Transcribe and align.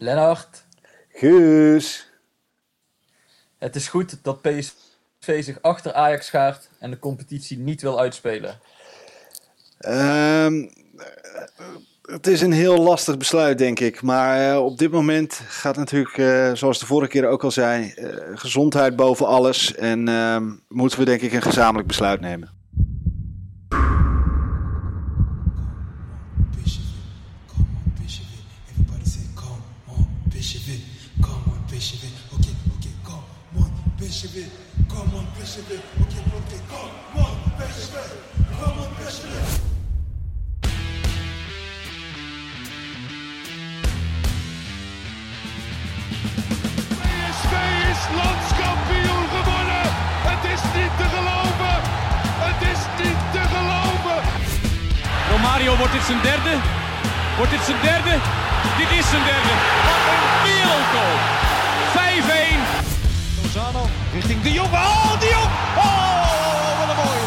Lennart, 0.00 0.64
Guus. 1.08 2.10
het 3.58 3.76
is 3.76 3.88
goed 3.88 4.18
dat 4.22 4.42
PSV 4.42 5.44
zich 5.44 5.62
achter 5.62 5.92
Ajax 5.92 6.26
schaart 6.26 6.68
en 6.78 6.90
de 6.90 6.98
competitie 6.98 7.58
niet 7.58 7.82
wil 7.82 8.00
uitspelen. 8.00 8.58
Ehm, 9.78 10.68
het 12.02 12.26
is 12.26 12.40
een 12.40 12.52
heel 12.52 12.82
lastig 12.82 13.16
besluit, 13.16 13.58
denk 13.58 13.80
ik. 13.80 14.02
Maar 14.02 14.50
eh, 14.50 14.64
op 14.64 14.78
dit 14.78 14.90
moment 14.90 15.40
gaat 15.48 15.76
natuurlijk, 15.76 16.18
eh, 16.18 16.54
zoals 16.54 16.78
de 16.78 16.86
vorige 16.86 17.10
keer 17.10 17.26
ook 17.26 17.44
al 17.44 17.50
zei, 17.50 17.90
eh, 17.90 18.08
gezondheid 18.34 18.96
boven 18.96 19.26
alles. 19.26 19.74
En 19.74 20.08
ehm, 20.08 20.50
moeten 20.68 20.98
we 20.98 21.04
denk 21.04 21.20
ik 21.20 21.32
een 21.32 21.42
gezamenlijk 21.42 21.88
besluit 21.88 22.20
nemen. 22.20 22.57
Wordt 55.66 55.92
dit 55.92 56.02
zijn 56.02 56.22
derde? 56.22 56.56
Wordt 57.36 57.50
dit 57.50 57.60
zijn 57.64 57.80
derde? 57.82 58.14
Dit 58.78 58.90
is 58.98 59.08
zijn 59.10 59.24
derde. 59.24 59.54
Wat 59.86 60.02
een 60.12 60.24
wereldgoal. 60.46 61.16
5-1. 61.94 63.42
Lozano 63.42 63.86
richting 64.12 64.42
De 64.42 64.52
Jong. 64.52 64.72
Oh, 64.72 65.20
De 65.20 65.28
Jong! 65.30 65.50
Oh, 65.76 66.78
wat 66.78 66.88
een 66.88 66.96
mooie. 67.04 67.26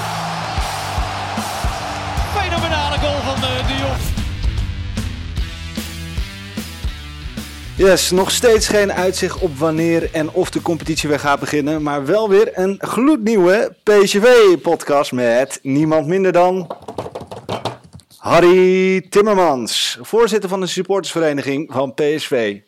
Fenomenale 2.37 2.97
goal 2.97 3.21
van 3.21 3.35
eh, 3.35 3.67
De 3.67 3.73
Jong. 3.73 3.99
Yes, 7.75 8.11
nog 8.11 8.31
steeds 8.31 8.67
geen 8.67 8.93
uitzicht 8.93 9.39
op 9.39 9.57
wanneer 9.57 10.09
en 10.11 10.31
of 10.31 10.49
de 10.49 10.61
competitie 10.61 11.09
weer 11.09 11.19
gaat 11.19 11.39
beginnen. 11.39 11.83
Maar 11.83 12.05
wel 12.05 12.29
weer 12.29 12.49
een 12.53 12.75
gloednieuwe 12.79 13.75
PSV-podcast 13.83 15.11
met 15.11 15.59
niemand 15.61 16.07
minder 16.07 16.31
dan... 16.31 16.67
Harry 18.21 19.01
Timmermans, 19.09 19.97
voorzitter 20.01 20.49
van 20.49 20.59
de 20.59 20.67
supportersvereniging 20.67 21.71
van 21.71 21.93
PSV. 21.93 22.59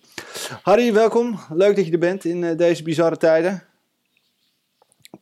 Harry, 0.62 0.94
welkom. 0.94 1.40
Leuk 1.50 1.76
dat 1.76 1.86
je 1.86 1.92
er 1.92 2.00
bent 2.00 2.26
in 2.26 2.44
eh, 2.44 2.58
deze 2.58 2.84
bizarre 2.84 3.18
tijden. 3.18 3.64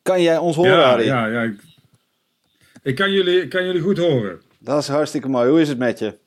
Kan 0.01 0.21
jij 0.21 0.37
ons 0.37 0.55
horen, 0.55 0.71
ja, 0.71 0.89
Harry? 0.89 1.05
Ja, 1.05 1.25
ja. 1.25 1.41
Ik, 1.41 1.61
ik 2.83 2.95
kan, 2.95 3.11
jullie, 3.11 3.41
ik 3.41 3.49
kan 3.49 3.65
jullie 3.65 3.81
goed 3.81 3.97
horen. 3.97 4.41
Dat 4.59 4.81
is 4.81 4.87
hartstikke 4.87 5.27
mooi. 5.27 5.49
Hoe 5.49 5.61
is 5.61 5.67
het 5.67 5.77
met 5.77 5.99
je? 5.99 6.17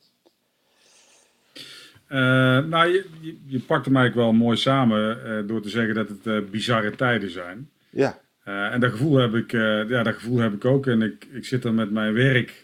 Eh, 2.07 2.19
nou, 2.59 2.89
je, 2.89 3.07
je, 3.21 3.37
je 3.47 3.61
pakt 3.61 3.85
hem 3.85 3.97
eigenlijk 3.97 4.27
wel 4.27 4.39
mooi 4.45 4.57
samen 4.57 5.25
eh, 5.25 5.49
door 5.49 5.63
te 5.63 5.69
zeggen 5.69 5.95
dat 5.95 6.09
het 6.09 6.51
bizarre 6.51 6.91
tijden 6.91 7.31
zijn. 7.31 7.71
Ja, 7.91 8.19
en 8.45 8.81
dat 8.81 8.91
gevoel 8.91 9.17
heb 9.17 9.35
ik, 9.35 9.53
ja, 9.89 10.03
dat 10.03 10.15
gevoel 10.15 10.39
heb 10.39 10.53
ik 10.53 10.65
ook. 10.65 10.87
En 10.87 11.03
ik, 11.03 11.27
ik 11.33 11.45
zit 11.45 11.65
er 11.65 11.75
met 11.75 11.91
mijn 11.91 12.15
werk 12.15 12.64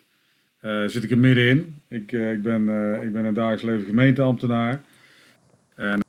eh, 0.61 0.85
zit 0.87 1.05
ik 1.05 1.11
er 1.11 1.19
middenin. 1.19 1.83
Ik, 1.89 2.13
eh, 2.13 2.33
ik, 2.33 2.43
ben, 2.43 2.69
eh, 2.69 3.03
ik 3.03 3.13
ben 3.13 3.25
een 3.25 3.35
dagelijks 3.35 3.63
leven 3.63 3.87
gemeenteambtenaar. 3.87 4.81
En 5.75 6.01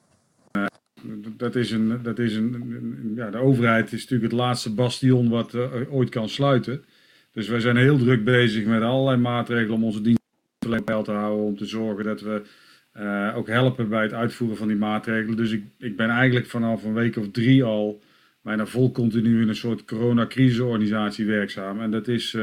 dat 1.37 1.55
is 1.55 1.71
een, 1.71 1.99
dat 2.03 2.19
is 2.19 2.35
een, 2.35 3.13
ja, 3.15 3.29
de 3.29 3.37
overheid 3.37 3.91
is 3.91 4.01
natuurlijk 4.01 4.31
het 4.31 4.41
laatste 4.41 4.73
bastion 4.73 5.29
wat 5.29 5.55
ooit 5.89 6.09
kan 6.09 6.29
sluiten. 6.29 6.83
Dus 7.31 7.47
wij 7.47 7.59
zijn 7.59 7.77
heel 7.77 7.97
druk 7.97 8.23
bezig 8.23 8.65
met 8.65 8.81
allerlei 8.81 9.17
maatregelen 9.17 9.75
om 9.75 9.83
onze 9.83 10.01
dienstverlening 10.01 10.85
peil 10.85 11.03
te 11.03 11.11
houden. 11.11 11.45
Om 11.45 11.57
te 11.57 11.65
zorgen 11.65 12.03
dat 12.03 12.21
we 12.21 12.41
ook 13.35 13.47
helpen 13.47 13.89
bij 13.89 14.03
het 14.03 14.13
uitvoeren 14.13 14.57
van 14.57 14.67
die 14.67 14.77
maatregelen. 14.77 15.37
Dus 15.37 15.51
ik, 15.51 15.63
ik 15.77 15.95
ben 15.95 16.09
eigenlijk 16.09 16.45
vanaf 16.45 16.83
een 16.83 16.93
week 16.93 17.17
of 17.17 17.31
drie 17.31 17.63
al 17.63 18.01
bijna 18.41 18.65
vol 18.65 18.91
continu 18.91 19.41
in 19.41 19.47
een 19.47 19.55
soort 19.55 19.85
coronacrisisorganisatie 19.85 21.25
werkzaam. 21.25 21.81
En 21.81 21.91
dat 21.91 22.07
is, 22.07 22.37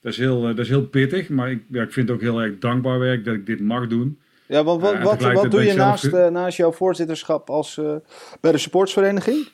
dat 0.00 0.12
is, 0.12 0.18
heel, 0.18 0.40
eh, 0.40 0.48
dat 0.48 0.58
is 0.58 0.68
heel 0.68 0.86
pittig, 0.86 1.28
maar 1.28 1.50
ik, 1.50 1.62
ja, 1.70 1.82
ik 1.82 1.92
vind 1.92 2.08
het 2.08 2.16
ook 2.16 2.22
heel 2.22 2.42
erg 2.42 2.58
dankbaar 2.58 2.98
werk 2.98 3.24
dat 3.24 3.34
ik 3.34 3.46
dit 3.46 3.60
mag 3.60 3.86
doen. 3.86 4.18
ja 4.46 4.64
want 4.64 4.82
wat, 4.82 5.02
wat, 5.02 5.32
wat 5.32 5.50
doe 5.50 5.60
je 5.60 5.66
zelf 5.66 5.78
naast, 5.78 6.04
eh, 6.04 6.28
naast 6.28 6.56
jouw 6.56 6.72
voorzitterschap 6.72 7.50
als, 7.50 7.78
eh, 7.78 7.96
bij 8.40 8.52
de 8.52 8.58
supportersvereniging? 8.58 9.48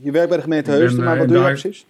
Je 0.00 0.10
werkt 0.10 0.28
bij 0.28 0.36
de 0.36 0.42
gemeente 0.42 0.70
Heusden, 0.70 1.04
maar 1.04 1.12
eh, 1.12 1.18
wat 1.18 1.28
doe 1.28 1.38
je 1.38 1.44
precies? 1.44 1.86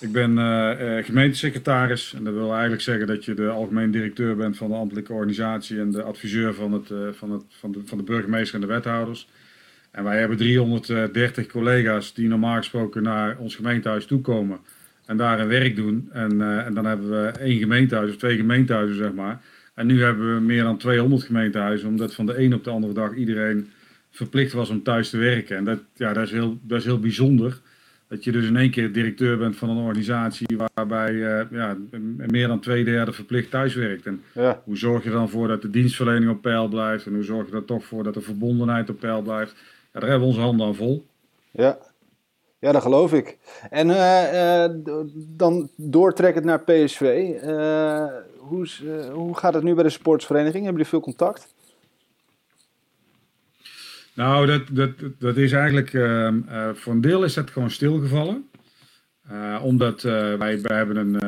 Ik 0.00 0.12
ben 0.12 0.38
eh, 0.38 0.98
eh, 0.98 1.04
gemeentesecretaris 1.04 2.14
en 2.14 2.24
dat 2.24 2.34
wil 2.34 2.52
eigenlijk 2.52 2.82
zeggen 2.82 3.06
dat 3.06 3.24
je 3.24 3.34
de 3.34 3.48
algemeen 3.48 3.90
directeur 3.90 4.36
bent 4.36 4.56
van 4.56 4.68
de 4.68 4.74
ambtelijke 4.74 5.12
organisatie 5.12 5.80
en 5.80 5.90
de 5.90 6.02
adviseur 6.02 6.54
van, 6.54 6.72
het, 6.72 6.90
eh, 6.90 6.98
van, 7.12 7.30
het, 7.30 7.42
van, 7.48 7.72
de, 7.72 7.80
van 7.84 7.98
de 7.98 8.04
burgemeester 8.04 8.54
en 8.54 8.60
de 8.60 8.66
wethouders. 8.66 9.28
En 9.90 10.04
wij 10.04 10.18
hebben 10.18 10.36
330 10.36 11.46
collega's 11.46 12.14
die 12.14 12.28
normaal 12.28 12.56
gesproken 12.56 13.02
naar 13.02 13.36
ons 13.38 13.54
gemeentehuis 13.54 14.06
toekomen 14.06 14.58
en 15.08 15.16
daar 15.16 15.40
een 15.40 15.48
werk 15.48 15.76
doen. 15.76 16.08
En, 16.12 16.40
eh, 16.40 16.66
en 16.66 16.74
dan 16.74 16.84
hebben 16.86 17.10
we 17.10 17.26
één 17.26 17.58
gemeentehuis 17.58 18.10
of 18.10 18.16
twee 18.16 18.36
gemeentehuizen, 18.36 18.96
zeg 18.96 19.12
maar. 19.12 19.40
En 19.74 19.86
nu 19.86 20.02
hebben 20.02 20.34
we 20.34 20.40
meer 20.40 20.62
dan 20.62 20.78
200 20.78 21.22
gemeentehuizen, 21.22 21.88
omdat 21.88 22.14
van 22.14 22.26
de 22.26 22.38
een 22.38 22.54
op 22.54 22.64
de 22.64 22.70
andere 22.70 22.92
dag 22.92 23.14
iedereen 23.14 23.70
verplicht 24.10 24.52
was 24.52 24.70
om 24.70 24.82
thuis 24.82 25.10
te 25.10 25.18
werken. 25.18 25.56
En 25.56 25.64
dat, 25.64 25.78
ja, 25.94 26.12
dat, 26.12 26.24
is 26.24 26.30
heel, 26.30 26.58
dat 26.62 26.78
is 26.78 26.84
heel 26.84 26.98
bijzonder. 27.00 27.60
Dat 28.08 28.24
je 28.24 28.32
dus 28.32 28.46
in 28.46 28.56
één 28.56 28.70
keer 28.70 28.92
directeur 28.92 29.38
bent 29.38 29.56
van 29.56 29.70
een 29.70 29.76
organisatie 29.76 30.58
waarbij 30.74 31.38
eh, 31.38 31.44
ja, 31.50 31.76
meer 32.30 32.48
dan 32.48 32.60
twee 32.60 32.84
derde 32.84 33.12
verplicht 33.12 33.50
thuis 33.50 33.74
werkt. 33.74 34.06
En 34.06 34.20
Ja. 34.34 34.60
hoe 34.64 34.76
zorg 34.76 35.04
je 35.04 35.10
dan 35.10 35.28
voor 35.28 35.48
dat 35.48 35.62
de 35.62 35.70
dienstverlening 35.70 36.30
op 36.30 36.42
peil 36.42 36.68
blijft? 36.68 37.06
En 37.06 37.14
hoe 37.14 37.22
zorg 37.22 37.48
je 37.50 37.54
er 37.56 37.64
toch 37.64 37.84
voor 37.84 38.04
dat 38.04 38.14
de 38.14 38.20
verbondenheid 38.20 38.90
op 38.90 39.00
peil 39.00 39.22
blijft? 39.22 39.54
Ja, 39.92 40.00
daar 40.00 40.08
hebben 40.10 40.28
we 40.28 40.34
onze 40.34 40.44
handen 40.46 40.66
aan 40.66 40.74
vol. 40.74 41.06
Ja. 41.50 41.78
Ja, 42.58 42.72
dat 42.72 42.82
geloof 42.82 43.12
ik. 43.12 43.38
En 43.70 43.90
eh, 43.90 44.64
d- 44.64 44.90
dan 45.38 45.70
doortrekkend 45.76 46.44
naar 46.44 46.60
PSV. 46.60 47.00
eh, 47.42 48.06
hoe, 48.38 48.68
hoe 49.12 49.36
gaat 49.36 49.54
het 49.54 49.62
nu 49.62 49.74
bij 49.74 49.82
de 49.82 49.90
sportsvereniging? 49.90 50.64
Hebben 50.64 50.72
jullie 50.72 50.88
veel 50.88 51.00
contact? 51.00 51.54
Nou, 54.14 54.46
dat, 54.46 54.62
dat, 54.72 54.90
dat 55.18 55.36
is 55.36 55.52
eigenlijk, 55.52 55.94
ehm, 55.94 56.40
eh, 56.48 56.68
voor 56.74 56.92
een 56.92 57.00
deel 57.00 57.24
is 57.24 57.34
dat 57.34 57.50
gewoon 57.50 57.70
stilgevallen. 57.70 58.50
Omdat 59.62 60.02
wij, 60.02 60.60
wij 60.60 60.76
hebben 60.76 60.96
een, 60.96 61.22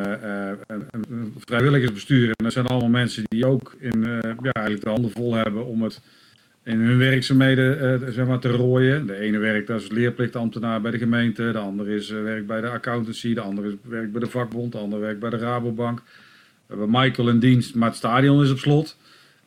een, 0.66 1.34
vrijwilligersbestuur 1.38 2.26
en 2.26 2.44
dat 2.44 2.52
zijn 2.52 2.66
allemaal 2.66 2.88
mensen 2.88 3.24
die 3.28 3.46
ook 3.46 3.74
in, 3.78 4.02
ja, 4.42 4.52
eigenlijk 4.52 4.84
de 4.84 4.90
handen 4.90 5.10
vol 5.10 5.34
hebben 5.34 5.66
om 5.66 5.82
het 5.82 6.00
in 6.64 6.80
hun 6.80 6.98
werkzaamheden 6.98 8.02
eh, 8.02 8.08
zeg 8.12 8.26
maar, 8.26 8.38
te 8.38 8.48
rooien. 8.48 9.06
De 9.06 9.14
ene 9.16 9.38
werkt 9.38 9.70
als 9.70 9.88
leerplichtambtenaar 9.88 10.80
bij 10.80 10.90
de 10.90 10.98
gemeente, 10.98 11.52
de 11.52 11.58
andere 11.58 11.94
is, 11.94 12.10
eh, 12.10 12.22
werkt 12.22 12.46
bij 12.46 12.60
de 12.60 12.68
accountancy, 12.68 13.34
de 13.34 13.40
andere 13.40 13.68
is- 13.68 13.74
werkt 13.82 14.12
bij 14.12 14.20
de 14.20 14.26
vakbond, 14.26 14.72
de 14.72 14.78
andere 14.78 15.02
werkt 15.02 15.20
bij 15.20 15.30
de 15.30 15.36
Rabobank. 15.36 15.98
We 15.98 16.76
hebben 16.76 16.90
Michael 16.90 17.28
in 17.28 17.38
dienst, 17.38 17.74
maar 17.74 17.88
het 17.88 17.96
stadion 17.98 18.42
is 18.42 18.50
op 18.50 18.58
slot. 18.58 18.96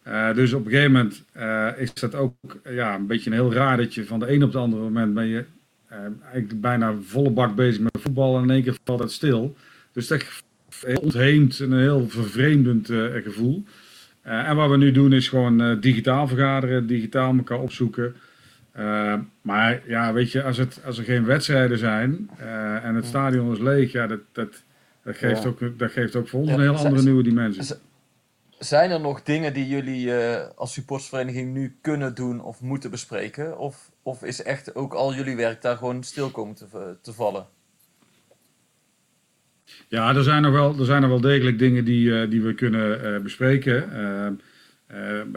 Eh, 0.04 0.34
dus 0.34 0.54
op 0.54 0.66
een 0.66 0.72
gegeven 0.72 0.92
moment 0.92 1.24
is 1.78 1.94
dat 1.94 2.16
ook 2.16 2.34
ja, 2.70 2.96
een 2.96 3.08
beetje 3.08 3.30
een 3.30 3.36
heel 3.36 3.54
raar 3.54 3.78
dat 3.78 3.94
je 3.94 4.06
van 4.06 4.20
de 4.20 4.32
een 4.34 4.44
op 4.44 4.52
de 4.52 4.58
andere 4.58 4.82
moment 4.84 5.14
ben 5.14 5.28
je 5.28 5.46
eigenlijk 6.32 6.62
bijna 6.62 6.94
volle 7.02 7.30
bak 7.30 7.56
bezig 7.56 7.82
met 7.82 7.98
voetbal 8.00 8.38
en 8.38 8.44
in 8.44 8.50
één 8.50 8.64
keer 8.64 8.76
valt 8.84 9.00
het 9.00 9.12
stil. 9.12 9.56
Dus 9.92 10.08
dat 10.08 10.26
ontheemt 11.02 11.60
en 11.60 11.72
een 11.72 11.80
heel 11.80 12.10
vervreemdend 12.10 12.88
gevoel. 13.24 13.64
Eh, 14.24 14.50
en 14.50 14.56
wat 14.56 14.70
we 14.70 14.78
nu 14.78 14.92
doen 14.92 15.14
is 15.14 15.28
gewoon 15.28 15.62
eh, 15.62 15.82
digitaal 15.82 16.28
vergaderen, 16.28 16.88
digitaal 16.88 17.34
elkaar 17.36 17.60
opzoeken. 17.60 18.16
Eh, 18.72 19.14
maar 19.42 19.82
ja, 19.88 20.14
weet 20.14 20.32
je, 20.32 20.44
als, 20.44 20.58
het, 20.58 20.80
als 20.86 20.98
er 20.98 21.04
geen 21.04 21.26
wedstrijden 21.26 21.78
zijn 21.78 22.30
en 22.84 22.96
het 22.96 23.06
stadion 23.06 23.52
is 23.52 23.60
leeg, 23.60 23.92
ja, 23.92 24.08
dat, 24.08 24.20
dat, 24.32 24.64
dat, 25.04 25.16
geeft, 25.16 25.44
Ja. 25.44 25.50
ook, 25.50 25.80
dat 25.80 25.92
geeft 25.92 26.16
ook 26.16 26.28
voor 26.28 26.40
ons 26.40 26.50
Ja, 26.50 26.56
een 26.56 26.62
heel 26.62 26.76
andere 26.76 27.04
nieuwe 27.04 27.24
dimensie. 27.24 27.76
Zijn 28.60 28.92
er 28.92 29.00
nog 29.00 29.24
dingen 29.24 29.54
die 29.54 29.68
jullie 29.68 30.14
als 30.56 30.74
supportersvereniging 30.74 31.54
nu 31.54 31.78
kunnen 31.82 32.16
doen 32.16 32.42
of 32.42 32.62
moeten 32.62 32.92
bespreken? 32.92 33.58
Of, 33.58 33.92
of 34.02 34.24
is 34.24 34.44
echt 34.44 34.76
ook 34.76 34.94
al 34.94 35.14
jullie 35.14 35.36
werk 35.36 35.62
daar 35.62 35.78
gewoon 35.78 36.04
stil 36.04 36.30
komen 36.30 36.56
te, 36.56 36.98
te 37.02 37.14
vallen? 37.14 37.46
Ja, 39.94 40.16
er 40.16 40.24
zijn 40.24 40.42
nog 40.42 40.52
wel, 40.52 40.80
er 40.80 40.86
zijn 40.86 41.02
nog 41.02 41.10
wel 41.10 41.22
degelijk 41.22 41.60
dingen 41.60 41.86
die, 41.86 42.20
eh, 42.20 42.30
die 42.30 42.42
we 42.42 42.54
kunnen 42.54 43.04
eh, 43.04 43.22
bespreken. 43.22 43.92
Eh, 43.92 44.28
eh, 44.88 45.28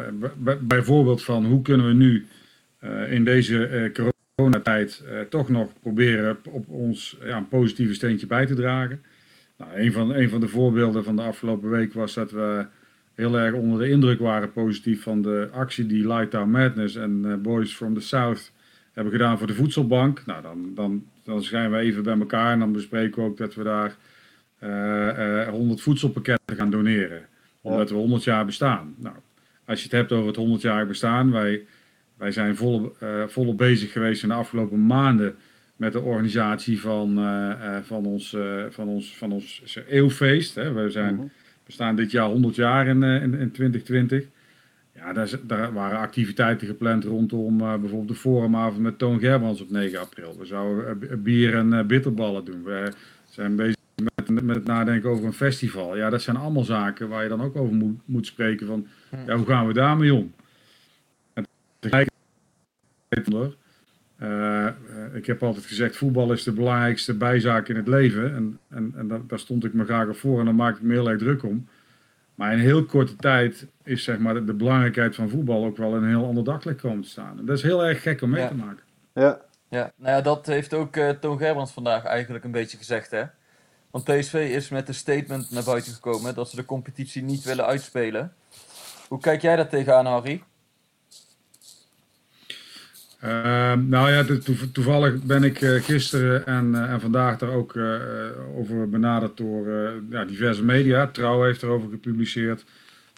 bijvoorbeeld 0.60 1.22
van 1.22 1.44
hoe 1.44 1.62
kunnen 1.62 1.86
we 1.86 1.92
nu 1.92 2.26
in 3.08 3.24
deze 3.24 3.90
coronatijd 4.34 5.04
toch 5.28 5.48
nog 5.48 5.72
proberen 5.80 6.38
op 6.50 6.68
ons 6.68 7.16
ja, 7.24 7.36
een 7.36 7.48
positieve 7.48 7.94
steentje 7.94 8.26
bij 8.26 8.46
te 8.46 8.54
dragen. 8.54 9.02
Nou, 9.56 9.70
een, 9.74 9.92
van, 9.92 10.14
een 10.14 10.28
van 10.28 10.40
de 10.40 10.48
voorbeelden 10.48 11.04
van 11.04 11.16
de 11.16 11.22
afgelopen 11.22 11.70
week 11.70 11.92
was 11.92 12.14
dat 12.14 12.30
we 12.30 12.66
heel 13.14 13.38
erg 13.38 13.54
onder 13.54 13.78
de 13.78 13.88
indruk 13.88 14.18
waren 14.18 14.52
positief 14.52 15.02
van 15.02 15.22
de 15.22 15.48
actie 15.52 15.86
die 15.86 16.06
Lighttown 16.06 16.50
Madness 16.50 16.96
en 16.96 17.42
Boys 17.42 17.74
from 17.74 17.94
the 17.94 18.00
South 18.00 18.52
hebben 18.92 19.12
gedaan 19.12 19.38
voor 19.38 19.46
de 19.46 19.54
voedselbank. 19.54 20.22
Nou, 20.26 20.42
dan, 20.42 20.70
dan, 20.74 21.04
dan 21.22 21.42
zijn 21.42 21.70
we 21.70 21.78
even 21.78 22.02
bij 22.02 22.18
elkaar 22.18 22.52
en 22.52 22.58
dan 22.58 22.72
bespreken 22.72 23.22
we 23.22 23.28
ook 23.28 23.36
dat 23.36 23.54
we 23.54 23.62
daar 23.62 23.96
100 24.58 25.80
voedselpakketten 25.80 26.56
gaan 26.56 26.70
doneren. 26.70 27.26
Omdat 27.60 27.90
we 27.90 27.96
100 27.96 28.24
jaar 28.24 28.44
bestaan. 28.44 28.94
Nou, 28.98 29.14
als 29.64 29.78
je 29.78 29.84
het 29.84 29.92
hebt 29.92 30.12
over 30.12 30.26
het 30.26 30.36
100 30.36 30.62
jaar 30.62 30.86
bestaan, 30.86 31.30
wij, 31.30 31.64
wij 32.16 32.30
zijn 32.30 32.56
volop, 32.56 32.96
eh, 33.00 33.22
volop 33.26 33.58
bezig 33.58 33.92
geweest 33.92 34.22
in 34.22 34.28
de 34.28 34.34
afgelopen 34.34 34.86
maanden 34.86 35.36
met 35.76 35.92
de 35.92 36.00
organisatie 36.00 36.80
van, 36.80 37.18
eh, 37.18 37.50
eh, 37.50 37.82
van 37.82 38.06
ons, 38.06 38.34
eh, 38.34 38.64
van 38.70 38.88
ons, 38.88 39.16
van 39.16 39.32
ons 39.32 39.78
eeuwfeest. 39.88 40.54
Hè. 40.54 40.72
We 40.72 40.90
zijn, 40.90 41.32
we 41.64 41.72
staan 41.72 41.96
dit 41.96 42.10
jaar 42.10 42.28
100 42.28 42.54
jaar 42.54 42.86
in, 42.86 43.02
eh, 43.02 43.22
in, 43.22 43.34
in 43.34 43.50
2020. 43.50 44.26
Ja, 44.96 45.12
daar, 45.12 45.30
daar 45.42 45.72
waren 45.72 45.98
activiteiten 45.98 46.66
gepland 46.66 47.04
rondom 47.04 47.60
eh, 47.60 47.76
bijvoorbeeld 47.76 48.08
de 48.08 48.14
forumavond 48.14 48.82
met 48.82 48.98
Toon 48.98 49.18
Gerbrands 49.18 49.60
op 49.60 49.70
9 49.70 50.00
april. 50.00 50.36
We 50.38 50.44
zouden 50.44 51.10
eh, 51.10 51.16
bier 51.16 51.54
en 51.54 51.72
eh, 51.72 51.84
bitterballen 51.84 52.44
doen. 52.44 52.62
We 52.62 52.92
zijn 53.30 53.56
bezig 53.56 53.75
met, 54.02 54.42
met 54.42 54.56
het 54.56 54.64
nadenken 54.64 55.10
over 55.10 55.24
een 55.24 55.32
festival. 55.32 55.96
Ja, 55.96 56.10
dat 56.10 56.22
zijn 56.22 56.36
allemaal 56.36 56.64
zaken 56.64 57.08
waar 57.08 57.22
je 57.22 57.28
dan 57.28 57.42
ook 57.42 57.56
over 57.56 57.74
moet, 57.74 58.00
moet 58.04 58.26
spreken 58.26 58.66
van, 58.66 58.86
ja, 59.26 59.36
hoe 59.36 59.46
gaan 59.46 59.66
we 59.66 59.72
daarmee 59.72 60.14
om? 60.14 60.34
En 61.32 61.46
tegelijkertijd, 61.78 63.56
eh, 64.16 64.66
ik 65.12 65.26
heb 65.26 65.42
altijd 65.42 65.64
gezegd, 65.66 65.96
voetbal 65.96 66.32
is 66.32 66.42
de 66.42 66.52
belangrijkste 66.52 67.14
bijzaak 67.14 67.68
in 67.68 67.76
het 67.76 67.88
leven. 67.88 68.34
En, 68.34 68.58
en, 68.68 68.92
en 68.96 69.08
daar, 69.08 69.26
daar 69.26 69.38
stond 69.38 69.64
ik 69.64 69.72
me 69.72 69.84
graag 69.84 70.08
op 70.08 70.16
voor 70.16 70.38
en 70.38 70.44
daar 70.44 70.54
maak 70.54 70.76
ik 70.76 70.82
me 70.82 70.92
heel 70.92 71.08
erg 71.10 71.18
druk 71.18 71.42
om. 71.42 71.68
Maar 72.34 72.52
in 72.52 72.58
heel 72.58 72.84
korte 72.84 73.16
tijd 73.16 73.66
is 73.84 74.04
zeg 74.04 74.18
maar, 74.18 74.34
de, 74.34 74.44
de 74.44 74.54
belangrijkheid 74.54 75.14
van 75.14 75.28
voetbal 75.28 75.64
ook 75.64 75.76
wel 75.76 75.96
in 75.96 76.02
een 76.02 76.08
heel 76.08 76.26
ander 76.26 76.44
daglicht 76.44 76.80
komen 76.80 77.02
te 77.02 77.08
staan. 77.08 77.38
En 77.38 77.46
dat 77.46 77.56
is 77.56 77.62
heel 77.62 77.84
erg 77.84 78.02
gek 78.02 78.22
om 78.22 78.30
mee 78.30 78.42
Ja. 78.42 78.48
te 78.48 78.54
maken. 78.54 78.82
Ja, 79.14 79.40
Ja, 79.68 79.92
nou 79.96 80.16
ja, 80.16 80.20
dat 80.20 80.46
heeft 80.46 80.74
ook 80.74 80.96
eh, 80.96 81.08
Toon 81.10 81.38
Gerbrands 81.38 81.72
vandaag 81.72 82.04
eigenlijk 82.04 82.44
een 82.44 82.50
beetje 82.50 82.76
gezegd, 82.76 83.10
hè. 83.10 83.22
Want 83.90 84.04
PSV 84.04 84.34
is 84.34 84.68
met 84.68 84.88
een 84.88 84.94
statement 84.94 85.50
naar 85.50 85.64
buiten 85.64 85.92
gekomen 85.92 86.34
dat 86.34 86.50
ze 86.50 86.56
de 86.56 86.64
competitie 86.64 87.22
niet 87.22 87.44
willen 87.44 87.66
uitspelen. 87.66 88.34
Hoe 89.08 89.20
kijk 89.20 89.42
jij 89.42 89.56
daar 89.56 89.68
tegenaan, 89.68 90.06
Harry? 90.06 90.42
Ehm, 93.20 93.88
nou 93.88 94.10
ja, 94.10 94.24
to- 94.24 94.38
to- 94.38 94.70
toevallig 94.72 95.22
ben 95.22 95.44
ik 95.44 95.60
eh, 95.60 95.82
gisteren 95.82 96.46
en, 96.46 96.74
eh, 96.74 96.92
en 96.92 97.00
vandaag 97.00 97.38
daar 97.38 97.50
ook 97.50 97.76
eh, 97.76 98.00
over 98.56 98.88
benaderd 98.88 99.36
door 99.36 99.68
ja, 100.10 100.24
diverse 100.24 100.64
media. 100.64 101.06
Trouw 101.06 101.42
heeft 101.42 101.62
erover 101.62 101.90
gepubliceerd. 101.90 102.64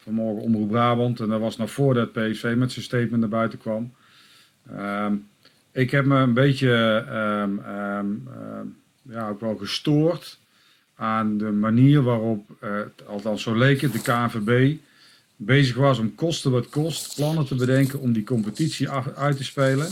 Vanmorgen 0.02 0.42
Omroep 0.42 0.68
Brabant. 0.68 1.20
En 1.20 1.28
dat 1.28 1.40
was 1.40 1.56
nog 1.56 1.70
voordat 1.70 2.12
PSV 2.12 2.54
met 2.56 2.72
zijn 2.72 2.84
statement 2.84 3.20
naar 3.20 3.28
buiten 3.28 3.58
kwam. 3.58 3.94
Ehm, 4.76 5.14
ik 5.72 5.90
heb 5.90 6.04
me 6.04 6.16
een 6.16 6.34
beetje 6.34 7.04
ehm, 7.08 8.14
ja, 9.02 9.28
ook 9.28 9.40
wel 9.40 9.56
gestoord 9.56 10.38
aan 10.98 11.38
de 11.38 11.50
manier 11.50 12.02
waarop, 12.02 12.50
eh, 12.60 12.70
althans 13.06 13.42
zo 13.42 13.54
leek 13.54 13.80
het, 13.80 13.92
de 13.92 14.02
KNVB 14.02 14.76
bezig 15.36 15.76
was 15.76 15.98
om 15.98 16.14
kosten 16.14 16.50
wat 16.50 16.68
kost 16.68 17.14
plannen 17.14 17.46
te 17.46 17.54
bedenken 17.54 18.00
om 18.00 18.12
die 18.12 18.24
competitie 18.24 18.90
uit 18.90 19.36
te 19.36 19.44
spelen. 19.44 19.88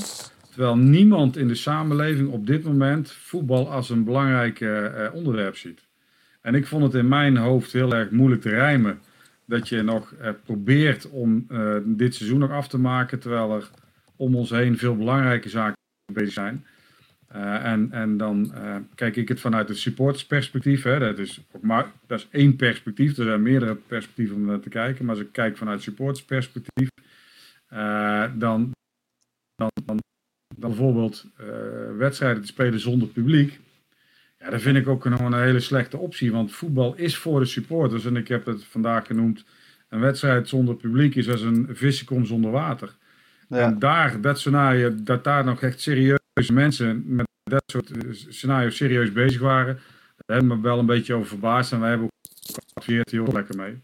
Terwijl 0.51 0.77
niemand 0.77 1.37
in 1.37 1.49
de 1.49 1.55
samenleving 1.55 2.29
op 2.29 2.47
dit 2.47 2.65
moment 2.65 3.11
voetbal 3.11 3.71
als 3.71 3.91
een 3.91 4.05
belangrijk 4.05 4.61
eh, 4.61 5.07
onderwerp 5.13 5.57
ziet. 5.57 5.81
En 6.41 6.55
ik 6.55 6.67
vond 6.67 6.83
het 6.83 6.95
in 6.95 7.09
mijn 7.09 7.37
hoofd 7.37 7.73
heel 7.73 7.95
erg 7.95 8.11
moeilijk 8.11 8.43
te 8.43 8.49
rijmen 8.49 8.99
dat 9.45 9.69
je 9.69 9.83
nog 9.83 10.13
eh, 10.13 10.31
probeert 10.45 11.11
om 11.11 11.45
eh, 11.49 11.75
dit 11.85 12.15
seizoen 12.15 12.39
nog 12.39 12.51
af 12.51 12.69
te 12.69 12.79
maken, 12.79 13.19
terwijl 13.19 13.55
er 13.55 13.71
om 14.17 14.37
ons 14.37 14.51
heen 14.51 14.79
veel 14.79 14.97
belangrijke 14.97 15.49
zaken 15.49 15.77
bezig 16.13 16.33
zijn. 16.33 16.67
Eh, 17.29 17.65
en, 17.65 17.93
en 17.93 18.17
dan 18.17 18.55
eh, 18.55 18.77
kijk 18.95 19.17
ik 19.17 19.29
het 19.29 19.41
vanuit 19.41 19.69
het 19.69 19.79
supportersperspectief. 19.79 20.83
Hè. 20.83 20.99
Dat, 20.99 21.19
is 21.19 21.41
maar, 21.61 21.93
dat 22.07 22.19
is 22.19 22.29
één 22.31 22.57
perspectief. 22.57 23.17
Er 23.17 23.25
zijn 23.25 23.43
meerdere 23.43 23.75
perspectieven 23.75 24.37
om 24.37 24.45
naar 24.45 24.61
te 24.61 24.69
kijken. 24.69 25.05
Maar 25.05 25.15
als 25.15 25.25
ik 25.25 25.33
kijk 25.33 25.57
vanuit 25.57 25.83
supportersperspectief, 25.83 26.89
eh, 27.67 28.25
dan, 28.35 28.71
dan, 29.55 29.71
dan, 29.85 29.99
dan 30.57 30.71
bijvoorbeeld 30.71 31.27
wedstrijden 31.97 32.41
te 32.41 32.49
spelen 32.49 32.81
zonder 32.81 33.09
publiek. 33.09 33.61
Ja, 34.39 34.51
dat 34.51 34.61
vind 34.61 34.77
ik 34.77 34.89
ook 34.89 35.05
nog 35.05 35.21
een 35.21 35.41
hele 35.41 35.61
slechte 35.61 35.99
optie. 35.99 36.33
Want 36.33 36.53
voetbal 36.53 36.95
is 36.97 37.17
voor 37.17 37.41
de 37.41 37.47
supporters. 37.47 38.05
En 38.05 38.17
ik 38.17 38.29
heb 38.29 38.47
het 38.47 38.65
vandaag 38.65 39.07
genoemd. 39.07 39.45
Een 39.89 40.01
wedstrijd 40.01 40.49
zonder 40.49 40.75
publiek 40.75 41.15
is 41.15 41.31
als 41.31 41.41
een 41.41 41.69
vissenkom 41.71 42.25
zonder 42.25 42.51
water. 42.51 42.97
ja. 43.49 43.59
En 43.59 43.79
daar, 43.79 44.21
dat 44.21 44.39
scenario, 44.39 44.95
dat 45.03 45.25
daar 45.25 45.45
nog 45.45 45.63
echt 45.63 45.81
serieuze 46.37 46.53
mensen 46.53 47.15
met 47.15 47.27
dat 47.45 47.63
soort 47.67 47.91
eh, 47.91 48.13
scenario's 48.13 48.77
serieus 48.77 49.13
bezig 49.13 49.41
waren, 49.41 49.75
daar 50.17 50.37
hebben 50.37 50.49
we 50.49 50.55
me 50.57 50.63
wel 50.63 50.79
een 50.79 50.87
beetje 50.87 51.15
over 51.15 51.29
verbaasd. 51.29 51.73
En 51.73 51.81
wij 51.81 51.89
hebben 51.89 52.07
ook 52.07 52.31
geadviseerd 52.73 53.11
heel 53.11 53.33
lekker 53.33 53.57
mee. 53.57 53.83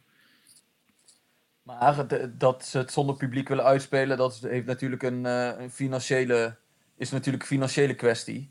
Maar 1.62 2.08
de- 2.08 2.36
dat 2.36 2.64
ze 2.64 2.78
het 2.78 2.92
zonder 2.92 3.16
publiek 3.16 3.48
willen 3.48 3.64
uitspelen, 3.64 4.16
dat 4.16 4.38
heeft 4.40 4.66
natuurlijk 4.66 5.02
een, 5.02 5.26
eh, 5.26 5.52
een 5.58 5.70
financiële, 5.70 6.56
is 6.96 7.10
natuurlijk 7.10 7.42
een 7.42 7.48
financiële 7.48 7.94
kwestie. 7.94 8.50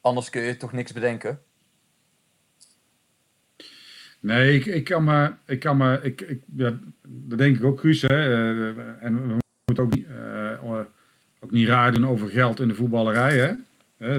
Anders 0.00 0.30
kun 0.30 0.42
je 0.42 0.56
toch 0.56 0.72
niks 0.72 0.92
bedenken. 0.92 1.42
Nee, 4.20 4.54
ik, 4.54 4.66
ik 4.66 4.84
kan 4.84 5.04
me, 5.04 5.34
ik 5.46 5.60
kan 5.60 5.76
me, 5.76 6.00
ik, 6.02 6.20
ik, 6.20 6.42
ja, 6.56 6.78
dat 7.08 7.38
denk 7.38 7.56
ik 7.56 7.64
ook, 7.64 7.80
Guus. 7.80 8.02
Hè, 8.02 8.08
eh, 8.08 9.04
en 9.04 9.26
we 9.28 9.38
moeten 9.64 9.84
ook, 9.84 9.94
niet, 9.94 10.06
ook 11.44 11.50
niet 11.50 11.68
raar 11.68 12.08
over 12.08 12.28
geld 12.28 12.60
in 12.60 12.68
de 12.68 12.74
voetballerij. 12.74 13.38
Hè. 13.38 13.52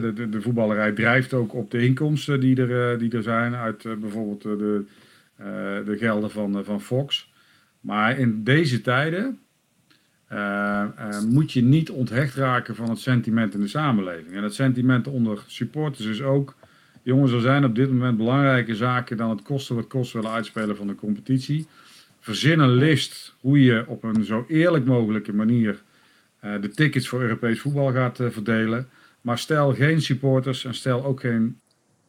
De, 0.02 0.14
de, 0.14 0.30
de 0.30 0.42
voetballerij 0.42 0.92
drijft 0.92 1.34
ook 1.34 1.54
op 1.54 1.72
de 1.72 1.86
inkomsten 1.86 2.40
die 2.40 2.62
er, 2.62 2.92
eh, 2.92 3.00
die 3.00 3.12
er 3.12 3.24
zijn 3.24 3.56
uit 3.56 3.86
eh, 3.86 3.94
bijvoorbeeld 3.94 4.46
eh, 4.46 4.52
de, 4.58 4.86
de 5.86 5.98
gelden 5.98 6.32
van, 6.32 6.64
van 6.64 6.82
Fox. 6.82 7.34
Maar 7.80 8.20
in 8.20 8.44
deze 8.44 8.82
tijden 8.82 9.40
moet 11.28 11.52
je 11.52 11.64
niet 11.64 11.90
onthecht 11.90 12.36
raken 12.36 12.76
van 12.76 12.90
het 12.90 13.00
sentiment 13.00 13.54
in 13.54 13.60
de 13.60 13.68
samenleving. 13.68 14.36
En 14.36 14.44
het 14.44 14.54
sentiment 14.54 15.08
onder 15.08 15.44
supporters 15.48 16.06
is 16.06 16.22
ook 16.22 16.56
Jongens, 17.06 17.32
er 17.32 17.42
zijn 17.42 17.66
op 17.66 17.76
dit 17.76 17.90
moment 17.90 18.18
belangrijke 18.18 18.76
zaken 18.76 19.18
dan 19.18 19.30
het 19.30 19.42
kosten 19.42 19.76
wat 19.76 19.88
kost 19.88 20.14
willen 20.14 20.32
uitspelen 20.32 20.76
van 20.76 20.88
de 20.88 20.96
competitie. 20.96 21.68
Verzin 22.20 22.60
een 22.60 22.76
list 22.76 23.36
hoe 23.40 23.64
je 23.64 23.84
op 23.88 24.04
een 24.04 24.24
zo 24.24 24.46
eerlijk 24.48 24.86
mogelijke 24.86 25.34
manier 25.34 25.82
de 26.62 26.70
tickets 26.70 27.08
voor 27.08 27.22
Europees 27.22 27.60
voetbal 27.62 27.92
gaat 27.92 28.20
eh, 28.20 28.30
verdelen. 28.30 28.90
Maar 29.22 29.38
stel 29.38 29.74
geen 29.74 30.02
supporters 30.02 30.66
en 30.66 30.74
stel 30.74 31.04
ook 31.06 31.20
geen 31.20 31.60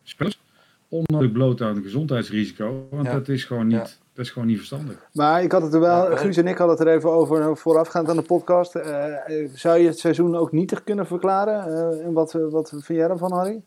spelers 0.02 0.40
onnodig 0.88 1.32
bloot 1.32 1.60
aan 1.60 1.82
gezondheidsrisico. 1.82 2.86
Want 2.90 3.06
Ja. 3.06 3.12
dat, 3.12 3.28
is 3.28 3.44
gewoon 3.44 3.66
niet, 3.66 3.76
Ja. 3.76 3.86
dat 4.14 4.24
is 4.24 4.30
gewoon 4.30 4.48
niet 4.48 4.56
verstandig. 4.56 4.96
Maar 5.12 5.42
ik 5.42 5.52
had 5.52 5.62
het 5.62 5.74
er 5.74 5.80
wel, 5.80 6.04
Ja, 6.04 6.08
eh, 6.10 6.18
Guus 6.18 6.36
en 6.36 6.46
ik 6.46 6.58
hadden 6.58 6.76
het 6.78 6.86
er 6.86 6.94
even 6.94 7.10
over 7.10 7.40
eh, 7.40 7.54
voorafgaand 7.54 8.08
aan 8.08 8.16
de 8.16 8.22
podcast. 8.22 8.74
Eh, 8.74 9.42
eh, 9.42 9.50
zou 9.54 9.78
je 9.78 9.86
het 9.86 9.98
seizoen 9.98 10.36
ook 10.36 10.52
nietig 10.52 10.84
kunnen 10.84 11.06
verklaren? 11.06 11.64
Eh, 11.66 12.06
en 12.06 12.12
wat, 12.12 12.32
wat 12.32 12.68
vind 12.68 12.86
jij 12.98 13.08
ervan, 13.08 13.32
Harry? 13.32 13.62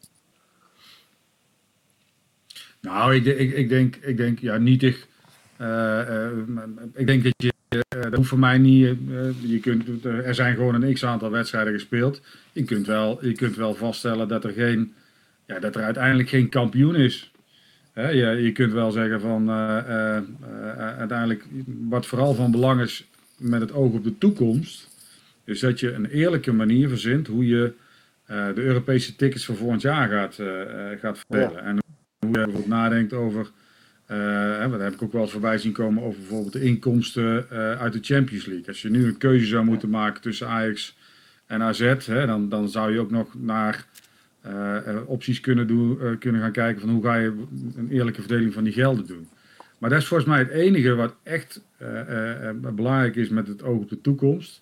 Nou, 2.82 3.16
ik, 3.16 3.26
ik, 3.26 3.52
ik, 3.54 3.70
denk, 3.70 3.96
ik 3.96 4.18
denk, 4.18 4.40
ja, 4.40 4.58
nietig. 4.58 5.08
eh, 5.58 6.26
eh, 6.28 6.38
ik 6.94 7.08
denk 7.08 7.24
dat 7.24 7.34
je, 7.38 7.48
eh, 7.48 7.59
dat 8.00 8.14
hoeft 8.14 8.30
voor 8.30 8.40
mij 8.40 8.58
niet, 8.58 8.86
eh, 8.86 9.52
je 9.52 9.60
kunt, 9.60 10.06
er 10.06 10.36
zijn 10.36 10.56
gewoon 10.56 10.82
een 10.82 10.94
x-aantal 10.94 11.32
wedstrijden 11.32 11.74
gespeeld. 11.74 12.22
Je 12.52 12.64
kunt, 12.64 12.88
wel, 12.88 13.26
je 13.26 13.34
kunt 13.34 13.56
wel 13.56 13.76
vaststellen 13.76 14.28
dat 14.28 14.44
er, 14.44 14.52
geen, 14.52 14.94
ja, 15.46 15.60
dat 15.60 15.76
er 15.76 15.84
uiteindelijk 15.84 16.30
geen 16.30 16.50
kampioen 16.50 16.96
is. 16.96 17.32
Je, 17.94 18.40
je 18.42 18.52
kunt 18.52 18.74
wel 18.74 18.92
zeggen 18.92 19.22
van, 19.22 19.50
eh, 19.50 19.78
eh, 19.78 20.18
eh, 20.18 20.98
uiteindelijk, 20.98 21.46
wat 21.90 22.06
vooral 22.06 22.34
van 22.34 22.52
belang 22.52 22.82
is 22.82 23.08
met 23.38 23.62
het 23.62 23.74
oog 23.74 23.94
op 23.94 24.04
de 24.04 24.18
toekomst, 24.18 24.88
is 25.44 25.60
dat 25.60 25.80
je 25.80 25.94
een 25.94 26.06
eerlijke 26.06 26.52
manier 26.52 26.90
verzint 26.90 27.28
hoe 27.28 27.48
je 27.48 27.74
eh, 28.30 28.48
de 28.56 28.62
Europese 28.62 29.16
tickets 29.16 29.46
voor 29.46 29.56
volgend 29.56 29.82
jaar 29.82 30.10
gaat, 30.10 30.40
eh, 30.40 30.92
eh, 30.92 31.00
gaat 31.00 31.20
verdelen. 31.20 31.64
En 31.64 31.72
hoe 31.72 31.82
je 32.20 32.28
bijvoorbeeld 32.30 32.68
nadenkt 32.68 33.14
over, 33.14 33.52
eh, 34.10 34.18
hè, 34.60 34.70
wat 34.70 34.80
heb 34.80 34.94
ik 34.94 35.02
ook 35.02 35.12
wel 35.12 35.22
eens 35.22 35.32
voorbij 35.32 35.58
zien 35.58 35.72
komen, 35.72 36.04
over 36.04 36.20
bijvoorbeeld 36.20 36.54
de 36.54 36.64
inkomsten 36.64 37.50
eh, 37.50 37.80
uit 37.80 37.94
de 37.94 38.00
Champions 38.02 38.46
League. 38.46 38.68
Als 38.68 38.82
je 38.82 38.90
nu 38.90 39.06
een 39.06 39.18
keuze 39.18 39.46
zou 39.46 39.66
moeten 39.66 39.90
maken 39.90 40.22
tussen 40.22 40.48
Ajax 40.48 40.98
en 41.46 41.62
AZ, 41.62 42.06
hè, 42.06 42.26
dan, 42.26 42.50
dan 42.50 42.70
zou 42.70 42.92
je 42.92 43.00
ook 43.00 43.12
nog 43.12 43.34
naar 43.38 43.86
eh, 44.42 44.78
eh, 44.78 45.10
opties 45.10 45.40
kunnen, 45.40 45.68
doen, 45.68 46.02
eh, 46.02 46.18
kunnen 46.20 46.42
gaan 46.42 46.52
kijken 46.52 46.82
van 46.82 46.90
hoe 46.90 47.04
ga 47.04 47.16
je 47.16 47.34
een 47.76 47.90
eerlijke 47.92 48.22
verdeling 48.22 48.54
van 48.54 48.64
die 48.64 48.74
gelden 48.74 49.06
doen. 49.06 49.28
Maar 49.80 49.90
dat 49.90 50.00
is 50.00 50.08
volgens 50.08 50.30
mij 50.30 50.40
het 50.40 50.50
enige 50.50 50.96
wat 50.96 51.16
echt 51.24 51.62
eh, 51.78 52.00
eh, 52.00 52.50
eh, 52.50 52.56
belangrijk 52.56 53.16
is 53.16 53.30
met 53.30 53.48
het 53.48 53.64
oog 53.64 53.82
op 53.82 53.90
de 53.90 54.02
toekomst. 54.02 54.62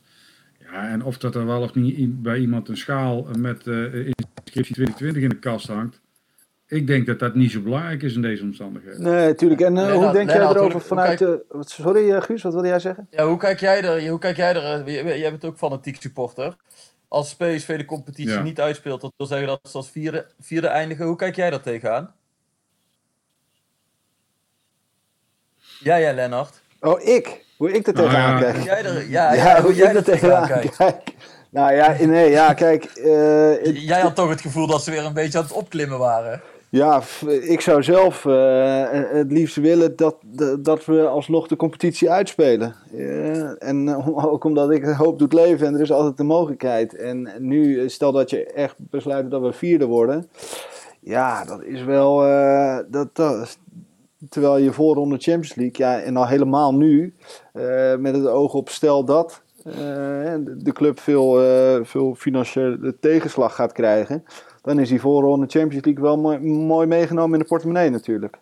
Ja, 0.72 0.90
en 0.90 1.04
of 1.04 1.18
dat 1.18 1.36
er 1.36 1.46
wel 1.46 1.62
of 1.62 1.76
niet 1.76 2.22
bij 2.22 2.40
iemand 2.40 2.70
een 2.70 2.78
schaal 2.78 3.28
met 3.38 3.68
eh 3.68 3.94
inscriptie 3.94 4.74
2020 4.76 5.24
in 5.24 5.30
de 5.30 5.36
kast 5.36 5.68
hangt, 5.68 6.02
ik 6.68 6.88
denk 6.88 7.06
dat 7.06 7.20
dat 7.20 7.36
niet 7.36 7.52
zo 7.52 7.62
belangrijk 7.62 8.04
is 8.04 8.16
in 8.16 8.22
deze 8.22 8.44
omstandigheden. 8.44 9.02
Nee, 9.02 9.28
natuurlijk. 9.28 9.62
En 9.62 9.68
eh, 9.68 9.74
Lennart, 9.74 10.04
hoe 10.04 10.12
denk 10.14 10.30
jij 10.30 10.38
Lennart, 10.38 10.56
erover 10.56 10.72
hoe- 10.72 10.72
hoe 10.82 10.82
vanuit... 10.82 11.18
kijk- 11.18 11.20
de 11.20 11.46
wat- 11.58 11.70
sorry 11.70 12.12
eh, 12.12 12.22
Guus, 12.22 12.44
wat 12.44 12.54
wilde 12.54 12.68
jij 12.68 12.80
zeggen? 12.80 13.08
Ja, 13.10 13.26
hoe 13.28 13.38
kijk 13.38 13.60
jij 13.60 13.84
er? 13.84 14.08
Hoe 14.10 14.20
kijk 14.20 14.36
jij 14.38 14.56
er? 14.56 14.84
eh, 14.88 15.18
Jij 15.20 15.30
bent 15.30 15.46
ook 15.46 15.58
fanatiek 15.58 16.02
supporter. 16.02 16.56
Als 17.08 17.36
PSV 17.36 17.78
de 17.78 17.86
competitie 17.86 18.32
Ja. 18.34 18.42
niet 18.42 18.60
uitspeelt, 18.60 19.02
dat 19.02 19.14
wil 19.18 19.28
zeggen 19.28 19.48
dat 19.48 19.60
ze 19.64 19.78
als 19.78 19.90
vierde, 19.90 20.26
vierde 20.40 20.68
eindigen. 20.68 21.06
Hoe 21.06 21.16
kijk 21.16 21.36
jij 21.36 21.50
daar 21.50 21.62
tegenaan? 21.62 22.14
Ja, 25.80 25.96
ja, 25.96 26.14
Lennart. 26.14 26.62
Oh, 26.80 27.02
ik? 27.02 27.46
Hoe 27.58 27.72
ik 27.72 27.88
er 27.88 27.94
Nou, 27.94 28.08
tegenaan 28.08 28.32
ja. 28.34 28.40
kijk? 28.40 28.56
Hoe 28.56 28.64
jij 28.66 28.84
er, 28.86 29.10
ja, 29.10 29.34
Ja, 29.34 29.44
ja, 29.44 29.56
hoe 29.56 29.62
hoe 29.66 29.76
jij 29.76 29.96
er 29.96 30.04
tegenaan 30.04 30.48
tegenaan 30.48 30.62
kijkt. 30.62 30.76
kijk. 30.76 31.16
Nou 31.50 31.74
ja, 31.74 31.96
nee, 32.06 32.30
ja, 32.30 32.54
kijk. 32.54 32.84
eh, 32.86 33.50
het- 33.64 33.82
Jij 33.82 34.00
had 34.02 34.16
toch 34.16 34.30
het 34.30 34.42
gevoel 34.42 34.68
dat 34.68 34.84
ze 34.84 34.92
weer 34.92 35.06
een 35.06 35.14
beetje 35.14 35.38
aan 35.38 35.44
het 35.44 35.54
opklimmen 35.54 35.98
waren. 36.00 36.42
Ja, 36.70 37.02
ik 37.42 37.62
zou 37.62 37.84
zelf 37.84 38.26
eh, 38.26 38.84
het 38.92 39.32
liefst 39.32 39.56
willen 39.56 39.96
dat, 39.96 40.16
dat- 40.60 40.86
we 40.86 41.08
alsnog 41.08 41.48
de 41.48 41.56
competitie 41.56 42.12
uitspelen. 42.12 42.76
Eh, 42.98 43.64
en 43.70 43.88
eh, 43.88 44.26
ook 44.34 44.44
omdat 44.44 44.72
ik 44.72 44.84
hoop 44.86 45.20
doet 45.20 45.34
leven 45.34 45.68
en 45.68 45.74
er 45.74 45.82
is 45.82 45.92
altijd 45.92 46.18
de 46.18 46.24
mogelijkheid. 46.24 46.96
En 46.96 47.30
nu, 47.40 47.90
stel 47.90 48.12
dat 48.12 48.30
je 48.30 48.46
echt 48.46 48.76
besluit 48.78 49.32
dat 49.32 49.42
we 49.42 49.54
vierde 49.54 49.86
worden. 49.86 50.30
Ja, 51.00 51.46
dat 51.46 51.64
is 51.64 51.84
wel. 51.84 52.26
eh, 52.26 52.78
dat, 52.88 53.16
dat, 53.16 53.58
terwijl 54.30 54.58
je 54.58 54.74
voorronde 54.74 55.18
Champions 55.18 55.56
League, 55.56 55.86
ja, 55.88 56.00
en 56.02 56.18
al 56.18 56.28
helemaal 56.28 56.76
nu, 56.76 57.14
met 58.00 58.16
het 58.16 58.28
oog 58.28 58.54
op 58.54 58.70
stel 58.70 59.04
dat 59.06 59.42
de 60.58 60.72
club 60.74 61.00
veel, 61.00 61.32
veel 61.86 62.16
financiële 62.16 62.96
tegenslag 63.00 63.56
gaat 63.56 63.72
krijgen 63.72 64.24
dan 64.68 64.80
is 64.80 64.90
die 64.90 65.00
voorronde 65.02 65.46
Champions 65.50 65.86
League 65.86 66.04
wel 66.04 66.18
mooi, 66.18 66.40
mooi 66.40 66.88
meegenomen 66.88 67.34
in 67.34 67.40
de 67.40 67.46
portemonnee 67.46 67.90
natuurlijk. 67.90 68.38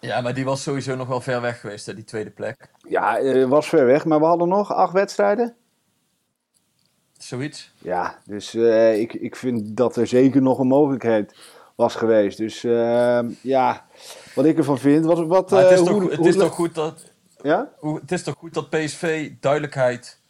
Ja, 0.00 0.20
maar 0.20 0.34
die 0.34 0.44
was 0.44 0.62
sowieso 0.62 0.96
nog 0.96 1.08
wel 1.08 1.20
ver 1.20 1.40
weg 1.40 1.60
geweest, 1.60 1.86
hè, 1.86 1.94
die 1.94 2.04
tweede 2.04 2.30
plek. 2.30 2.70
Ja, 2.88 3.18
eh, 3.18 3.44
was 3.48 3.68
ver 3.68 3.86
weg, 3.86 4.04
maar 4.04 4.18
we 4.18 4.24
hadden 4.24 4.48
nog 4.48 4.72
acht 4.74 4.92
wedstrijden. 4.92 5.54
Zoiets. 7.18 7.72
Ja, 7.78 8.18
dus 8.24 8.54
eh, 8.54 9.00
ik, 9.00 9.12
ik 9.12 9.36
vind 9.36 9.76
dat 9.76 9.96
er 9.96 10.06
zeker 10.06 10.42
nog 10.42 10.58
een 10.58 10.66
mogelijkheid 10.66 11.36
was 11.74 11.94
geweest. 11.94 12.38
Dus 12.38 12.64
eh, 12.64 13.20
ja, 13.42 13.86
wat 14.34 14.44
ik 14.44 14.56
ervan 14.58 14.78
vind, 14.78 15.04
wat... 15.04 15.26
wat 15.26 15.50
Maar 15.50 15.62
het 15.62 15.70
is, 15.70 15.78
eh, 15.78 15.84
toch, 15.84 15.94
hoe- 16.00 16.08
het 16.10 16.18
hoe- 16.18 16.28
is 16.28 16.36
toch 16.36 16.54
goed 16.54 16.74
dat 16.74 17.12
Ja? 17.42 17.72
hoe, 17.78 18.00
het 18.00 18.12
is 18.12 18.22
toch 18.22 18.34
goed 18.38 18.54
dat 18.54 18.70
PSV 18.70 19.30
duidelijkheid 19.40 20.20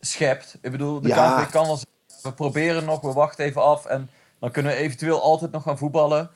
schept. 0.00 0.58
Ik 0.62 0.70
bedoel, 0.70 1.00
de 1.00 1.08
Ja. 1.08 1.44
Kan 1.44 1.66
wel 1.66 1.78
we 2.22 2.32
proberen 2.32 2.84
nog, 2.84 3.00
we 3.00 3.12
wachten 3.12 3.44
even 3.44 3.62
af 3.62 3.86
en 3.86 4.10
dan 4.40 4.50
kunnen 4.50 4.72
we 4.72 4.78
eventueel 4.78 5.22
altijd 5.22 5.52
nog 5.52 5.62
gaan 5.62 5.78
voetballen. 5.78 6.30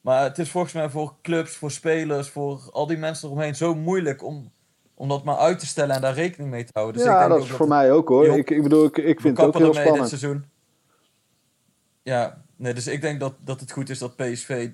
Maar 0.00 0.22
het 0.22 0.38
is 0.38 0.50
volgens 0.50 0.72
mij 0.72 0.88
voor 0.88 1.14
clubs, 1.22 1.56
voor 1.56 1.70
spelers, 1.70 2.28
voor 2.28 2.68
al 2.72 2.86
die 2.86 2.96
mensen 2.96 3.28
eromheen 3.28 3.54
zo 3.54 3.74
moeilijk 3.74 4.24
om, 4.24 4.52
om 4.94 5.08
dat 5.08 5.24
maar 5.24 5.36
uit 5.36 5.58
te 5.58 5.66
stellen 5.66 5.94
en 5.94 6.00
daar 6.00 6.14
rekening 6.14 6.50
mee 6.50 6.64
te 6.64 6.70
houden. 6.72 6.94
Dus 6.96 7.04
ik 7.04 7.10
ja, 7.10 7.18
denk 7.18 7.30
dat 7.30 7.42
is 7.42 7.50
voor 7.50 7.68
mij 7.68 7.92
ook 7.92 8.08
hoor. 8.08 8.26
Ik, 8.26 8.50
ik 8.50 8.62
bedoel, 8.62 8.84
ik, 8.84 8.96
ik 8.96 9.20
vind 9.20 9.36
het 9.36 9.46
ook 9.46 9.58
heel 9.58 9.72
dit 9.72 9.80
spannend. 9.80 10.08
seizoen. 10.08 10.44
Ja, 12.02 12.42
nee, 12.56 12.74
dus 12.74 12.86
ik 12.86 13.00
denk 13.00 13.20
dat, 13.20 13.34
dat 13.38 13.60
het 13.60 13.72
goed 13.72 13.90
is 13.90 13.98
dat 13.98 14.16
PSV 14.16 14.68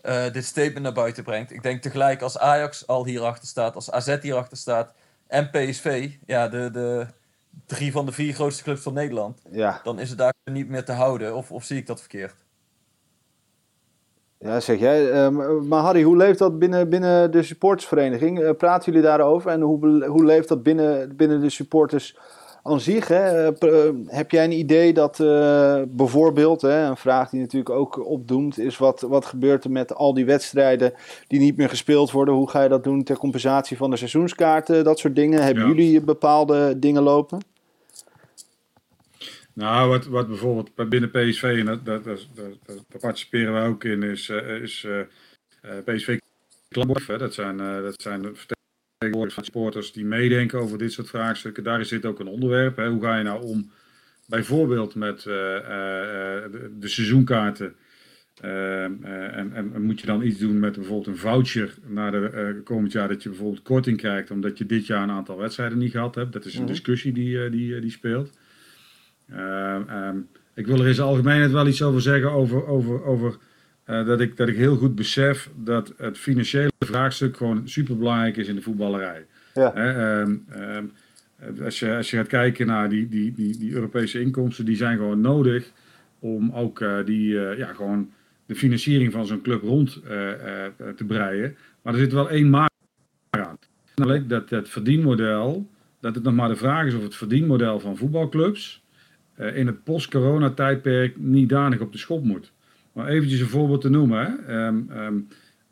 eh, 0.00 0.32
dit 0.32 0.44
statement 0.44 0.82
naar 0.82 0.92
buiten 0.92 1.24
brengt. 1.24 1.52
Ik 1.52 1.62
denk 1.62 1.82
tegelijk 1.82 2.22
als 2.22 2.38
Ajax 2.38 2.86
al 2.86 3.06
hierachter 3.06 3.48
staat, 3.48 3.74
als 3.74 3.90
AZ 3.90 4.20
hierachter 4.20 4.56
staat 4.56 4.92
en 5.26 5.50
PSV, 5.50 6.10
ja, 6.26 6.48
de, 6.48 6.70
de 6.70 7.06
drie 7.66 7.92
van 7.92 8.06
de 8.06 8.12
vier 8.12 8.34
grootste 8.34 8.62
clubs 8.62 8.80
van 8.82 8.92
Nederland, 8.92 9.42
Ja. 9.50 9.80
dan 9.82 9.98
is 9.98 10.08
het 10.08 10.18
daar 10.18 10.34
niet 10.44 10.68
meer 10.68 10.84
te 10.84 10.92
houden. 10.92 11.34
Of, 11.36 11.52
of 11.52 11.64
zie 11.64 11.76
ik 11.76 11.86
dat 11.86 12.00
verkeerd? 12.00 12.34
ja, 14.38 14.60
zeg 14.60 14.78
jij. 14.78 15.10
Eh, 15.10 15.30
maar 15.60 15.82
Harry, 15.82 16.02
hoe 16.02 16.16
leeft 16.16 16.38
dat 16.38 16.58
binnen, 16.58 16.88
binnen 16.88 17.30
de 17.30 17.42
supportersvereniging? 17.42 18.40
Eh, 18.40 18.50
praten 18.50 18.92
jullie 18.92 19.08
daarover? 19.08 19.50
En 19.50 19.60
hoe, 19.60 20.04
hoe 20.06 20.24
leeft 20.24 20.48
dat 20.48 20.62
binnen, 20.62 21.16
binnen 21.16 21.40
de 21.40 21.50
supporters 21.50 22.16
aan 22.66 22.80
zich? 22.80 23.08
Hè? 23.08 23.50
Eh, 23.52 23.86
eh, 23.86 23.94
heb 24.06 24.30
jij 24.30 24.44
een 24.44 24.52
idee 24.58 24.92
dat 24.92 25.20
eh, 25.20 25.82
bijvoorbeeld, 25.88 26.60
hè, 26.62 26.86
een 26.86 26.96
vraag 26.96 27.30
die 27.30 27.40
natuurlijk 27.40 27.70
ook 27.70 28.06
opdoemt, 28.06 28.58
is 28.58 28.78
wat, 28.78 29.00
wat 29.00 29.24
gebeurt 29.24 29.64
er 29.64 29.70
met 29.70 29.94
al 29.94 30.14
die 30.14 30.24
wedstrijden 30.24 30.92
die 31.26 31.40
niet 31.40 31.56
meer 31.56 31.68
gespeeld 31.68 32.10
worden? 32.10 32.34
Hoe 32.34 32.50
ga 32.50 32.62
je 32.62 32.68
dat 32.68 32.84
doen 32.84 33.04
ter 33.04 33.16
compensatie 33.18 33.76
van 33.76 33.90
de 33.90 33.96
seizoenskaarten? 33.96 34.84
Dat 34.84 34.98
soort 34.98 35.14
dingen. 35.14 35.42
Hebben 35.42 35.62
Ja. 35.62 35.68
jullie 35.68 36.00
bepaalde 36.00 36.78
dingen 36.78 37.02
lopen? 37.02 37.40
Nou, 39.52 39.88
wat, 39.88 40.06
wat 40.06 40.28
bijvoorbeeld 40.28 40.74
bij 40.74 40.88
binnen 40.88 41.10
PSV, 41.10 41.42
en 41.42 41.66
dat, 41.66 41.84
dat, 41.84 42.04
dat, 42.04 42.26
dat, 42.34 42.46
dat- 42.66 42.84
daar 42.88 43.00
participeren 43.00 43.52
wij 43.52 43.66
ook 43.66 43.84
in, 43.84 44.02
is, 44.02 44.28
is 44.62 44.86
PSV. 45.84 46.18
Hè? 47.06 47.18
Dat 47.18 47.34
zijn, 47.34 47.56
dat 47.56 48.02
zijn 48.02 48.36
de 48.98 49.04
vertegenwoordigers 49.04 49.34
van 49.34 49.44
supporters 49.44 49.92
die 49.92 50.04
meedenken 50.04 50.60
over 50.60 50.78
dit 50.78 50.92
soort 50.92 51.08
vraagstukken. 51.08 51.64
Daar 51.64 51.84
zit 51.84 52.04
ook 52.04 52.20
een 52.20 52.26
onderwerp. 52.26 52.76
Hè? 52.76 52.88
Hoe 52.88 53.02
ga 53.02 53.16
je 53.16 53.24
nou 53.24 53.42
om 53.42 53.70
bijvoorbeeld 54.26 54.94
met 54.94 55.26
eh, 55.26 55.56
eh, 55.56 56.44
eh, 56.44 56.52
de, 56.52 56.70
de 56.78 56.88
seizoenkaarten? 56.88 57.74
En, 58.40 59.50
en, 59.54 59.82
moet 59.82 60.00
je 60.00 60.06
dan 60.06 60.22
iets 60.22 60.38
doen 60.38 60.58
met 60.58 60.74
bijvoorbeeld 60.74 61.06
een 61.06 61.16
voucher 61.16 61.74
naar 61.86 62.10
de 62.10 62.60
komend 62.64 62.92
jaar 62.92 63.08
dat 63.08 63.22
je 63.22 63.28
bijvoorbeeld 63.28 63.62
korting 63.62 63.96
krijgt 63.96 64.30
omdat 64.30 64.58
je 64.58 64.66
dit 64.66 64.86
jaar 64.86 65.02
een 65.02 65.10
aantal 65.10 65.36
wedstrijden 65.36 65.78
niet 65.78 65.90
gehad 65.90 66.14
hebt? 66.14 66.32
Dat 66.32 66.44
is 66.44 66.54
een 66.54 66.62
Mhm. 66.62 66.70
discussie 66.70 67.12
die, 67.12 67.50
die, 67.50 67.80
die 67.80 67.90
speelt. 67.90 68.30
Ehm, 69.30 69.88
ehm, 69.88 70.16
ik 70.54 70.66
wil 70.66 70.80
er 70.80 70.86
in 70.86 70.94
zijn 70.94 71.06
algemeenheid 71.06 71.50
wel 71.50 71.66
iets 71.66 71.82
over 71.82 72.00
zeggen 72.00 72.30
over, 72.30 72.66
over, 72.66 73.04
over 73.04 73.36
eh, 73.86 74.06
dat, 74.06 74.20
ik, 74.20 74.36
dat 74.36 74.48
ik 74.48 74.56
heel 74.56 74.76
goed 74.76 74.94
besef 74.94 75.50
dat 75.56 75.92
het 75.96 76.18
financiële 76.18 76.72
vraagstuk 76.78 77.36
gewoon 77.36 77.68
superbelangrijk 77.68 78.36
is 78.36 78.48
in 78.48 78.54
de 78.54 78.62
voetballerij. 78.62 79.26
Ja. 79.54 79.72
Hè, 79.74 80.20
ehm, 80.20 80.36
ehm, 80.48 80.84
als, 81.62 81.78
je, 81.78 81.96
als 81.96 82.10
je 82.10 82.16
gaat 82.16 82.26
kijken 82.26 82.66
naar 82.66 82.88
die, 82.88 83.08
die, 83.08 83.32
die, 83.32 83.58
die 83.58 83.72
Europese 83.72 84.20
inkomsten, 84.20 84.64
die 84.64 84.76
zijn 84.76 84.96
gewoon 84.96 85.20
nodig 85.20 85.70
om 86.18 86.52
ook 86.52 86.80
eh, 86.80 87.04
die, 87.04 87.46
eh, 87.46 87.58
ja, 87.58 87.72
gewoon 87.72 88.10
de 88.46 88.54
financiering 88.54 89.12
van 89.12 89.26
zo'n 89.26 89.42
club 89.42 89.62
rond 89.62 89.92
te 90.96 91.04
breien. 91.06 91.56
Maar 91.82 91.92
er 91.92 92.00
zit 92.00 92.12
wel 92.12 92.30
één 92.30 92.50
maar 92.50 92.70
aan. 93.30 93.58
Namelijk 93.94 94.28
dat 94.28 94.50
het 94.50 94.68
verdienmodel, 94.68 95.68
dat 96.00 96.14
het 96.14 96.24
nog 96.24 96.34
maar 96.34 96.48
de 96.48 96.56
vraag 96.56 96.86
is 96.86 96.94
of 96.94 97.02
het 97.02 97.16
verdienmodel 97.16 97.80
van 97.80 97.96
voetbalclubs 97.96 98.82
in 99.36 99.66
het 99.66 99.84
post-corona-tijdperk 99.84 101.16
niet 101.18 101.48
danig 101.48 101.80
op 101.80 101.92
de 101.92 101.98
schop 101.98 102.24
moet. 102.24 102.52
Maar 102.96 103.08
eventjes 103.08 103.40
een 103.40 103.48
voorbeeld 103.48 103.80
te 103.80 103.88
noemen. 103.88 104.18
Hè. 104.18 104.54
Ehm, 104.54 104.80
ehm, 104.90 105.14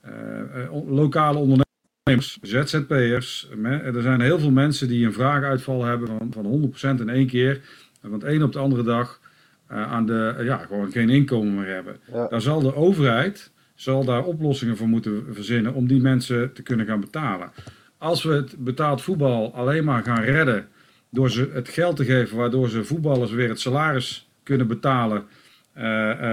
eh, 0.00 0.62
eh, 0.62 0.88
lokale 0.88 1.38
ondernemers, 1.38 2.38
ZZP'ers. 2.42 3.48
Er 3.64 4.02
zijn 4.02 4.20
heel 4.20 4.38
veel 4.38 4.50
mensen 4.50 4.88
die 4.88 5.06
een 5.06 5.12
vraaguitval 5.12 5.84
hebben 5.84 6.08
van, 6.08 6.32
van 6.32 6.44
100% 6.44 7.00
in 7.00 7.08
één 7.08 7.26
keer. 7.26 7.60
En 8.00 8.10
van 8.10 8.18
de 8.18 8.28
een 8.28 8.42
op 8.42 8.52
de 8.52 8.58
andere 8.58 8.82
dag 8.82 9.20
eh, 9.66 9.92
aan 9.92 10.06
de, 10.06 10.40
ja, 10.42 10.56
gewoon 10.56 10.92
geen 10.92 11.10
inkomen 11.10 11.54
meer 11.54 11.74
hebben. 11.74 11.96
Ja. 12.12 12.28
Daar 12.28 12.40
zal 12.40 12.60
de 12.60 12.74
overheid 12.74 13.52
zal 13.74 14.04
daar 14.04 14.24
oplossingen 14.24 14.76
voor 14.76 14.88
moeten 14.88 15.24
verzinnen 15.30 15.74
om 15.74 15.86
die 15.88 16.00
mensen 16.00 16.52
te 16.52 16.62
kunnen 16.62 16.86
gaan 16.86 17.00
betalen. 17.00 17.52
Als 17.98 18.22
we 18.22 18.32
het 18.32 18.56
betaald 18.58 19.02
voetbal 19.02 19.54
alleen 19.54 19.84
maar 19.84 20.02
gaan 20.02 20.22
redden 20.22 20.68
door 21.10 21.30
ze 21.30 21.50
het 21.52 21.68
geld 21.68 21.96
te 21.96 22.04
geven 22.04 22.36
waardoor 22.36 22.68
ze 22.68 22.84
voetballers 22.84 23.30
weer 23.30 23.48
het 23.48 23.60
salaris 23.60 24.30
kunnen 24.42 24.66
betalen 24.66 25.24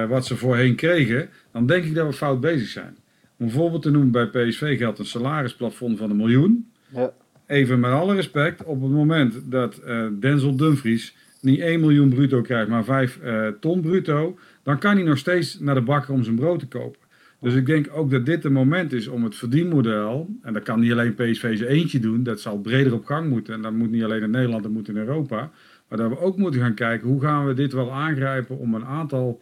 wat 0.07 0.25
ze 0.25 0.35
voorheen 0.35 0.75
kregen, 0.75 1.29
dan 1.51 1.65
denk 1.65 1.83
ik 1.83 1.95
dat 1.95 2.07
we 2.07 2.13
fout 2.13 2.39
bezig 2.39 2.67
zijn. 2.67 2.95
Om 3.37 3.45
een 3.45 3.51
voorbeeld 3.51 3.81
te 3.81 3.91
noemen, 3.91 4.11
bij 4.11 4.27
PSV 4.27 4.77
geldt 4.77 4.99
een 4.99 5.05
salarisplafond 5.05 5.97
van 5.97 6.09
een 6.09 6.15
miljoen. 6.15 6.71
Ja. 6.89 7.13
Even 7.47 7.79
met 7.79 7.91
alle 7.91 8.15
respect, 8.15 8.63
op 8.63 8.81
het 8.81 8.91
moment 8.91 9.51
dat 9.51 9.77
eh, 9.77 10.05
Denzel 10.19 10.55
Dumfries 10.55 11.15
niet 11.41 11.59
1 11.59 11.79
miljoen 11.79 12.09
bruto 12.09 12.41
krijgt, 12.41 12.69
maar 12.69 12.83
5 12.83 13.19
eh, 13.19 13.47
ton 13.59 13.81
bruto, 13.81 14.37
dan 14.63 14.79
kan 14.79 14.95
hij 14.95 15.03
nog 15.03 15.17
steeds 15.17 15.59
naar 15.59 15.75
de 15.75 15.81
bakker 15.81 16.13
om 16.13 16.23
zijn 16.23 16.35
brood 16.35 16.59
te 16.59 16.67
kopen. 16.67 16.99
Dus 17.39 17.53
ik 17.53 17.65
denk 17.65 17.87
ook 17.93 18.11
dat 18.11 18.25
dit 18.25 18.45
een 18.45 18.53
moment 18.53 18.93
is 18.93 19.07
om 19.07 19.23
het 19.23 19.35
verdienmodel, 19.35 20.29
en 20.41 20.53
dat 20.53 20.63
kan 20.63 20.79
niet 20.79 20.91
alleen 20.91 21.15
PSV 21.15 21.57
zijn 21.57 21.69
eentje 21.69 21.99
doen, 21.99 22.23
dat 22.23 22.41
zal 22.41 22.59
breder 22.59 22.93
op 22.93 23.05
gang 23.05 23.29
moeten. 23.29 23.53
En 23.53 23.61
dat 23.61 23.73
moet 23.73 23.91
niet 23.91 24.03
alleen 24.03 24.21
in 24.21 24.31
Nederland, 24.31 24.63
dat 24.63 24.71
moet 24.71 24.87
in 24.87 24.97
Europa. 24.97 25.51
Maar 25.91 25.99
dat 25.99 26.09
we 26.09 26.19
ook 26.19 26.37
moeten 26.37 26.61
gaan 26.61 26.73
kijken, 26.73 27.07
hoe 27.07 27.21
gaan 27.21 27.45
we 27.45 27.53
dit 27.53 27.73
wel 27.73 27.91
aangrijpen 27.91 28.57
om 28.57 28.73
een 28.73 28.85
aantal 28.85 29.41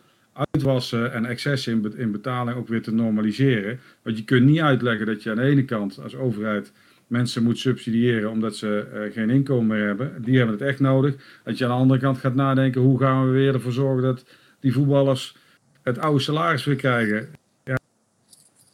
uitwassen 0.52 1.12
en 1.14 1.26
excessen 1.26 1.74
in, 1.74 1.82
be- 1.82 1.98
in 1.98 2.12
betaling 2.12 2.58
ook 2.58 2.68
weer 2.68 2.82
te 2.82 2.94
normaliseren. 2.94 3.80
Want 4.02 4.18
je 4.18 4.24
kunt 4.24 4.46
niet 4.46 4.60
uitleggen 4.60 5.06
dat 5.06 5.24
je 5.24 5.30
aan 5.30 5.36
de 5.36 5.42
ene 5.42 5.66
kant 5.66 6.00
als 6.04 6.16
overheid 6.16 6.72
mensen 7.08 7.44
moet 7.44 7.58
subsidiëren 7.58 8.30
omdat 8.30 8.56
ze 8.56 8.88
eh, 8.94 9.14
geen 9.14 9.30
inkomen 9.30 9.68
meer 9.68 9.86
hebben. 9.88 10.22
Die 10.22 10.38
hebben 10.38 10.56
het 10.56 10.68
echt 10.68 10.80
nodig. 10.80 11.40
Dat 11.44 11.58
je 11.58 11.64
aan 11.66 11.72
de 11.72 11.78
andere 11.78 12.00
kant 12.00 12.18
gaat 12.18 12.36
nadenken, 12.36 12.82
hoe 12.82 13.00
gaan 13.00 13.26
we 13.26 13.32
weer 13.32 13.54
ervoor 13.54 13.72
zorgen 13.72 14.04
dat 14.04 14.26
die 14.60 14.74
voetballers 14.74 15.38
het 15.84 16.00
oude 16.00 16.20
salaris 16.20 16.66
weer 16.66 16.76
krijgen. 16.76 17.30
Ja. 17.64 17.78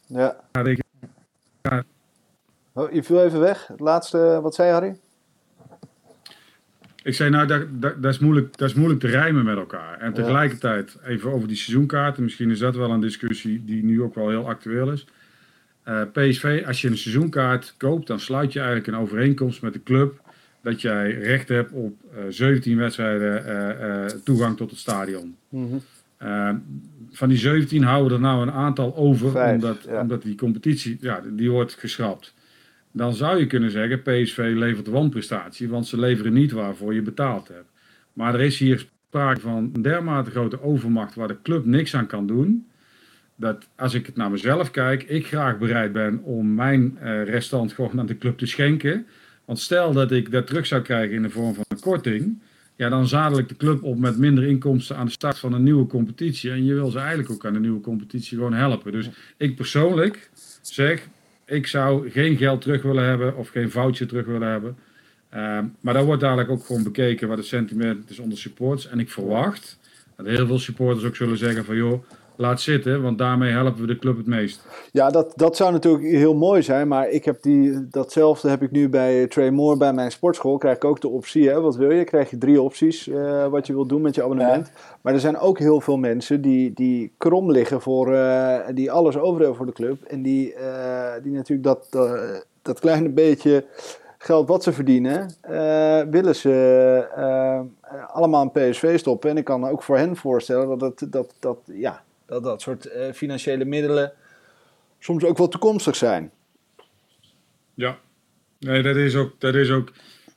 Ja, 0.08 0.64
ik, 0.64 0.80
Oh, 2.74 2.92
je 2.92 3.04
viel 3.04 3.24
even 3.24 3.40
weg. 3.40 3.68
Het 3.68 3.80
laatste, 3.80 4.40
wat 4.42 4.56
zei 4.56 4.72
Harry? 4.72 4.96
Ik 7.06 7.14
zei, 7.14 7.30
nou, 7.30 7.48
dat, 7.48 7.68
dat, 7.72 8.02
dat, 8.02 8.14
is 8.14 8.20
moeilijk, 8.20 8.58
dat 8.58 8.70
is 8.70 8.76
moeilijk 8.76 9.00
te 9.00 9.08
rijmen 9.08 9.46
met 9.46 9.58
elkaar. 9.58 10.00
En 10.00 10.14
tegelijkertijd, 10.14 10.98
even 11.04 11.32
over 11.32 11.48
die 11.48 11.58
seizoenkaarten. 11.58 12.24
Misschien 12.24 12.50
is 12.50 12.60
dat 12.60 12.76
wel 12.76 12.92
een 12.92 13.02
discussie 13.02 13.64
die 13.66 13.84
nu 13.84 14.02
ook 14.02 14.16
wel 14.16 14.30
heel 14.30 14.48
actueel 14.48 14.92
is. 14.92 15.08
Eh, 15.84 16.02
PSV, 16.14 16.64
als 16.68 16.82
je 16.82 16.88
een 16.88 16.98
seizoenkaart 16.98 17.74
koopt, 17.78 18.08
dan 18.08 18.20
sluit 18.20 18.54
je 18.54 18.60
eigenlijk 18.60 18.88
een 18.88 18.98
overeenkomst 18.98 19.62
met 19.62 19.74
de 19.74 19.84
club. 19.84 20.22
Dat 20.62 20.82
jij 20.82 21.12
recht 21.12 21.48
hebt 21.50 21.72
op 21.72 21.96
eh, 22.14 22.24
17 22.30 22.78
wedstrijden 22.78 23.46
eh, 23.46 24.04
eh, 24.04 24.12
toegang 24.24 24.58
tot 24.58 24.70
het 24.70 24.80
stadion. 24.80 25.36
Eh, 26.18 26.50
van 27.12 27.30
die 27.30 27.38
17 27.38 27.84
houden 27.84 28.14
er 28.18 28.24
nou 28.24 28.42
een 28.42 28.52
aantal 28.52 28.96
over, 28.96 29.32
Vijf, 29.32 29.54
omdat, 29.54 29.78
ja. 29.88 30.02
omdat 30.02 30.22
die 30.22 30.36
competitie, 30.36 30.98
ja, 31.02 31.22
die 31.32 31.52
wordt 31.52 31.74
geschrapt. 31.74 32.34
Dan 32.96 33.14
zou 33.14 33.40
je 33.40 33.48
kunnen 33.48 33.72
zeggen, 33.72 34.02
PSV 34.02 34.52
levert 34.56 34.88
wanprestatie, 34.88 35.70
want 35.70 35.88
ze 35.88 36.00
leveren 36.00 36.34
niet 36.34 36.52
waarvoor 36.52 36.94
je 36.94 37.02
betaald 37.02 37.48
hebt. 37.48 37.72
Maar 38.14 38.34
er 38.34 38.42
is 38.42 38.60
hier 38.60 38.88
sprake 39.08 39.40
van 39.40 39.70
een 39.74 39.82
dermate 39.82 40.32
grote 40.32 40.62
overmacht 40.62 41.16
waar 41.16 41.28
de 41.28 41.42
club 41.44 41.66
niks 41.66 41.96
aan 41.96 42.08
kan 42.08 42.28
doen. 42.28 42.68
Dat 43.36 43.68
als 43.76 43.94
ik 43.94 44.06
het 44.06 44.16
naar 44.16 44.32
mezelf 44.32 44.72
kijk, 44.72 45.04
ik 45.04 45.28
graag 45.28 45.58
bereid 45.58 45.92
ben 45.92 46.24
om 46.24 46.54
mijn 46.54 46.98
eh, 46.98 47.24
restant 47.24 47.74
gewoon 47.74 48.00
aan 48.00 48.06
de 48.06 48.18
club 48.18 48.38
te 48.38 48.46
schenken. 48.46 49.06
Want 49.46 49.60
stel 49.60 49.94
dat 49.94 50.12
ik 50.12 50.32
dat 50.32 50.48
terug 50.48 50.66
zou 50.66 50.82
krijgen 50.82 51.16
in 51.16 51.22
de 51.22 51.30
vorm 51.30 51.54
van 51.54 51.66
een 51.68 51.80
korting, 51.80 52.42
ja, 52.76 52.90
dan 52.90 53.08
zadel 53.08 53.38
ik 53.38 53.50
de 53.50 53.58
club 53.58 53.84
op 53.84 53.98
met 53.98 54.18
minder 54.18 54.44
inkomsten 54.44 54.98
aan 54.98 55.06
de 55.06 55.12
start 55.12 55.38
van 55.38 55.54
een 55.54 55.64
nieuwe 55.64 55.88
competitie. 55.88 56.52
En 56.52 56.66
je 56.66 56.74
wil 56.74 56.90
ze 56.90 57.00
eigenlijk 57.00 57.30
ook 57.32 57.46
aan 57.46 57.54
de 57.54 57.60
nieuwe 57.60 57.82
competitie 57.82 58.38
gewoon 58.38 58.54
helpen. 58.54 58.92
Dus 58.92 59.10
ik 59.38 59.56
persoonlijk 59.56 60.30
zeg, 60.62 61.08
ik 61.46 61.68
zou 61.68 62.10
geen 62.10 62.38
geld 62.38 62.62
terug 62.62 62.82
willen 62.82 63.04
hebben 63.04 63.36
of 63.36 63.50
geen 63.50 63.72
foutje 63.72 64.06
terug 64.06 64.26
willen 64.26 64.48
hebben. 64.48 64.78
Ehm, 65.30 65.66
maar 65.80 65.94
daar 65.94 66.06
wordt 66.06 66.22
dadelijk 66.22 66.50
ook 66.50 66.66
gewoon 66.66 66.84
bekeken 66.84 67.28
wat 67.28 67.38
het 67.38 67.48
sentiment 67.48 68.10
is 68.10 68.20
onder 68.20 68.38
supporters. 68.38 68.88
En 68.88 69.00
ik 69.00 69.10
verwacht 69.10 69.80
dat 70.16 70.26
heel 70.26 70.48
veel 70.48 70.60
supporters 70.60 71.06
ook 71.06 71.16
zullen 71.16 71.38
zeggen 71.38 71.66
van 71.66 71.76
joh, 71.76 72.04
laat 72.38 72.62
zitten, 72.62 73.02
want 73.02 73.18
daarmee 73.18 73.52
helpen 73.52 73.82
we 73.82 73.88
de 73.88 73.98
club 73.98 74.18
het 74.18 74.28
meest. 74.28 74.66
Ja, 74.92 75.10
dat, 75.10 75.34
dat 75.36 75.56
zou 75.56 75.72
natuurlijk 75.72 76.04
heel 76.04 76.36
mooi 76.36 76.62
zijn, 76.62 76.88
maar 76.88 77.10
ik 77.10 77.26
heb 77.26 77.42
die, 77.42 77.88
datzelfde 77.90 78.50
heb 78.50 78.62
ik 78.62 78.72
nu 78.72 78.90
bij 78.90 79.28
Trey 79.28 79.52
Moore 79.52 79.78
bij 79.78 79.94
mijn 79.94 80.12
sportschool. 80.12 80.58
Krijg 80.58 80.76
ik 80.76 80.86
ook 80.86 81.02
de 81.02 81.08
optie, 81.08 81.50
hè? 81.50 81.62
wat 81.62 81.76
wil 81.76 81.92
je? 81.92 82.04
Krijg 82.04 82.30
je 82.30 82.38
drie 82.38 82.62
opties 82.62 83.08
eh, 83.08 83.48
wat 83.48 83.68
je 83.68 83.74
wilt 83.74 83.90
doen 83.90 84.02
met 84.02 84.16
je 84.16 84.24
abonnement. 84.24 84.72
Maar 85.02 85.14
er 85.14 85.20
zijn 85.20 85.38
ook 85.38 85.60
heel 85.60 85.82
veel 85.82 85.98
mensen 85.98 86.42
die, 86.42 86.74
die 86.74 87.14
krom 87.18 87.52
liggen 87.52 87.82
voor, 87.82 88.14
eh, 88.14 88.60
die 88.74 88.92
alles 88.92 89.18
over 89.18 89.40
hebben 89.40 89.58
voor 89.58 89.66
de 89.66 89.72
club. 89.72 90.04
En 90.04 90.22
die, 90.22 90.54
eh, 90.54 91.24
die 91.24 91.32
natuurlijk 91.32 91.64
dat, 91.68 91.88
eh, 91.92 92.38
dat 92.62 92.80
kleine 92.80 93.10
beetje 93.10 93.66
geld 94.18 94.48
wat 94.48 94.64
ze 94.64 94.74
verdienen, 94.74 95.36
eh, 95.42 96.02
willen 96.10 96.36
ze 96.36 96.54
allemaal 98.14 98.42
een 98.42 98.72
PSV 98.72 99.00
stoppen. 99.00 99.30
En 99.30 99.38
ik 99.38 99.44
kan 99.44 99.60
me 99.60 99.72
ook 99.72 99.84
voor 99.84 99.98
hen 99.98 100.16
voorstellen 100.16 100.80
dat 100.80 101.00
het, 101.00 101.12
dat, 101.12 101.34
dat, 101.40 101.58
ja, 101.66 102.04
dat, 102.26 102.44
dat 102.44 102.62
soort 102.62 102.86
eh, 102.86 103.12
financiële 103.12 103.66
middelen 103.66 104.14
soms 105.00 105.24
ook 105.24 105.38
wel 105.38 105.48
toekomstig 105.48 105.96
zijn. 105.96 106.32
Ja, 107.74 108.00
nee, 108.60 108.82
dat 108.82 108.96
is 108.96 109.16
ook. 109.16 109.40
Dat 109.40 109.56
is 109.56 109.72
ook 109.72 109.92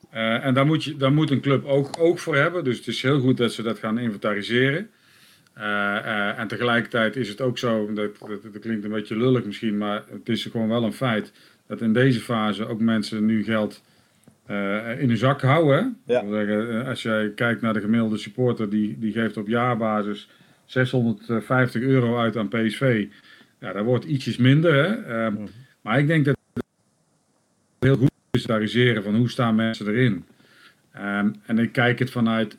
eh, 0.09 0.45
en 0.45 0.53
daar 0.53 0.65
moet, 0.65 0.83
je, 0.83 0.97
daar 0.97 1.13
moet 1.13 1.31
een 1.31 1.41
club 1.41 1.65
ook, 1.65 1.99
ook 1.99 2.19
voor 2.19 2.35
hebben. 2.35 2.63
Dus 2.63 2.77
het 2.77 2.87
is 2.87 3.01
heel 3.01 3.19
goed 3.19 3.37
dat 3.37 3.53
ze 3.53 3.61
dat 3.61 3.79
gaan 3.79 3.97
inventariseren. 3.97 4.89
Eh, 5.53 6.39
en 6.39 6.47
tegelijkertijd 6.47 7.15
is 7.15 7.29
het 7.29 7.41
ook 7.41 7.57
zo, 7.57 7.93
dat, 7.93 8.17
dat, 8.19 8.43
dat 8.43 8.59
klinkt 8.59 8.83
een 8.83 8.91
beetje 8.91 9.17
lullig 9.17 9.45
misschien, 9.45 9.77
maar 9.77 10.03
het 10.11 10.29
is 10.29 10.45
gewoon 10.45 10.67
wel 10.67 10.83
een 10.83 10.93
feit 10.93 11.31
dat 11.67 11.81
in 11.81 11.93
deze 11.93 12.19
fase 12.19 12.67
ook 12.67 12.79
mensen 12.79 13.25
nu 13.25 13.43
geld 13.43 13.81
in 14.97 15.07
hun 15.07 15.17
zak 15.17 15.41
houden. 15.41 15.97
Ja. 16.05 16.19
Als 16.83 17.01
jij 17.01 17.31
kijkt 17.35 17.61
naar 17.61 17.73
de 17.73 17.79
gemiddelde 17.79 18.17
supporter, 18.17 18.69
die, 18.69 18.99
die 18.99 19.11
geeft 19.11 19.37
op 19.37 19.47
jaarbasis 19.47 20.29
650 20.69 21.81
euro 21.81 22.17
uit 22.17 22.37
aan 22.37 22.47
PSV. 22.47 23.07
Ja, 23.59 23.73
dat 23.73 23.85
wordt 23.85 24.05
ietsjes 24.05 24.37
minder. 24.37 24.73
Hè? 24.73 24.87
Ehm, 24.87 25.35
Maar 25.81 25.99
ik 25.99 26.07
denk 26.07 26.25
dat 26.25 26.37
het 26.53 26.63
heel 27.79 27.95
goed 27.95 28.11
is 28.31 28.41
te 28.41 28.99
van 29.03 29.15
hoe 29.15 29.29
staan 29.29 29.55
mensen 29.55 29.87
erin. 29.87 30.25
Ehm, 30.91 31.31
en 31.45 31.59
ik 31.59 31.71
kijk 31.71 31.99
het 31.99 32.11
vanuit, 32.11 32.57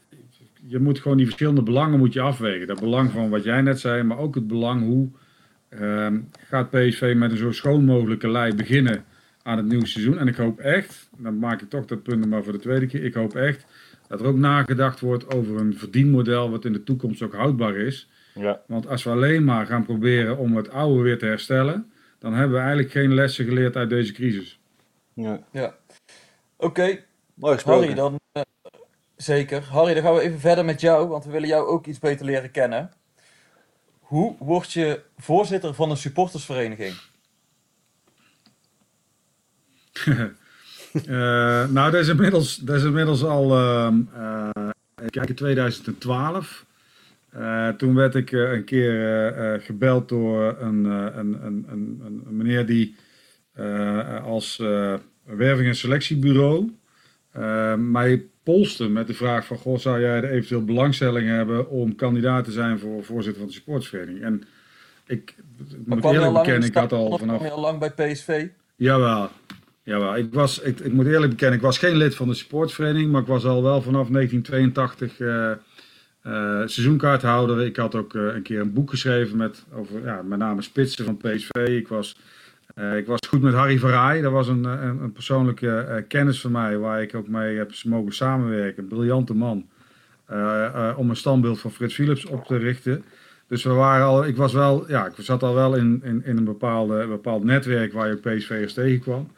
je 0.66 0.78
moet 0.78 0.98
gewoon 0.98 1.16
die 1.16 1.26
verschillende 1.26 1.62
belangen 1.62 1.98
moet 1.98 2.12
je 2.12 2.20
afwegen. 2.20 2.66
Dat 2.66 2.80
belang 2.80 3.10
van 3.10 3.30
wat 3.30 3.44
jij 3.44 3.60
net 3.60 3.80
zei, 3.80 4.02
maar 4.02 4.18
ook 4.18 4.34
het 4.34 4.46
belang 4.46 4.82
hoe 4.82 5.08
ehm, 5.68 6.20
gaat 6.48 6.70
PSV 6.70 7.14
met 7.16 7.30
een 7.30 7.36
zo 7.36 7.52
schoon 7.52 7.84
mogelijke 7.84 8.30
lei 8.30 8.54
beginnen 8.54 9.04
aan 9.42 9.56
het 9.56 9.66
nieuwe 9.66 9.86
seizoen. 9.86 10.18
En 10.18 10.28
ik 10.28 10.36
hoop 10.36 10.58
echt, 10.58 11.08
dan 11.18 11.38
maak 11.38 11.62
ik 11.62 11.68
toch 11.68 11.86
dat 11.86 12.02
punt 12.02 12.26
maar 12.26 12.42
voor 12.44 12.52
de 12.52 12.58
tweede 12.58 12.86
keer, 12.86 13.04
ik 13.04 13.14
hoop 13.14 13.34
echt 13.34 13.66
dat 14.10 14.20
er 14.20 14.26
ook 14.26 14.36
nagedacht 14.36 15.00
wordt 15.00 15.34
over 15.34 15.56
een 15.56 15.78
verdienmodel 15.78 16.50
wat 16.50 16.64
in 16.64 16.72
de 16.72 16.82
toekomst 16.82 17.22
ook 17.22 17.34
houdbaar 17.34 17.76
is. 17.76 18.10
Ja. 18.34 18.60
Want 18.66 18.88
als 18.88 19.04
we 19.04 19.10
alleen 19.10 19.44
maar 19.44 19.66
gaan 19.66 19.84
proberen 19.84 20.38
om 20.38 20.56
het 20.56 20.70
oude 20.70 21.02
weer 21.02 21.18
te 21.18 21.26
herstellen, 21.26 21.92
dan 22.18 22.32
hebben 22.32 22.52
we 22.52 22.62
eigenlijk 22.62 22.90
geen 22.90 23.14
lessen 23.14 23.44
geleerd 23.44 23.76
uit 23.76 23.88
deze 23.88 24.12
crisis. 24.12 24.60
Ja. 25.14 25.40
Ja. 25.52 25.74
Oké, 26.56 26.98
Mooi 27.34 27.54
gesproken. 27.54 27.80
Harry, 27.80 27.94
dan 27.94 28.20
eh, 28.32 28.42
zeker. 29.16 29.62
Harry, 29.62 29.94
dan 29.94 30.02
gaan 30.02 30.14
we 30.14 30.20
even 30.20 30.40
verder 30.40 30.64
met 30.64 30.80
jou, 30.80 31.08
want 31.08 31.24
we 31.24 31.30
willen 31.30 31.48
jou 31.48 31.66
ook 31.66 31.86
iets 31.86 31.98
beter 31.98 32.26
leren 32.26 32.50
kennen. 32.50 32.92
Hoe 33.98 34.36
word 34.38 34.72
je 34.72 35.02
voorzitter 35.18 35.74
van 35.74 35.90
een 35.90 35.96
supportersvereniging? 35.96 36.94
Eh, 40.92 41.68
nou, 41.68 41.90
dat 41.90 42.00
is 42.00 42.08
inmiddels, 42.08 42.56
dat 42.56 42.76
is 42.76 42.84
inmiddels 42.84 43.24
al, 43.24 43.58
ik 45.02 45.10
kijk 45.10 45.28
in 45.28 45.34
2012. 45.34 46.64
Eh, 47.30 47.68
toen 47.68 47.94
werd 47.94 48.14
ik 48.14 48.32
eh, 48.32 48.52
een 48.52 48.64
keer 48.64 49.26
eh, 49.32 49.60
gebeld 49.60 50.08
door 50.08 50.56
een, 50.60 50.84
een, 50.84 51.44
een, 51.44 51.66
een, 52.04 52.36
meneer 52.36 52.66
die 52.66 52.96
als 54.24 54.56
werving- 55.24 55.68
en 55.68 55.76
selectiebureau 55.76 56.70
mij 57.76 58.24
polste 58.42 58.88
met 58.88 59.06
de 59.06 59.14
vraag 59.14 59.46
van, 59.46 59.56
goh, 59.56 59.78
zou 59.78 60.00
jij 60.00 60.16
er 60.16 60.30
eventueel 60.30 60.64
belangstelling 60.64 61.28
hebben 61.28 61.68
om 61.68 61.94
kandidaat 61.94 62.44
te 62.44 62.52
zijn 62.52 62.78
voor 62.78 63.04
voorzitter 63.04 63.40
van 63.40 63.48
de 63.50 63.56
supportersvereniging? 63.56 64.24
En 64.24 64.42
ik 65.06 65.34
Maar 65.84 65.98
moet 65.98 66.12
eerlijk 66.12 66.32
bekennen, 66.32 66.68
ik 66.68 66.74
had 66.74 66.92
al 66.92 67.18
vanaf... 67.18 67.36
kwam 67.36 67.48
je 67.48 67.54
al 67.54 67.60
lang 67.60 67.78
bij 67.78 67.90
PSV? 67.90 68.46
Jawel, 68.76 69.30
jawel. 69.82 70.16
Ik, 70.16 70.34
was, 70.34 70.60
ik, 70.60 70.80
ik 70.80 70.92
moet 70.92 71.06
eerlijk 71.06 71.30
bekennen, 71.30 71.56
ik 71.56 71.64
was 71.64 71.78
geen 71.78 71.96
lid 71.96 72.14
van 72.14 72.28
de 72.28 72.34
sportvereniging, 72.34 73.12
maar 73.12 73.20
ik 73.20 73.26
was 73.26 73.44
al 73.44 73.62
wel 73.62 73.82
vanaf 73.82 74.08
1982 74.08 75.20
eh, 75.20 75.50
eh, 75.50 75.58
seizoenkaarthouder. 76.68 77.64
Ik 77.66 77.76
had 77.76 77.94
ook 77.94 78.14
eh, 78.14 78.22
een 78.34 78.42
keer 78.42 78.60
een 78.60 78.72
boek 78.72 78.90
geschreven 78.90 79.36
met, 79.36 79.64
over 79.72 80.04
ja, 80.04 80.22
met 80.22 80.38
name 80.38 80.62
spitsen 80.62 81.04
van 81.04 81.16
PSV. 81.16 81.54
Ik 81.54 81.88
was, 81.88 82.16
ik 82.96 83.06
was 83.06 83.18
goed 83.28 83.42
met 83.42 83.54
Harry 83.54 83.78
Verraai, 83.78 84.22
dat 84.22 84.32
was 84.32 84.48
een, 84.48 84.64
een, 84.64 85.12
persoonlijke 85.12 86.04
kennis 86.08 86.40
van 86.40 86.50
mij, 86.50 86.78
waar 86.78 87.02
ik 87.02 87.14
ook 87.14 87.28
mee 87.28 87.56
heb 87.56 87.72
mogen 87.84 88.12
samenwerken. 88.12 88.82
Een 88.82 88.88
briljante 88.88 89.34
man. 89.34 89.68
om 90.96 91.10
een 91.10 91.16
standbeeld 91.16 91.60
van 91.60 91.70
Frits 91.70 91.94
Philips 91.94 92.26
op 92.26 92.44
te 92.44 92.56
richten. 92.56 93.04
Dus 93.46 93.64
we 93.64 93.70
waren 93.70 94.06
al, 94.06 94.26
ik 94.26 94.36
was 94.36 94.52
wel, 94.52 94.88
ja, 94.88 95.06
ik 95.06 95.12
zat 95.16 95.42
al 95.42 95.54
wel 95.54 95.74
in, 95.76 96.00
in, 96.04 96.24
in 96.24 96.36
een 96.36 96.44
bepaalde, 96.44 97.06
bepaald 97.06 97.44
netwerk 97.44 97.92
waar 97.92 98.08
je 98.08 98.16
PSV'ers 98.16 98.74
tegenkwam. 98.74 99.30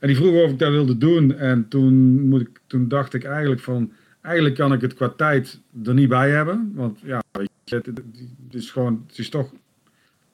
En 0.00 0.08
die 0.08 0.16
vroeg 0.16 0.42
of 0.44 0.50
ik 0.50 0.58
dat 0.58 0.70
wilde 0.70 0.98
doen. 0.98 1.34
En 1.36 1.68
toen, 1.68 2.20
moet 2.28 2.40
ik, 2.40 2.60
toen 2.66 2.88
dacht 2.88 3.14
ik 3.14 3.24
eigenlijk 3.24 3.60
van, 3.60 3.92
eigenlijk 4.22 4.54
kan 4.54 4.72
ik 4.72 4.80
het 4.80 4.94
qua 4.94 5.08
tijd 5.08 5.60
er 5.84 5.94
niet 5.94 6.08
bij 6.08 6.30
hebben. 6.30 6.72
Want 6.74 6.98
ja, 7.04 7.22
weet 7.32 7.48
je, 7.64 7.76
het, 7.76 8.02
is 8.50 8.70
gewoon, 8.70 9.04
het 9.06 9.18
is 9.18 9.28
toch, 9.28 9.50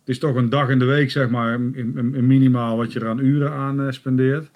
het 0.01 0.09
is 0.15 0.19
toch 0.19 0.35
een 0.35 0.49
dag 0.49 0.69
in 0.69 0.79
de 0.79 0.85
week, 0.85 1.11
zeg 1.11 1.29
maar, 1.29 1.55
in, 1.55 1.73
in- 1.75 2.15
in 2.15 2.27
minimaal 2.27 2.77
wat 2.77 2.93
je 2.93 3.01
er 3.01 3.09
aan 3.09 3.19
uren 3.19 3.53
aan 3.53 3.81
eh, 3.81 3.91
spendeert. 3.91 4.51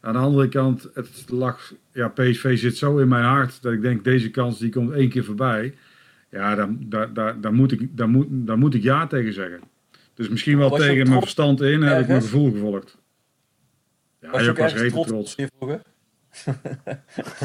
Aan 0.00 0.12
de 0.12 0.18
andere 0.18 0.48
kant, 0.48 0.88
het 0.94 1.24
lag, 1.28 1.72
ja, 1.92 2.08
PSV 2.08 2.58
zit 2.58 2.76
zo 2.76 2.98
in 2.98 3.08
mijn 3.08 3.24
hart 3.24 3.62
dat 3.62 3.72
ik 3.72 3.82
denk, 3.82 4.04
deze 4.04 4.30
kans 4.30 4.58
die 4.58 4.70
komt 4.70 4.90
één 4.92 5.08
keer 5.08 5.24
voorbij. 5.24 5.74
Ja, 6.30 6.54
daar, 6.54 6.68
daar, 6.78 7.12
daar, 7.12 7.40
daar, 7.40 7.54
moet, 7.54 7.72
ik, 7.72 7.88
daar, 7.96 8.08
moet, 8.08 8.26
daar 8.30 8.58
moet 8.58 8.74
ik 8.74 8.82
ja 8.82 9.06
tegen 9.06 9.32
zeggen. 9.32 9.60
Dus 10.14 10.28
misschien 10.28 10.58
wel 10.58 10.70
tegen 10.70 11.08
mijn 11.08 11.20
verstand 11.20 11.60
in 11.60 11.82
heb 11.82 12.00
ik 12.00 12.08
mijn 12.08 12.22
gevoel 12.22 12.50
gevolgd. 12.52 12.98
Ja, 14.26 14.32
Was 14.32 14.40
je 14.40 14.46
ik 14.46 14.50
ook 14.50 14.58
was 14.58 14.72
ergens 14.72 14.82
rete 14.82 14.94
trots, 14.94 15.08
trots. 15.08 15.32
op 15.32 15.38
je 15.38 15.48
vroeger? 15.56 15.80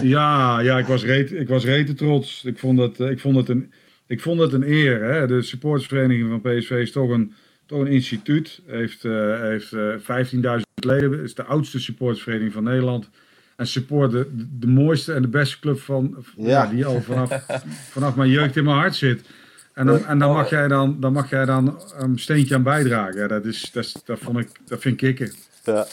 Ja, 0.01 0.59
ja 0.59 0.77
ik, 0.77 0.85
was 0.85 1.03
reet, 1.03 1.31
ik 1.31 1.47
was 1.47 1.65
rete 1.65 1.93
trots. 1.93 2.43
Ik 2.43 2.59
vond 2.59 2.79
het, 2.79 2.99
eh, 2.99 3.09
ik 3.09 3.19
vond 3.19 3.35
het, 3.35 3.49
een, 3.49 3.73
ik 4.07 4.21
vond 4.21 4.39
het 4.39 4.53
een 4.53 4.63
eer. 4.63 5.03
Hè? 5.03 5.27
De 5.27 5.41
supportersvereniging 5.41 6.29
van 6.29 6.41
PSV 6.41 6.71
is 6.71 6.91
toch 6.91 7.09
een, 7.09 7.33
toch 7.65 7.79
een 7.79 7.87
instituut. 7.87 8.61
Heeft, 8.65 9.05
eh, 9.05 9.39
heeft 9.39 9.73
eh 9.73 9.95
15.000 9.97 10.61
leden. 10.85 11.23
Is 11.23 11.35
de 11.35 11.43
oudste 11.43 11.79
supportersvereniging 11.79 12.53
van 12.53 12.63
Nederland. 12.63 13.09
En 13.55 13.67
support 13.67 14.11
de, 14.11 14.27
de 14.59 14.67
mooiste 14.67 15.13
en 15.13 15.21
de 15.21 15.27
beste 15.27 15.59
club 15.59 15.79
van, 15.79 16.25
ja. 16.35 16.47
Ja. 16.47 16.65
die 16.67 16.85
al 16.85 17.01
vanaf, 17.01 17.45
vanaf 17.95 18.15
mijn 18.15 18.29
jeugd 18.29 18.57
in 18.57 18.63
mijn 18.63 18.77
hart 18.77 18.95
zit. 18.95 19.29
En 19.73 19.85
dan, 19.85 20.05
en 20.05 20.19
dan 20.19 20.33
mag 20.33 20.49
jij 20.49 20.67
dan, 20.67 20.99
dan, 20.99 21.13
mag 21.13 21.29
jij 21.29 21.45
dan 21.45 21.81
een 21.97 22.19
steentje 22.19 22.55
aan 22.55 22.63
bijdragen. 22.63 23.27
Dat, 23.29 23.45
is, 23.45 23.71
dat, 23.71 23.83
is, 23.83 23.95
dat, 24.05 24.19
vond 24.19 24.37
ik, 24.37 24.49
dat 24.65 24.81
vind 24.81 25.01
ik 25.01 25.15
kicken. 25.15 25.35
Ja. 25.63 25.87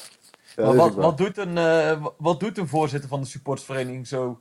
Maar 0.59 0.75
wat, 0.77 0.95
wat, 0.95 1.19
doet 1.19 1.37
een, 1.39 1.59
eh, 1.59 2.03
wa- 2.03 2.13
wat 2.19 2.41
doet 2.41 2.59
een 2.59 2.69
voorzitter 2.69 3.09
van 3.09 3.21
de 3.21 3.27
supportersvereniging 3.27 4.07
zo 4.07 4.41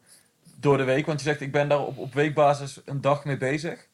door 0.59 0.77
de 0.77 0.83
week? 0.83 1.05
Want 1.05 1.19
je 1.19 1.25
zegt, 1.25 1.41
ik 1.41 1.51
ben 1.51 1.69
daar 1.69 1.85
op, 1.85 1.97
op 1.97 2.13
weekbasis 2.13 2.81
een 2.85 3.01
dag 3.01 3.25
mee 3.25 3.37
bezig. 3.37 3.87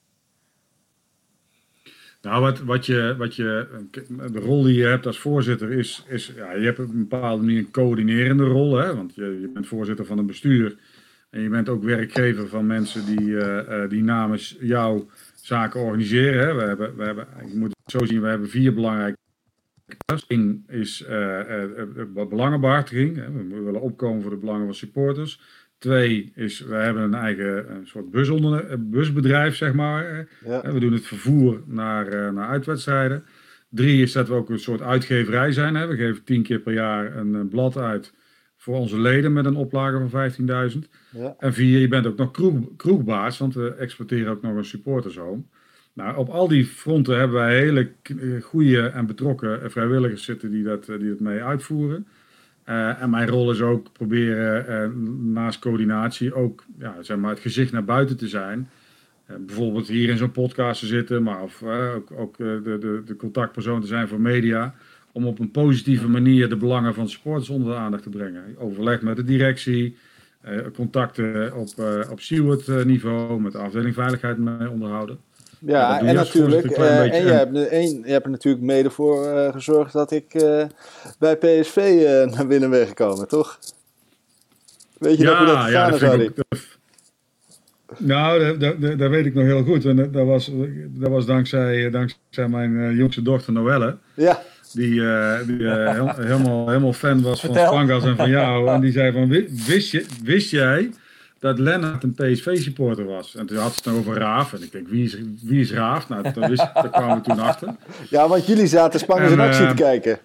Nou, 2.22 2.42
wat, 2.42 2.60
wat 2.60 2.86
je, 2.86 3.16
wat 3.18 3.36
je, 3.36 3.68
de 4.32 4.40
rol 4.40 4.64
die 4.64 4.76
je 4.76 4.86
hebt 4.86 5.06
als 5.06 5.20
voorzitter 5.20 5.72
is, 5.72 6.04
is 6.08 6.32
ja, 6.36 6.52
je 6.54 6.66
hebt 6.66 6.80
op 6.80 6.90
een 6.90 7.08
bepaalde 7.08 7.44
manier 7.44 7.58
een 7.60 7.72
coördinerende 7.72 8.44
rol, 8.44 8.76
hè, 8.76 8.96
want 8.96 9.16
je, 9.16 9.38
je 9.42 9.50
bent 9.54 9.68
voorzitter 9.68 10.06
van 10.06 10.18
een 10.18 10.26
bestuur 10.26 10.78
en 11.30 11.42
je 11.42 11.50
bent 11.50 11.70
ook 11.70 11.84
werkgever 11.84 12.48
van 12.48 12.66
mensen 12.68 13.06
die, 13.06 13.38
eh, 13.40 13.84
eh, 13.84 13.90
die 13.90 14.04
namens 14.04 14.58
jou 14.60 15.10
zaken 15.36 15.82
organiseren. 15.82 16.48
Hè. 16.48 16.54
We 16.54 16.62
hebben, 16.64 16.96
we 16.96 17.04
hebben, 17.04 17.28
je 17.52 17.58
moet 17.58 17.74
het 17.84 17.92
zo 18.02 18.06
zien, 18.06 18.22
we 18.22 18.28
hebben 18.28 18.50
vier 18.50 18.74
belangrijke 18.74 19.18
Eén 20.28 20.64
is 20.68 21.06
uh, 21.10 21.40
uh, 21.96 22.28
belangenbehartiging. 22.30 23.16
Hè. 23.16 23.32
We 23.32 23.62
willen 23.62 23.82
opkomen 23.82 24.22
voor 24.22 24.32
de 24.32 24.38
belangen 24.38 24.66
van 24.66 24.76
supporters. 24.76 25.42
Twee 25.78 26.32
is, 26.36 26.60
we 26.60 26.76
hebben 26.76 27.04
een 27.04 27.14
eigen 27.14 27.76
een 27.76 27.88
soort 27.88 28.12
busonder, 28.12 28.90
busbedrijf, 28.90 29.56
zeg 29.56 29.74
maar. 29.74 30.28
Ja. 30.46 30.74
We 30.74 30.80
doen 30.80 30.94
het 30.94 31.06
vervoer 31.06 31.62
naar, 31.66 32.34
naar 32.34 32.48
uitwedstrijden. 32.48 33.26
Drie 33.70 34.02
is 34.02 34.12
dat 34.12 34.28
we 34.28 34.34
ook 34.34 34.50
een 34.50 34.60
soort 34.60 34.82
uitgeverij 34.82 35.52
zijn. 35.52 35.76
Hè. 35.76 35.88
We 35.88 35.96
geven 35.96 36.24
tien 36.24 36.44
keer 36.44 36.60
per 36.60 36.74
jaar 36.74 37.16
een, 37.16 37.34
een 37.34 37.48
blad 37.48 37.78
uit 37.78 38.14
voor 38.64 38.76
onze 38.76 39.00
leden 39.00 39.34
met 39.34 39.46
een 39.46 39.56
oplage 39.56 40.08
van 40.08 40.32
15.000. 40.72 40.80
Ja. 41.12 41.36
En 41.38 41.54
vier, 41.54 41.80
je 41.80 41.88
bent 41.88 42.08
ook 42.08 42.18
nog 42.18 42.32
kroeg, 42.32 42.76
kroegbaas, 42.78 43.38
want 43.38 43.54
we 43.54 43.74
exporteren 43.74 44.32
ook 44.32 44.42
nog 44.42 44.56
een 44.56 44.66
supportershome. 44.66 45.44
Nou, 45.94 46.18
op 46.18 46.30
al 46.30 46.48
die 46.48 46.66
fronten 46.66 47.18
hebben 47.18 47.38
wij 47.38 47.58
hele 47.58 47.92
goede 48.42 48.88
en 48.88 49.06
betrokken 49.06 49.72
vrijwilligers 49.72 50.24
zitten 50.24 50.52
die 50.52 50.64
dat, 50.64 50.86
die 50.86 51.10
dat 51.10 51.20
mee 51.20 51.44
uitvoeren. 51.44 52.08
Uh, 52.70 53.02
en 53.02 53.10
mijn 53.10 53.28
rol 53.28 53.52
is 53.52 53.62
ook 53.62 53.92
proberen 53.92 54.66
uh, 54.70 55.34
naast 55.34 55.60
coördinatie 55.60 56.34
ook 56.34 56.66
ja, 56.80 56.96
zeg 57.02 57.18
maar 57.18 57.30
het 57.30 57.40
gezicht 57.40 57.72
naar 57.72 57.84
buiten 57.84 58.18
te 58.18 58.28
zijn. 58.28 58.70
Uh, 59.30 59.36
bijvoorbeeld 59.46 59.88
hier 59.88 60.10
in 60.10 60.18
zo'n 60.18 60.32
podcast 60.32 60.80
te 60.80 60.86
zitten, 60.86 61.24
maar 61.24 61.42
of, 61.42 61.64
ook, 61.64 62.12
ook 62.12 62.38
de, 62.38 62.62
de, 62.64 63.02
de, 63.06 63.16
contactpersoon 63.16 63.82
te 63.82 63.88
zijn 63.88 64.08
voor 64.08 64.22
media. 64.22 64.76
Om 65.12 65.28
op 65.28 65.40
een 65.40 65.52
positieve 65.52 66.08
manier 66.08 66.50
de 66.50 66.56
belangen 66.56 66.94
van 66.94 67.10
supporters 67.10 67.50
onder 67.50 67.74
de 67.74 67.80
aandacht 67.80 68.04
te 68.04 68.10
brengen. 68.10 68.44
Overleg 68.58 69.02
met 69.02 69.16
de 69.16 69.24
directie, 69.24 69.98
contacten 70.74 71.56
op, 71.56 71.68
op 72.10 72.20
Steward 72.20 72.86
niveau, 72.86 73.42
met 73.42 73.52
de 73.52 73.58
afdeling 73.58 73.94
veiligheid 73.94 74.38
mee 74.38 74.70
onderhouden. 74.70 75.18
Ja, 75.66 76.00
en 76.00 76.16
natuurlijk. 76.16 76.78
Uh, 76.78 77.14
en 77.14 77.26
je 77.26 77.32
hebt, 77.32 77.56
een, 77.56 78.04
je 78.06 78.12
hebt 78.12 78.26
er 78.26 78.32
natuurlijk 78.32 78.64
mede 78.64 78.90
voor 78.90 79.26
uh, 79.26 79.52
gezorgd 79.52 79.94
dat 79.94 80.12
ik 80.12 80.34
uh, 80.34 80.64
bij 81.20 81.36
PSV 81.36 82.06
naar 82.36 82.48
binnen 82.48 82.70
ben 82.70 82.88
gekomen, 82.88 83.28
toch? 83.28 83.60
Weet 84.98 85.18
je 85.18 85.24
ja, 85.24 85.30
nog 85.30 85.38
hoe 85.38 85.48
dat 85.48 85.58
gegaan 85.58 85.90
ja, 85.90 85.96
is, 85.96 86.02
Harry? 86.02 86.32
Nou, 87.98 88.58
dat, 88.58 88.82
dat, 88.82 89.00
dat, 89.00 89.10
weet 89.10 89.26
ik 89.26 89.34
nog 89.34 89.44
heel 89.44 89.64
goed. 89.64 89.86
En 89.86 90.12
dat, 90.12 90.26
was, 90.26 90.52
dat 90.88 91.10
was 91.10 91.26
dankzij, 91.26 91.90
dankzij 91.90 92.48
mijn 92.48 92.96
jongste 92.96 93.22
dochter 93.22 93.54
Noelle. 93.54 93.98
Ja. 94.14 94.42
Die, 94.74 94.90
die 95.46 95.70
heel, 95.70 96.14
helemaal, 96.16 96.68
helemaal 96.68 96.94
fan 96.94 97.22
was 97.22 97.42
van 97.42 97.56
Frankas 97.56 98.04
en 98.04 98.16
van 98.16 98.30
jou. 98.30 98.68
En 98.68 98.82
die 98.82 98.92
zei 98.92 99.12
van, 99.12 99.28
wist, 99.68 99.92
je, 99.92 100.06
wist 100.24 100.52
jij 100.52 100.90
dat 101.44 101.60
Lennart 101.60 102.04
een 102.04 102.14
PSV-supporter 102.14 103.06
was. 103.06 103.36
En 103.36 103.46
toen 103.46 103.58
had 103.58 103.74
ze 103.74 103.90
het 103.90 104.00
over 104.00 104.18
Raaf. 104.18 104.54
En 104.54 104.64
ik 104.64 104.72
denk, 104.72 104.88
wie 104.88 105.04
is, 105.04 105.18
wie 105.42 105.62
is 105.62 105.72
Raaf? 105.72 106.10
Nou, 106.10 106.32
daar, 106.34 106.50
wist, 106.50 106.70
daar 106.74 106.90
kwamen 106.90 107.18
we 107.18 107.22
toen 107.22 107.40
achter. 107.40 107.76
Ja, 108.10 108.28
want 108.28 108.46
jullie 108.46 108.68
zaten 108.68 109.00
Spangers 109.00 109.32
in 109.32 109.40
actie 109.40 109.64
uh, 109.64 109.70
te 109.70 109.76
kijken. 109.76 110.20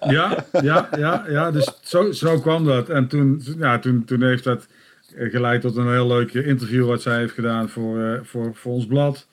Ja, 0.00 0.44
ja, 0.62 0.88
ja, 0.96 1.24
ja 1.28 1.50
dus 1.50 1.78
zo, 1.82 2.12
zo 2.12 2.40
kwam 2.40 2.64
dat. 2.64 2.88
En 2.88 3.08
toen, 3.08 3.42
ja, 3.58 3.78
toen, 3.78 4.04
toen 4.04 4.22
heeft 4.22 4.44
dat 4.44 4.66
geleid 5.16 5.60
tot 5.60 5.76
een 5.76 5.92
heel 5.92 6.06
leuk 6.06 6.32
interview 6.32 6.86
wat 6.86 7.02
zij 7.02 7.18
heeft 7.18 7.34
gedaan 7.34 7.68
voor, 7.68 7.98
uh, 7.98 8.18
voor, 8.22 8.54
voor 8.54 8.72
ons 8.72 8.86
blad. 8.86 9.26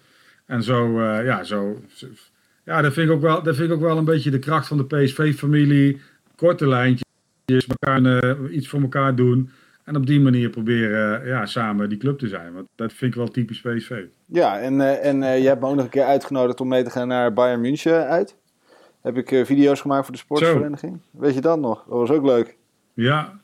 En 0.46 0.64
zo, 0.64 1.00
uh, 1.00 1.26
ja, 1.26 1.44
zo... 1.44 1.82
Ja, 2.64 2.82
dat 2.82 2.94
vind, 2.94 3.10
ik 3.10 3.16
ook 3.16 3.22
wel, 3.22 3.44
dat 3.44 3.56
vind 3.56 3.70
ik 3.70 3.76
ook 3.76 3.82
wel 3.82 3.98
een 3.98 4.06
beetje 4.06 4.32
de 4.32 4.40
kracht 4.40 4.68
van 4.68 4.78
de 4.78 4.86
PSV-familie. 4.86 6.02
Korte 6.36 6.68
lijntjes, 6.68 7.68
elkaar, 7.68 8.36
iets 8.50 8.68
voor 8.68 8.82
elkaar 8.82 9.16
doen. 9.16 9.50
En 9.88 9.96
op 9.96 10.06
die 10.06 10.22
manier 10.22 10.50
proberen 10.50 11.26
ja, 11.26 11.46
samen 11.46 11.90
die 11.90 11.98
club 11.98 12.20
te 12.20 12.28
zijn. 12.28 12.54
Want 12.54 12.68
dat 12.76 12.94
vind 12.94 13.12
ik 13.12 13.18
wel 13.18 13.28
typisch 13.28 13.62
PSV. 13.62 14.04
Ja, 14.26 14.60
en, 14.60 14.74
uh, 14.74 15.06
en 15.06 15.22
uh, 15.22 15.42
je 15.42 15.48
hebt 15.48 15.62
me 15.62 15.68
ook 15.68 15.76
nog 15.76 15.84
een 15.84 15.90
keer 15.90 16.04
uitgenodigd 16.04 16.62
om 16.62 16.68
mee 16.68 16.84
te 16.84 16.90
gaan 16.90 17.08
naar 17.08 17.34
Bayern 17.34 17.62
München 17.62 18.08
uit. 18.08 18.36
Heb 19.02 19.18
ik 19.18 19.32
uh, 19.32 19.46
video's 19.46 19.82
gemaakt 19.82 20.06
voor 20.06 20.14
de 20.14 20.20
sportvereniging. 20.20 21.00
Weet 21.12 21.34
je 21.34 21.42
dat 21.42 21.60
nog? 21.60 21.86
Dat 21.90 21.98
was 21.98 22.10
ook 22.10 22.26
leuk. 22.26 22.58
Ja, 22.94 23.40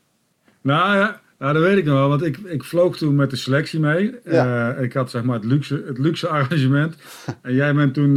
nou 0.62 0.98
ja, 0.98 1.22
nou, 1.40 1.54
dat 1.54 1.62
weet 1.62 1.78
ik 1.78 1.86
nog 1.86 1.94
wel. 1.94 2.10
Want 2.10 2.24
ik, 2.26 2.38
ik 2.38 2.64
vloog 2.64 2.98
toen 2.98 3.16
met 3.16 3.30
de 3.30 3.36
selectie 3.36 3.80
mee. 3.80 4.16
Ja. 4.24 4.74
ik 4.76 4.94
had 4.94 5.10
zeg 5.10 5.24
maar 5.24 5.36
het 5.36 5.46
luxe, 5.46 5.84
het 5.88 5.98
luxe 5.98 6.28
arrangement. 6.28 6.96
en 7.42 7.54
jij 7.54 7.74
bent 7.74 7.94
toen 7.94 8.14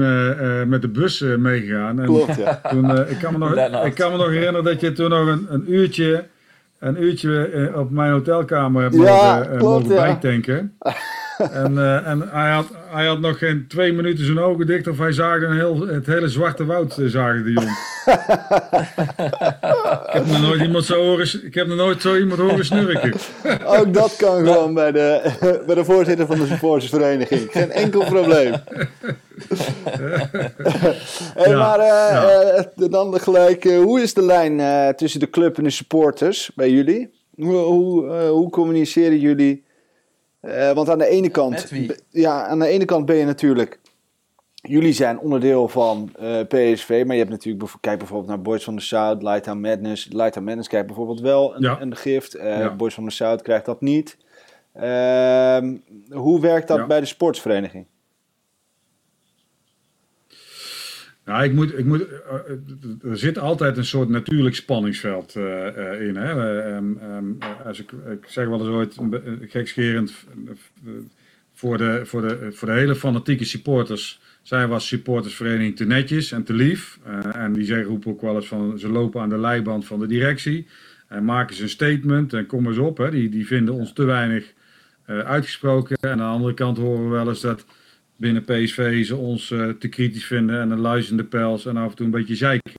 met 0.69 0.83
de 0.83 0.89
bus 0.89 1.21
meegegaan. 1.21 2.01
En 2.01 2.07
Klopt, 2.07 2.37
ja. 2.37 2.61
Toen, 2.69 3.09
ik, 3.09 3.19
kan 3.19 3.33
me 3.33 3.39
nog, 3.39 3.85
ik 3.91 3.95
kan 3.95 4.13
me 4.13 4.17
nog 4.17 4.29
herinneren 4.29 4.65
dat 4.65 4.81
je 4.81 4.93
toen 4.93 5.11
nog 5.11 5.27
een, 5.27 5.47
een 5.49 5.73
uurtje 5.73 6.27
een 6.79 7.03
uurtje 7.03 7.73
op 7.75 7.91
mijn 7.91 8.13
hotelkamer 8.13 8.95
ja, 8.95 9.37
mogen, 9.37 9.59
klopt, 9.59 9.89
mogen 9.89 9.97
ja. 10.43 10.71
en 11.53 11.73
uh, 11.73 12.07
en 12.07 12.29
hij, 12.31 12.51
had, 12.51 12.67
hij 12.89 13.07
had 13.07 13.21
nog 13.21 13.39
geen 13.39 13.65
twee 13.69 13.93
minuten 13.93 14.25
zijn 14.25 14.39
ogen 14.39 14.67
dicht 14.67 14.89
of 14.89 14.99
hij 14.99 15.13
zaagde 15.13 15.47
een 15.47 15.57
heel, 15.57 15.87
het 15.87 16.07
hele 16.07 16.29
zwarte 16.29 16.65
woud 16.65 16.99
uh, 16.99 17.09
zagen 17.11 17.45
die 17.45 17.53
jong. 17.53 17.69
ik 20.07 20.13
heb 20.13 20.27
nog 20.27 20.41
nooit 20.41 20.61
iemand 20.61 20.85
zo 20.85 21.03
horen, 21.05 21.45
ik 21.45 21.55
heb 21.55 21.67
nog 21.67 21.77
nooit 21.77 22.01
zo 22.01 22.17
iemand 22.17 22.41
horen 22.41 22.65
snurken. 22.65 23.13
Ook 23.65 23.95
dat 23.95 24.17
kan 24.17 24.37
gewoon 24.37 24.75
bij 24.75 24.93
de, 24.93 25.31
bij 25.67 25.75
de 25.75 25.85
voorzitter 25.85 26.27
van 26.27 26.39
de 26.39 26.47
supportersvereniging. 26.47 27.49
Geen 27.51 27.71
enkel 27.71 28.05
probleem. 28.05 28.55
hey, 31.35 31.51
Ja, 31.51 31.59
maar 31.59 31.79
eh, 31.79 31.87
ja. 31.87 32.55
eh, 32.77 32.91
dan 32.91 33.21
gelijk, 33.21 33.65
eh, 33.65 33.79
hoe 33.79 34.01
is 34.01 34.15
de 34.15 34.23
lijn 34.23 34.61
eh, 34.61 34.89
tussen 34.89 35.21
de 35.21 35.31
club 35.31 35.59
en 35.59 35.65
de 35.65 35.71
supporters 35.71 36.51
bij 36.55 36.71
jullie? 36.71 37.11
Hoe, 37.35 37.55
hoe, 37.57 38.09
eh, 38.09 38.29
hoe 38.29 38.51
communiceren 38.51 39.19
jullie? 39.19 39.65
Eh, 40.47 40.73
want 40.73 40.89
aan 40.91 40.99
de 40.99 41.07
ene 41.09 41.29
kant, 41.29 41.73
ja, 42.11 42.47
aan 42.47 42.59
de 42.59 42.67
ene 42.67 42.85
kant 42.85 43.07
ben 43.07 43.17
je 43.17 43.25
natuurlijk, 43.25 43.81
jullie 44.55 44.93
zijn 44.93 45.19
onderdeel 45.19 45.69
van 45.69 46.11
eh, 46.19 46.41
PSV, 46.41 47.03
maar 47.07 47.15
je 47.17 47.21
hebt 47.23 47.31
natuurlijk, 47.35 47.73
kijk 47.81 47.99
bijvoorbeeld 47.99 48.29
naar 48.29 48.41
Boys 48.43 48.65
van 48.65 48.77
the 48.77 48.85
South, 48.85 49.23
Lighthouse 49.23 49.61
Madness. 49.61 50.05
Lighthouse 50.05 50.41
Madness 50.41 50.69
krijgt 50.69 50.87
bijvoorbeeld 50.87 51.21
wel 51.21 51.55
een, 51.57 51.63
Ja. 51.63 51.81
een 51.81 51.97
gift, 51.97 52.35
eh, 52.35 52.59
Ja. 52.59 52.75
Boys 52.75 52.95
van 52.95 53.05
the 53.05 53.11
South 53.15 53.43
krijgt 53.43 53.65
dat 53.65 53.81
niet. 53.81 54.17
Ehm, 54.73 55.77
hoe 56.11 56.41
werkt 56.41 56.69
dat 56.69 56.77
Ja. 56.79 56.87
bij 56.87 57.01
de 57.01 57.07
sportsvereniging? 57.07 57.87
Nou, 61.27 61.45
ik 61.45 61.53
moet, 61.53 61.79
ik 61.79 61.85
moet, 61.85 62.09
eh, 62.09 63.11
er 63.11 63.19
zit 63.19 63.39
altijd 63.39 63.77
een 63.77 63.85
soort 63.85 64.09
natuurlijk 64.09 64.55
spanningsveld 64.55 65.37
eh, 65.37 65.93
eh, 65.93 66.09
in. 66.09 66.17
Hè? 66.17 66.31
Eh, 66.33 66.77
ehm, 66.77 66.99
ehm, 66.99 67.25
eh, 67.39 67.67
als 67.67 67.81
ik, 67.81 67.91
zeg 68.27 68.47
wel 68.47 68.59
eens 68.59 68.69
ooit, 68.69 68.97
eh, 68.97 69.33
gekscherend, 69.49 70.15
eh, 70.47 70.93
voor 71.53 71.79
de, 71.79 72.01
voor, 72.05 72.29
de, 72.29 72.53
voor 72.53 72.69
de 72.69 72.75
hele 72.75 72.95
fanatieke 72.95 73.45
supporters 73.45 74.21
zijn 74.43 74.69
we 74.69 74.75
als 74.75 74.87
supportersvereniging 74.87 75.77
te 75.77 75.85
netjes 75.85 76.33
en 76.33 76.45
te 76.45 76.53
lief. 76.53 76.99
Eh, 77.05 77.37
en 77.37 77.53
die 77.53 77.65
zeggen, 77.65 77.87
roepen 77.87 78.11
ook 78.11 78.21
wel 78.21 78.35
eens 78.35 78.49
van, 78.49 78.79
ze 78.79 78.89
lopen 78.89 79.21
aan 79.21 79.29
de 79.29 79.39
leiband 79.39 79.87
van 79.87 80.01
de 80.01 80.07
directie. 80.07 80.67
En 81.09 81.25
maken 81.25 81.57
ze 81.57 81.63
een 81.63 81.69
statement 81.69 82.33
en 82.33 82.47
kom 82.47 82.67
eens 82.67 82.79
op. 82.79 82.97
Hè? 82.97 83.11
Die, 83.11 83.29
die 83.29 83.47
vinden 83.47 83.75
ons 83.75 83.93
te 83.93 84.05
weinig 84.05 84.53
eh, 85.05 85.19
uitgesproken. 85.19 85.97
En 86.01 86.11
aan 86.11 86.19
de 86.19 86.25
andere 86.25 86.55
kant 86.55 86.79
horen 86.79 87.05
we 87.05 87.11
wel 87.11 87.29
eens 87.29 87.41
dat 87.41 87.65
binnen 88.17 88.45
PSV 88.45 89.05
ze 89.05 89.17
ons 89.17 89.51
eh, 89.51 89.69
te 89.69 89.89
kritisch 89.89 90.27
vinden 90.27 90.61
en 90.61 90.71
een 90.71 90.81
luizende 90.81 91.25
pels 91.25 91.67
en 91.67 91.77
af 91.77 91.91
en 91.91 91.97
toe 91.97 92.07
een 92.07 92.13
beetje 92.13 92.35
zeiken. 92.35 92.73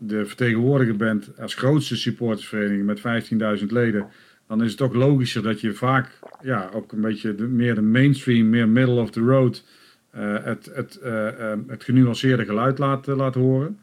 De 0.00 0.26
vertegenwoordiger 0.26 0.96
bent 0.96 1.38
als 1.38 1.54
grootste 1.54 1.96
supportersvereniging 1.96 2.84
met 2.84 3.60
15.000 3.60 3.66
leden, 3.66 4.06
dan 4.48 4.62
is 4.62 4.68
het 4.68 4.78
toch 4.78 4.94
logischer 4.94 5.42
dat 5.42 5.60
je 5.60 5.72
vaak 5.72 6.18
ja, 6.42 6.70
ook 6.72 6.92
een 6.92 7.00
beetje 7.00 7.34
de, 7.34 7.46
meer 7.46 7.74
de 7.74 7.82
mainstream, 7.82 8.50
meer 8.50 8.68
middle 8.68 9.00
of 9.00 9.10
the 9.10 9.20
road, 9.20 9.64
eh, 10.10 10.44
het, 10.44 10.70
het, 10.74 10.96
eh, 10.96 11.52
eh, 11.52 11.58
het 11.66 11.84
genuanceerde 11.84 12.44
geluid 12.44 12.78
laat, 12.78 13.06
laat 13.06 13.34
horen. 13.34 13.78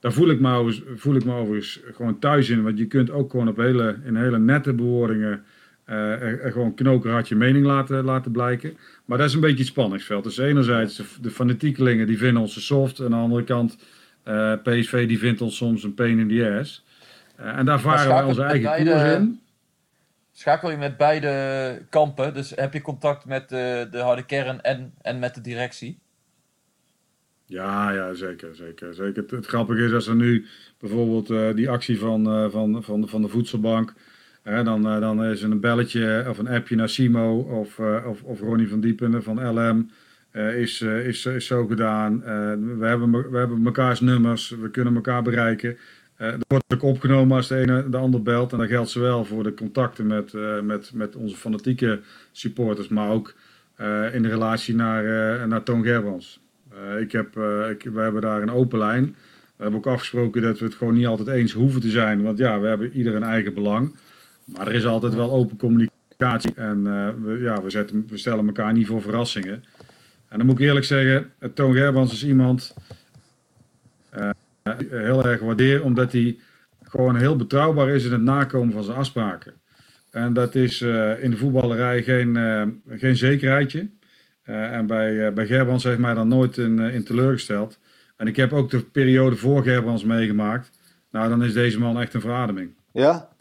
Daar 0.00 0.12
voel 0.12 0.30
ik, 0.30 0.40
me 0.40 0.54
overigens, 0.54 1.00
voel 1.00 1.14
ik 1.14 1.24
me 1.24 1.34
overigens 1.34 1.80
gewoon 1.92 2.18
thuis 2.18 2.50
in, 2.50 2.62
want 2.62 2.78
je 2.78 2.86
kunt 2.86 3.10
ook 3.10 3.30
gewoon 3.30 3.48
op 3.48 3.56
hele, 3.56 3.96
in 4.04 4.16
hele 4.16 4.38
nette 4.38 4.72
bewoordingen 4.72 5.42
er 5.96 6.52
gewoon 6.52 6.74
knokerhard 6.74 7.28
je 7.28 7.34
mening 7.34 7.66
laten, 7.66 8.04
laten 8.04 8.32
blijken. 8.32 8.76
Maar 9.04 9.18
dat 9.18 9.28
is 9.28 9.34
een 9.34 9.40
beetje 9.40 9.58
het 9.58 9.66
spanningsveld. 9.66 10.24
Dus 10.24 10.38
enerzijds 10.38 10.96
de, 10.96 11.04
de 11.20 11.30
fanatiekelingen 11.30 12.06
die 12.06 12.18
vinden 12.18 12.42
ons 12.42 12.66
soft. 12.66 12.98
En 12.98 13.04
aan 13.04 13.10
de 13.10 13.16
andere 13.16 13.44
kant 13.44 13.76
eh, 14.22 14.52
PSV 14.62 15.08
die 15.08 15.18
vindt 15.18 15.40
ons 15.40 15.56
soms 15.56 15.82
een 15.82 15.94
pain 15.94 16.18
in 16.18 16.28
the 16.28 16.58
ass. 16.60 16.84
Eh, 17.36 17.58
en 17.58 17.64
daar 17.64 17.80
varen 17.80 18.08
wij 18.08 18.22
onze 18.22 18.42
eigen 18.42 18.62
beide- 18.62 18.90
koers 18.90 19.02
in. 19.02 19.40
Schakel 20.34 20.70
je 20.70 20.76
met 20.76 20.96
beide 20.96 21.86
kampen, 21.90 22.34
dus 22.34 22.52
heb 22.54 22.72
je 22.72 22.80
contact 22.80 23.24
met 23.24 23.48
de, 23.48 23.88
de 23.90 23.98
harde 23.98 24.26
kern 24.26 24.62
en, 24.62 24.94
en 25.02 25.18
met 25.18 25.34
de 25.34 25.40
directie? 25.40 25.98
Ja, 27.46 27.90
ja, 27.90 28.14
zeker. 28.14 28.54
zeker, 28.54 28.94
zeker. 28.94 29.22
Het, 29.22 29.30
het 29.30 29.46
grappige 29.46 29.84
is 29.84 29.92
als 29.92 30.06
er 30.06 30.14
nu 30.14 30.46
bijvoorbeeld 30.78 31.56
die 31.56 31.70
actie 31.70 31.98
van, 31.98 32.50
van, 32.50 32.82
van, 32.82 33.08
van 33.08 33.22
de 33.22 33.28
voedselbank. 33.28 33.94
Dan, 34.42 34.86
eh, 34.88 35.00
dan 35.00 35.24
is 35.24 35.42
een 35.42 35.60
belletje 35.60 36.24
of 36.28 36.38
een 36.38 36.48
appje 36.48 36.76
naar 36.76 36.88
Simo 36.88 37.38
of, 37.38 37.78
eh, 37.78 38.04
of, 38.06 38.22
of 38.22 38.40
Ronnie 38.40 38.68
van 38.68 38.80
Diepen 38.80 39.22
van 39.22 39.48
LM. 39.54 39.90
eh, 40.30 40.60
is, 40.60 40.80
eh, 40.80 41.06
is, 41.06 41.22
zo 41.46 41.66
gedaan. 41.66 42.22
Eh, 42.24 42.52
we, 42.78 42.86
hebben, 42.86 43.30
we 43.30 43.38
hebben 43.38 43.62
mekaars 43.62 44.00
nummers, 44.00 44.50
we 44.50 44.70
kunnen 44.70 44.94
elkaar 44.94 45.22
bereiken. 45.22 45.76
Eh 46.16 46.26
er 46.26 46.38
wordt 46.48 46.64
ook 46.74 46.82
opgenomen 46.82 47.36
als 47.36 47.48
de 47.48 47.56
ene 47.56 47.88
de 47.88 47.96
ander 47.96 48.22
belt. 48.22 48.52
En 48.52 48.58
dat 48.58 48.68
geldt 48.68 48.90
zowel 48.90 49.24
voor 49.24 49.42
de 49.42 49.54
contacten 49.54 50.06
met, 50.06 50.34
eh, 50.34 50.60
met, 50.60 50.90
met 50.94 51.16
onze 51.16 51.36
fanatieke 51.36 52.00
supporters, 52.32 52.88
maar 52.88 53.10
ook 53.10 53.34
eh, 53.76 54.14
in 54.14 54.22
de 54.22 54.28
relatie 54.28 54.74
naar, 54.74 55.04
eh, 55.40 55.44
naar 55.46 55.62
Toon 55.62 55.82
Gerbrands. 55.84 56.40
Eh, 56.68 57.00
ik 57.00 57.12
heb, 57.12 57.36
eh, 57.36 57.70
ik, 57.70 57.82
we 57.92 58.00
hebben 58.00 58.22
daar 58.22 58.42
een 58.42 58.50
open 58.50 58.78
lijn. 58.78 59.04
We 59.56 59.62
hebben 59.62 59.78
ook 59.80 59.86
afgesproken 59.86 60.42
dat 60.42 60.58
we 60.58 60.64
het 60.64 60.74
gewoon 60.74 60.94
niet 60.94 61.06
altijd 61.06 61.28
eens 61.28 61.52
hoeven 61.52 61.80
te 61.80 61.90
zijn. 61.90 62.22
Want 62.22 62.38
ja, 62.38 62.60
we 62.60 62.66
hebben 62.66 62.92
ieder 62.92 63.14
een 63.14 63.22
eigen 63.22 63.54
belang. 63.54 63.94
Maar 64.44 64.66
er 64.66 64.74
is 64.74 64.86
altijd 64.86 65.14
wel 65.14 65.30
open 65.30 65.56
communicatie. 65.56 66.54
En 66.54 66.86
eh, 66.86 67.08
we, 67.22 67.38
ja, 67.40 67.62
we, 67.62 67.70
zetten, 67.70 68.06
we 68.08 68.16
stellen 68.16 68.46
elkaar 68.46 68.72
niet 68.72 68.86
voor 68.86 69.02
verrassingen. 69.02 69.64
En 70.28 70.38
dan 70.38 70.46
moet 70.46 70.58
ik 70.58 70.66
eerlijk 70.66 70.86
zeggen, 70.86 71.32
eh, 71.38 71.48
Toon 71.54 71.74
Gerbrands 71.74 72.12
is 72.12 72.24
iemand 72.24 72.74
eh, 74.10 74.30
heel 74.88 75.24
erg 75.24 75.40
waardeer. 75.40 75.84
Omdat 75.84 76.12
hij 76.12 76.38
gewoon 76.82 77.16
heel 77.16 77.36
betrouwbaar 77.36 77.88
is 77.88 78.04
in 78.04 78.12
het 78.12 78.22
nakomen 78.22 78.72
van 78.72 78.84
zijn 78.84 78.96
afspraken. 78.96 79.52
En 80.10 80.32
dat 80.32 80.54
is 80.54 80.80
in 81.20 81.30
de 81.30 81.36
voetballerij 81.36 82.02
geen, 82.02 82.36
geen 82.88 83.16
zekerheidje. 83.16 83.88
En 84.42 84.86
bij, 84.86 85.32
bij 85.32 85.46
Gerbrands 85.46 85.84
heeft 85.84 85.98
mij 85.98 86.14
dan 86.14 86.28
nooit 86.28 86.58
in, 86.58 86.78
in 86.78 87.04
teleurgesteld. 87.04 87.78
En 88.16 88.26
ik 88.26 88.36
heb 88.36 88.52
ook 88.52 88.70
de 88.70 88.82
periode 88.82 89.36
voor 89.36 89.62
Gerbrands 89.62 90.04
meegemaakt. 90.04 90.70
Nou, 91.10 91.28
dan 91.28 91.42
is 91.42 91.52
deze 91.52 91.78
man 91.78 92.00
echt 92.00 92.14
een 92.14 92.20
verademing. 92.20 92.74
Ja, 92.92 93.31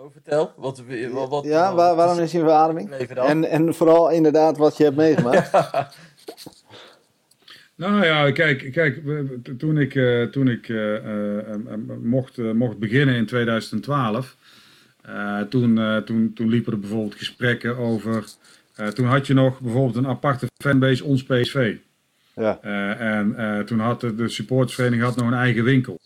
Oh, 0.00 0.12
vertel. 0.12 0.52
Wat, 0.56 0.82
wat, 1.12 1.28
wat, 1.28 1.44
ja 1.44 1.74
waar- 1.74 1.94
waarom 1.96 2.18
is 2.18 2.32
een 2.32 2.40
verademing? 2.40 2.88
En, 3.28 3.44
en 3.44 3.74
vooral 3.74 4.10
inderdaad 4.10 4.56
wat 4.56 4.76
je 4.76 4.84
hebt 4.84 4.96
meegemaakt. 4.96 5.50
Nou 7.74 8.04
ja, 8.04 8.30
kijk, 8.32 8.72
kijk 8.72 9.00
toen 9.58 9.78
ik, 9.78 9.94
eh, 9.94 10.22
toen 10.22 10.48
ik 10.48 10.68
eh, 10.68 10.96
eh, 10.96 11.54
mocht, 12.02 12.36
mocht 12.36 12.78
beginnen 12.78 13.14
in 13.14 13.26
2012, 13.26 14.36
eh, 15.02 15.40
toen, 15.40 15.78
eh, 15.78 15.96
toen, 15.96 16.32
toen 16.34 16.48
liepen 16.48 16.72
er 16.72 16.80
bijvoorbeeld 16.80 17.14
gesprekken 17.14 17.76
over. 17.76 18.24
eh, 18.74 18.86
toen 18.86 19.06
had 19.06 19.26
je 19.26 19.34
nog 19.34 19.60
bijvoorbeeld 19.60 19.96
een 19.96 20.06
aparte 20.06 20.46
fanbase, 20.62 21.04
ons 21.04 21.22
PSV. 21.24 21.76
Ja. 22.34 22.58
Eh, 22.62 23.18
en 23.18 23.36
eh, 23.36 23.60
toen 23.60 23.78
had 23.78 24.00
de, 24.00 24.14
de 24.14 24.28
supportersvereniging 24.28 25.06
had 25.06 25.16
nog 25.16 25.26
een 25.26 25.38
eigen 25.38 25.64
winkel. 25.64 26.00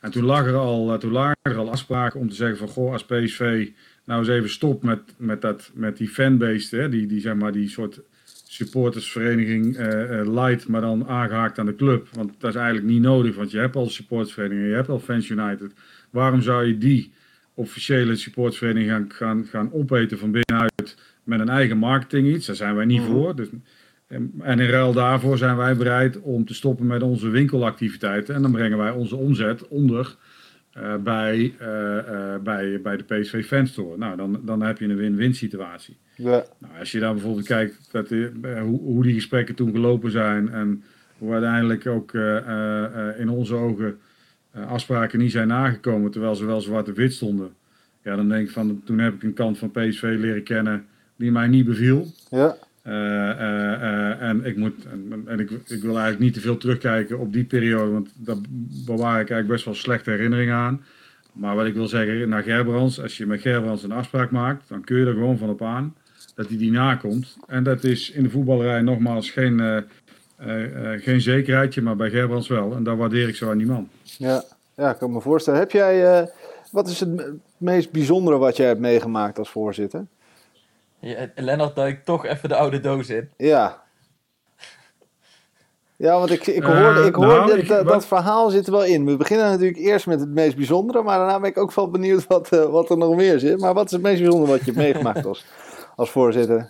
En 0.00 0.10
toen 0.10 0.24
lag 0.24 0.46
er 0.46 0.54
al, 0.54 0.92
eh, 0.92 0.98
toen 0.98 1.12
lagen 1.12 1.36
er 1.42 1.56
al 1.56 1.70
afspraken 1.70 2.20
om 2.20 2.28
te 2.28 2.34
zeggen 2.34 2.58
van 2.58 2.68
goh, 2.68 2.92
als 2.92 3.04
PSV 3.04 3.68
nou 4.04 4.20
eens 4.20 4.28
even 4.28 4.50
stopt 4.50 4.82
met, 4.82 5.00
met, 5.16 5.40
dat, 5.40 5.70
met 5.74 5.96
die 5.96 6.08
fanbase, 6.08 6.76
hè, 6.76 6.88
die, 6.88 7.06
die, 7.06 7.20
zeg 7.20 7.34
maar, 7.34 7.52
die 7.52 7.68
soort 7.68 8.00
supportersvereniging 8.44 9.76
eh, 9.76 10.34
light, 10.34 10.68
maar 10.68 10.80
dan 10.80 11.06
aangehaakt 11.06 11.58
aan 11.58 11.66
de 11.66 11.74
club. 11.74 12.08
Want 12.12 12.32
dat 12.38 12.50
is 12.50 12.56
eigenlijk 12.56 12.86
niet 12.86 13.02
nodig, 13.02 13.36
want 13.36 13.50
je 13.50 13.58
hebt 13.58 13.76
al 13.76 13.88
supportersverenigingen, 13.88 14.68
je 14.68 14.74
hebt 14.74 14.88
al 14.88 14.98
Fans 14.98 15.28
United. 15.28 15.72
Waarom 16.10 16.42
zou 16.42 16.66
je 16.66 16.78
die 16.78 17.12
officiële 17.54 18.16
supportersvereniging 18.16 18.90
gaan, 18.90 19.10
gaan, 19.12 19.44
gaan 19.44 19.72
opeten 19.72 20.18
van 20.18 20.30
binnenuit 20.30 20.96
met 21.24 21.40
een 21.40 21.48
eigen 21.48 21.76
marketing 21.76 22.34
iets? 22.34 22.46
Daar 22.46 22.56
zijn 22.56 22.74
wij 22.74 22.84
niet 22.84 23.02
voor. 23.02 23.36
Dus, 23.36 23.48
en 24.10 24.32
en 24.38 24.58
in 24.58 24.68
ruil 24.68 24.92
daarvoor 24.92 25.38
zijn 25.38 25.56
wij 25.56 25.76
bereid 25.76 26.20
om 26.20 26.44
te 26.44 26.54
stoppen 26.54 26.86
met 26.86 27.02
onze 27.02 27.28
winkelactiviteiten. 27.28 28.34
En 28.34 28.42
dan 28.42 28.52
brengen 28.52 28.78
wij 28.78 28.90
onze 28.90 29.16
omzet 29.16 29.68
onder 29.68 30.16
eh, 30.70 30.94
bij, 30.96 31.54
eh, 31.58 31.98
eh, 31.98 32.40
bij, 32.42 32.80
bij 32.82 32.96
de 32.96 33.04
PSV 33.04 33.46
Fanstore. 33.46 33.98
Nou, 33.98 34.16
dan, 34.16 34.40
dan 34.44 34.62
heb 34.62 34.78
je 34.78 34.84
een 34.84 34.96
win-win 34.96 35.34
situatie. 35.34 35.96
Ja. 36.16 36.44
Nou, 36.58 36.78
als 36.78 36.92
je 36.92 37.00
dan 37.00 37.14
bijvoorbeeld 37.14 37.46
kijkt 37.46 37.88
dat 37.90 38.08
hoe, 38.08 38.80
hoe 38.80 39.02
die 39.02 39.14
gesprekken 39.14 39.54
toen 39.54 39.72
gelopen 39.72 40.10
zijn 40.10 40.48
en 40.48 40.82
hoe 41.18 41.32
uiteindelijk 41.32 41.86
ook 41.86 42.14
in 43.18 43.28
onze 43.28 43.54
ogen 43.54 43.98
afspraken 44.52 45.18
niet 45.18 45.30
zijn 45.30 45.48
nagekomen, 45.48 46.10
terwijl 46.10 46.34
ze 46.34 46.46
wel 46.46 46.60
zwart 46.60 46.88
en 46.88 46.94
wit 46.94 47.12
stonden. 47.12 47.50
Ja, 48.02 48.16
dan 48.16 48.28
denk 48.28 48.46
ik 48.46 48.52
van, 48.52 48.82
toen 48.84 48.98
heb 48.98 49.14
ik 49.14 49.22
een 49.22 49.34
kant 49.34 49.58
van 49.58 49.70
PSV 49.70 50.16
leren 50.18 50.42
kennen 50.42 50.86
die 51.16 51.32
mij 51.32 51.46
niet 51.46 51.64
beviel. 51.64 52.06
Ja. 52.30 52.56
Eh, 52.82 53.30
eh, 53.30 53.72
eh, 53.72 54.22
en 54.28 54.44
ik, 54.44 54.56
moet, 54.56 54.74
en, 55.26 55.40
ik, 55.40 55.50
ik 55.50 55.82
wil 55.82 55.90
eigenlijk 55.90 56.18
niet 56.18 56.34
te 56.34 56.40
veel 56.40 56.56
terugkijken 56.56 57.18
op 57.18 57.32
die 57.32 57.44
periode, 57.44 57.90
want 57.90 58.10
daar 58.14 58.36
bewaar 58.86 59.10
ik 59.20 59.30
eigenlijk 59.30 59.48
best 59.48 59.64
wel 59.64 59.74
slechte 59.74 60.10
herinneringen 60.10 60.54
aan. 60.54 60.84
Maar 61.32 61.56
wat 61.56 61.66
ik 61.66 61.74
wil 61.74 61.86
zeggen, 61.88 62.28
naar 62.28 62.42
Gerbrands, 62.42 63.00
als 63.02 63.16
je 63.16 63.26
met 63.26 63.40
Gerbrands 63.40 63.82
een 63.82 63.92
afspraak 63.92 64.30
maakt, 64.30 64.68
dan 64.68 64.84
kun 64.84 64.98
je 64.98 65.06
er 65.06 65.12
gewoon 65.12 65.38
van 65.38 65.48
op 65.48 65.62
aan 65.62 65.94
dat 66.34 66.48
hij 66.48 66.56
die 66.58 66.70
nakomt. 66.70 67.36
En 67.46 67.62
dat 67.62 67.84
is 67.84 68.10
in 68.10 68.22
de 68.22 68.30
voetballerij 68.30 68.80
nogmaals 68.82 69.30
geen, 69.30 69.60
eh, 69.60 70.56
geen 70.98 71.20
zekerheidje, 71.20 71.82
maar 71.82 71.96
bij 71.96 72.10
Gerbrands 72.10 72.48
wel. 72.48 72.74
En 72.74 72.82
dat 72.82 72.96
waardeer 72.96 73.28
ik 73.28 73.36
zo 73.36 73.50
aan 73.50 73.58
die 73.58 73.66
man. 73.66 73.88
Ja. 74.02 74.42
ja, 74.76 74.90
ik 74.90 74.98
kan 74.98 75.12
me 75.12 75.20
voorstellen. 75.20 75.60
Heb 75.60 75.70
jij, 75.70 76.28
wat 76.70 76.88
is 76.88 77.00
het 77.00 77.08
me- 77.08 77.34
meest 77.56 77.90
bijzondere 77.90 78.38
wat 78.38 78.56
jij 78.56 78.66
hebt 78.66 78.80
meegemaakt 78.80 79.38
als 79.38 79.50
voorzitter? 79.50 80.06
Ja, 81.00 81.30
Lennart 81.34 81.76
duikt 81.76 82.04
toch 82.04 82.24
even 82.26 82.48
de 82.48 82.54
oude 82.56 82.80
doos 82.80 83.08
in. 83.08 83.30
Ja. 83.36 83.82
Ja, 85.96 86.18
want 86.18 86.30
ik, 86.30 86.46
ik 86.46 86.62
Eh, 86.64 86.82
hoorde, 86.82 87.06
ik 87.06 87.14
hoorde 87.14 87.34
nou, 87.34 87.46
dat, 87.48 87.58
ik- 87.80 87.86
dat, 87.88 88.06
verhaal 88.06 88.50
zit 88.50 88.66
er 88.66 88.72
wel 88.72 88.84
in. 88.84 89.04
We 89.06 89.16
beginnen 89.16 89.50
natuurlijk 89.50 89.78
eerst 89.78 90.06
met 90.06 90.20
het 90.20 90.28
meest 90.28 90.56
bijzondere, 90.56 91.02
maar 91.02 91.18
daarna 91.18 91.40
ben 91.40 91.50
ik 91.50 91.58
ook 91.58 91.74
wel 91.74 91.90
benieuwd 91.90 92.26
wat, 92.26 92.52
eh, 92.52 92.64
wat 92.70 92.90
er 92.90 92.96
nog 92.98 93.16
meer 93.16 93.38
zit. 93.38 93.60
Maar 93.60 93.74
wat 93.74 93.84
is 93.84 93.90
het 93.90 94.02
meest 94.02 94.20
bijzondere 94.22 94.50
wat 94.50 94.58
je 94.58 94.64
hebt 94.64 94.76
meegemaakt 94.76 95.26
als, 95.26 95.44
als 95.96 96.10
voorzitter? 96.10 96.68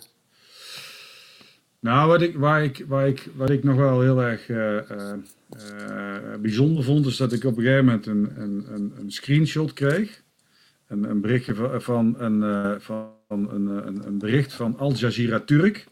Nou, 1.79 2.07
wat 2.07 2.21
ik, 2.21 2.37
waar, 2.37 2.63
ik, 2.63 2.85
waar, 2.87 3.07
ik, 3.07 3.29
wat 3.35 3.49
ik 3.49 3.63
nog 3.63 3.75
wel 3.75 4.01
heel 4.01 4.21
erg 4.21 4.49
eh, 4.49 4.77
eh, 4.77 5.11
eh, 5.49 6.39
bijzonder 6.39 6.83
vond, 6.83 7.05
is 7.05 7.17
dat 7.17 7.31
ik 7.31 7.43
op 7.43 7.57
een 7.57 7.63
gegeven 7.63 7.85
moment 7.85 8.05
een, 8.05 8.33
een, 8.37 8.65
een, 8.73 8.93
een 8.99 9.11
screenshot 9.11 9.73
kreeg. 9.73 10.21
Een, 10.87 11.03
een 11.09 11.21
berichtje 11.21 11.55
van, 11.55 11.81
van, 11.81 12.15
een, 12.17 12.43
eh, 12.43 12.71
van 12.79 13.09
een, 13.31 13.67
een, 13.67 14.07
een 14.07 14.17
bericht 14.17 14.53
van 14.53 14.77
Al 14.77 14.93
Jazeera 14.93 15.39
Turk. 15.39 15.87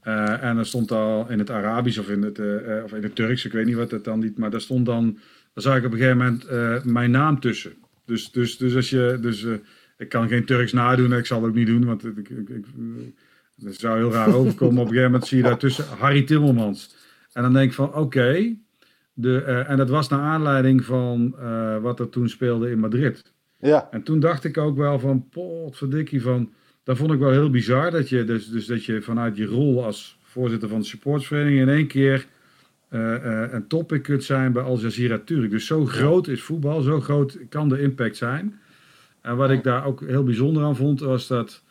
Eh, 0.00 0.42
en 0.42 0.56
er 0.58 0.66
stond 0.66 0.90
al 0.90 1.30
in 1.30 1.38
het 1.38 1.50
Arabisch 1.50 1.98
of 1.98 2.08
in 2.08 2.22
het, 2.22 2.38
eh, 2.38 2.78
eh, 2.78 2.84
of 2.84 2.92
in 2.92 3.02
het 3.02 3.14
Turks, 3.14 3.44
ik 3.44 3.52
weet 3.52 3.66
niet 3.66 3.74
wat 3.76 3.90
het 3.90 4.04
dan 4.04 4.18
niet, 4.18 4.38
maar 4.38 4.50
daar 4.50 4.60
stond 4.60 4.86
dan, 4.86 5.12
daar 5.54 5.62
zag 5.62 5.76
ik 5.76 5.84
op 5.84 5.92
een 5.92 5.98
gegeven 5.98 6.18
moment 6.18 6.44
eh, 6.44 6.82
mijn 6.84 7.10
naam 7.10 7.40
tussen. 7.40 7.72
Dus, 8.04 8.30
dus, 8.30 8.56
dus 8.56 8.74
als 8.74 8.90
je, 8.90 9.18
dus 9.20 9.44
eh, 9.44 9.52
ik 9.98 10.08
kan 10.08 10.28
geen 10.28 10.44
Turks 10.44 10.72
nadoen, 10.72 11.12
ik 11.12 11.26
zal 11.26 11.40
het 11.40 11.48
ook 11.48 11.54
niet 11.54 11.66
doen, 11.66 11.84
want 11.84 12.04
ik, 12.04 12.28
ik, 12.28 12.48
ik, 12.48 12.66
dat 13.56 13.74
zou 13.74 13.98
heel 13.98 14.12
raar 14.12 14.34
overkomen. 14.40 14.78
Op 14.78 14.82
een 14.82 14.88
gegeven 14.88 15.10
moment 15.10 15.26
zie 15.28 15.36
je 15.36 15.42
daartussen 15.42 15.84
Harry 15.98 16.22
Timmermans. 16.22 16.94
En 17.32 17.42
dan 17.42 17.52
denk 17.52 17.68
ik 17.68 17.74
van 17.74 17.94
oké. 17.94 18.56
de 19.12 19.42
eh, 19.42 19.70
en 19.70 19.76
dat 19.76 19.88
was 19.88 20.08
naar 20.08 20.20
aanleiding 20.20 20.84
van 20.84 21.34
eh, 21.38 21.78
wat 21.78 22.00
er 22.00 22.08
toen 22.08 22.28
speelde 22.28 22.70
in 22.70 22.78
Madrid. 22.78 23.32
Ja, 23.58 23.88
En 23.90 24.02
toen 24.02 24.20
dacht 24.20 24.44
ik 24.44 24.58
ook 24.58 24.76
wel 24.76 24.98
van 24.98 25.28
potverdikkie 25.28 26.22
van. 26.22 26.52
Dat 26.84 26.96
vond 26.96 27.12
ik 27.12 27.18
wel 27.18 27.30
heel 27.30 27.50
bizar. 27.50 27.90
Dat 27.90 28.08
je, 28.08 28.24
dus, 28.24 28.48
dus 28.48 28.66
dat 28.66 28.84
je 28.84 29.02
vanuit 29.02 29.36
je 29.36 29.44
rol 29.44 29.84
als 29.84 30.18
voorzitter 30.22 30.68
van 30.68 30.80
de 30.80 30.86
supportsvereniging 30.86 31.60
in 31.60 31.68
één 31.68 31.86
keer 31.86 32.26
eh, 32.92 33.14
eh, 33.14 33.52
een 33.52 33.66
topic 33.66 34.02
kunt 34.02 34.24
zijn 34.24 34.52
bij 34.52 34.62
Al 34.62 34.78
Jazeera 34.78 35.18
Turk. 35.24 35.50
Dus 35.50 35.66
zo 35.66 35.84
groot 35.84 36.28
is 36.28 36.42
voetbal, 36.42 36.80
zo 36.80 37.00
groot 37.00 37.38
kan 37.48 37.68
de 37.68 37.80
impact 37.80 38.16
zijn. 38.16 38.60
En 39.20 39.36
wat 39.36 39.50
ik 39.50 39.62
daar 39.62 39.84
ook 39.84 40.00
heel 40.00 40.22
bijzonder 40.22 40.62
aan 40.64 40.76
vond, 40.76 41.00
was 41.00 41.26
dat 41.26 41.62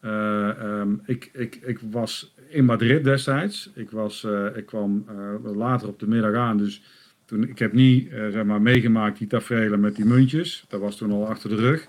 eh, 0.00 0.48
ehm, 0.48 0.94
ik, 1.04 1.30
ik, 1.32 1.58
ik 1.62 1.78
was 1.90 2.34
in 2.48 2.64
Madrid 2.64 3.04
destijds. 3.04 3.70
Ik, 3.74 3.90
was, 3.90 4.26
ik 4.54 4.66
kwam 4.66 5.06
later 5.54 5.88
op 5.88 5.98
de 5.98 6.08
middag 6.08 6.34
aan, 6.34 6.56
dus 6.56 6.82
toen, 7.24 7.48
ik 7.48 7.58
heb 7.58 7.72
niet 7.72 8.10
zeg 8.10 8.44
maar, 8.44 8.62
meegemaakt 8.62 9.18
die 9.18 9.26
tafereelen 9.26 9.80
met 9.80 9.96
die 9.96 10.04
muntjes. 10.04 10.64
Dat 10.68 10.80
was 10.80 10.96
toen 10.96 11.12
al 11.12 11.28
achter 11.28 11.50
de 11.50 11.56
rug. 11.56 11.88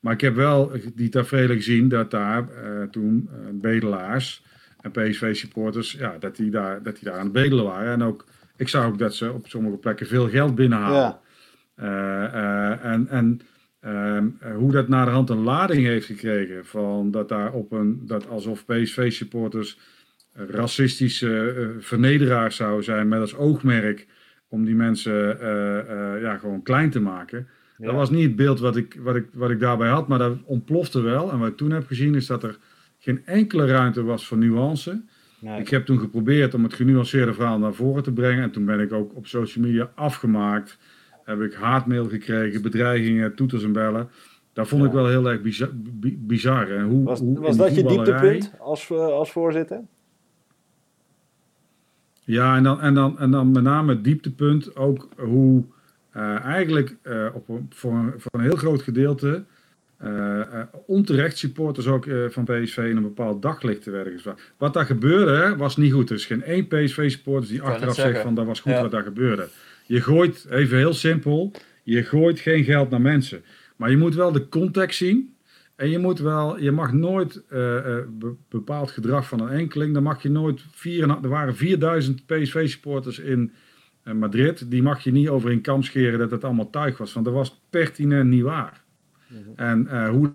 Maar 0.00 0.12
ik 0.12 0.20
heb 0.20 0.34
wel 0.34 0.72
die 0.94 1.08
tafereelen 1.08 1.56
gezien 1.56 1.88
dat 1.88 2.10
daar 2.10 2.48
eh, 2.48 2.82
toen 2.82 3.28
eh, 3.32 3.38
bedelaars 3.52 4.44
en 4.80 4.90
PSV-supporters, 4.90 5.92
ja, 5.92 6.16
dat 6.18 6.36
die, 6.36 6.50
daar, 6.50 6.82
dat 6.82 6.94
die 6.94 7.04
daar 7.04 7.18
aan 7.18 7.24
het 7.24 7.32
bedelen 7.32 7.64
waren. 7.64 7.92
En 7.92 8.02
ook, 8.02 8.24
ik 8.56 8.68
zag 8.68 8.86
ook 8.86 8.98
dat 8.98 9.14
ze 9.14 9.32
op 9.32 9.48
sommige 9.48 9.76
plekken 9.76 10.06
veel 10.06 10.28
geld 10.28 10.54
binnenhalen. 10.54 11.00
ja, 11.00 11.20
Eh, 11.80 12.84
en 12.84 13.08
en 13.08 13.40
ehm, 13.80 14.28
eh, 14.40 14.54
hoe 14.54 14.72
dat 14.72 14.88
naar 14.88 15.04
de 15.04 15.10
hand 15.10 15.30
een 15.30 15.42
lading 15.42 15.86
heeft 15.86 16.06
gekregen 16.06 16.66
van 16.66 17.10
dat 17.10 17.28
daar 17.28 17.52
op 17.52 17.72
een 17.72 18.06
dat 18.06 18.28
alsof 18.28 18.64
PSV-supporters 18.64 19.78
racistische 20.32 21.54
eh, 21.56 21.68
vernederaars 21.78 22.56
zouden 22.56 22.84
zijn 22.84 23.08
met 23.08 23.20
als 23.20 23.34
oogmerk 23.34 24.06
om 24.48 24.64
die 24.64 24.74
mensen 24.74 25.38
ja, 26.20 26.36
gewoon 26.36 26.62
klein 26.62 26.90
te 26.90 27.00
maken. 27.00 27.48
Dat 27.86 27.94
was 27.94 28.10
niet 28.10 28.22
het 28.26 28.36
beeld 28.36 28.60
wat 28.60 28.76
ik, 28.76 28.98
wat, 29.02 29.16
ik, 29.16 29.26
wat 29.32 29.50
ik 29.50 29.60
daarbij 29.60 29.88
had, 29.88 30.08
maar 30.08 30.18
dat 30.18 30.36
ontplofte 30.44 31.00
wel. 31.00 31.30
En 31.32 31.38
wat 31.38 31.48
ik 31.48 31.56
toen 31.56 31.70
heb 31.70 31.86
gezien 31.86 32.14
is 32.14 32.26
dat 32.26 32.42
er 32.42 32.58
geen 32.98 33.26
enkele 33.26 33.66
ruimte 33.66 34.02
was 34.02 34.26
voor 34.26 34.38
nuance. 34.38 35.02
nee. 35.38 35.60
Ik 35.60 35.68
heb 35.68 35.84
toen 35.86 35.98
geprobeerd 35.98 36.54
om 36.54 36.62
het 36.62 36.74
genuanceerde 36.74 37.32
verhaal 37.34 37.58
naar 37.58 37.74
voren 37.74 38.02
te 38.02 38.12
brengen. 38.12 38.42
En 38.42 38.50
toen 38.50 38.64
ben 38.64 38.80
ik 38.80 38.92
ook 38.92 39.14
op 39.16 39.26
social 39.26 39.64
media 39.64 39.90
afgemaakt. 39.94 40.78
Heb 41.24 41.40
ik 41.40 41.54
haatmail 41.54 42.08
gekregen, 42.08 42.62
bedreigingen, 42.62 43.34
toeters 43.34 43.62
en 43.64 43.72
bellen. 43.72 44.08
Dat 44.52 44.68
vond 44.68 44.82
Ja. 44.82 44.88
ik 44.88 44.94
wel 44.94 45.06
heel 45.08 45.30
erg 45.30 45.42
bizar. 45.42 45.68
bi- 45.74 46.18
bizar. 46.20 46.70
En 46.70 46.84
hoe, 46.84 47.04
Was, 47.04 47.20
hoe 47.20 47.38
was 47.40 47.56
dat 47.56 47.74
je 47.74 47.84
dieptepunt 47.84 48.52
als, 48.58 48.90
eh, 48.90 48.96
als 49.06 49.32
voorzitter? 49.32 49.80
Ja, 52.24 52.56
en 52.56 52.62
dan, 52.62 52.80
en, 52.80 52.94
dan, 52.94 53.18
en 53.18 53.30
dan 53.30 53.50
met 53.50 53.62
name 53.62 53.92
het 53.92 54.04
dieptepunt 54.04 54.76
ook 54.76 55.08
hoe 55.16 55.64
eh, 56.12 56.44
eigenlijk 56.44 56.96
eh, 57.02 57.26
op 57.34 57.48
een, 57.48 57.66
voor, 57.70 57.92
een, 57.92 58.12
voor 58.16 58.30
een 58.32 58.40
heel 58.40 58.56
groot 58.56 58.82
gedeelte 58.82 59.44
eh, 59.96 60.40
onterecht 60.86 61.38
supporters 61.38 61.86
ook 61.86 62.06
van 62.28 62.44
PSV 62.44 62.76
in 62.76 62.96
een 62.96 63.02
bepaald 63.02 63.42
daglicht 63.42 63.84
werden 63.84 64.12
gezet. 64.12 64.52
Wat 64.56 64.74
daar 64.74 64.86
gebeurde 64.86 65.56
was 65.56 65.76
niet 65.76 65.92
goed. 65.92 66.10
Er 66.10 66.16
is 66.16 66.26
geen 66.26 66.42
één 66.42 66.66
PSV-supporter 66.66 67.48
die 67.50 67.62
achteraf 67.62 67.94
zegt 67.94 68.20
van 68.22 68.34
dat 68.34 68.46
was 68.46 68.60
goed 68.60 68.72
Ja. 68.72 68.82
wat 68.82 68.90
daar 68.90 69.02
gebeurde. 69.02 69.48
Je 69.86 70.00
gooit, 70.00 70.46
even 70.50 70.76
heel 70.76 70.94
simpel, 70.94 71.52
je 71.82 72.02
gooit 72.02 72.40
geen 72.40 72.64
geld 72.64 72.90
naar 72.90 73.00
mensen. 73.00 73.42
Maar 73.76 73.90
je 73.90 73.96
moet 73.96 74.14
wel 74.14 74.32
de 74.32 74.48
context 74.48 74.96
zien. 74.98 75.34
En 75.76 75.90
je 75.90 75.98
moet 75.98 76.18
wel, 76.18 76.58
je 76.58 76.70
mag 76.70 76.92
nooit 76.92 77.42
be- 77.48 78.34
bepaald 78.48 78.90
gedrag 78.90 79.28
van 79.28 79.40
een 79.40 79.48
enkeling, 79.48 79.94
dan 79.94 80.02
mag 80.02 80.22
je 80.22 80.30
nooit 80.30 80.60
vier, 80.70 81.08
er 81.22 81.28
waren 81.28 81.56
4000 81.56 82.26
PSV-supporters 82.26 83.18
in 83.18 83.52
eh, 84.02 84.14
Madrid, 84.14 84.70
die 84.70 84.82
mag 84.82 85.04
je 85.04 85.12
niet 85.12 85.28
over 85.28 85.50
een 85.50 85.60
kam 85.60 85.82
scheren 85.82 86.18
dat 86.18 86.30
het 86.30 86.44
allemaal 86.44 86.70
tuig 86.70 86.98
was, 86.98 87.12
want 87.12 87.24
dat 87.26 87.34
was 87.34 87.60
pertinent 87.70 88.28
niet 88.30 88.42
waar. 88.42 88.82
En 89.56 89.86
eh, 89.88 90.08
hoe 90.08 90.34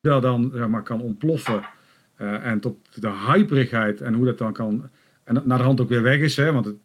dat 0.00 0.22
dan 0.22 0.50
zeg 0.54 0.68
maar, 0.68 0.82
kan 0.82 1.00
ontploffen 1.00 1.62
eh, 2.16 2.46
en 2.46 2.60
tot 2.60 3.00
de 3.00 3.10
hyperigheid 3.10 4.00
en 4.00 4.14
hoe 4.14 4.24
dat 4.24 4.38
dan 4.38 4.52
kan, 4.52 4.90
en 5.24 5.42
naar 5.44 5.58
de 5.58 5.64
hand 5.64 5.80
ook 5.80 5.88
weer 5.88 6.02
weg 6.02 6.18
is, 6.20 6.36
hè, 6.36 6.52
want 6.52 6.64
het, 6.64 6.76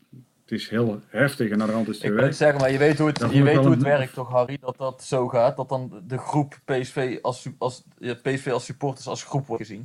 het 0.42 0.52
is 0.52 0.70
heel 0.70 1.00
heftig 1.08 1.50
en 1.50 1.58
naar 1.58 1.68
de 1.68 1.74
hand 1.74 1.88
is 1.88 1.96
het 1.96 2.04
Ik 2.04 2.10
weer 2.10 2.18
weg. 2.20 2.28
het 2.28 2.38
zeggen, 2.38 2.60
maar 2.62 2.72
je 2.72 2.78
weet 2.78 2.98
hoe 2.98 3.08
het, 3.08 3.18
Dat 3.18 3.32
je 3.32 3.38
ik 3.38 3.44
weet 3.44 3.56
hoe 3.56 3.66
het 3.70 3.76
een- 3.78 3.84
werkt 3.84 4.14
toch, 4.14 4.30
Harry? 4.30 4.58
Dat 4.62 4.78
dat 4.78 5.04
zo 5.04 5.28
gaat. 5.28 5.58
Dat 5.58 5.70
dan 5.70 6.04
de 6.08 6.18
groep 6.18 6.60
PSV 6.66 7.18
als, 7.22 7.48
als, 7.58 7.84
ja, 7.98 8.14
PSV 8.14 8.48
als 8.52 8.66
supporters 8.66 9.08
als 9.08 9.24
groep 9.24 9.48
wordt 9.48 9.64
gezien. 9.66 9.82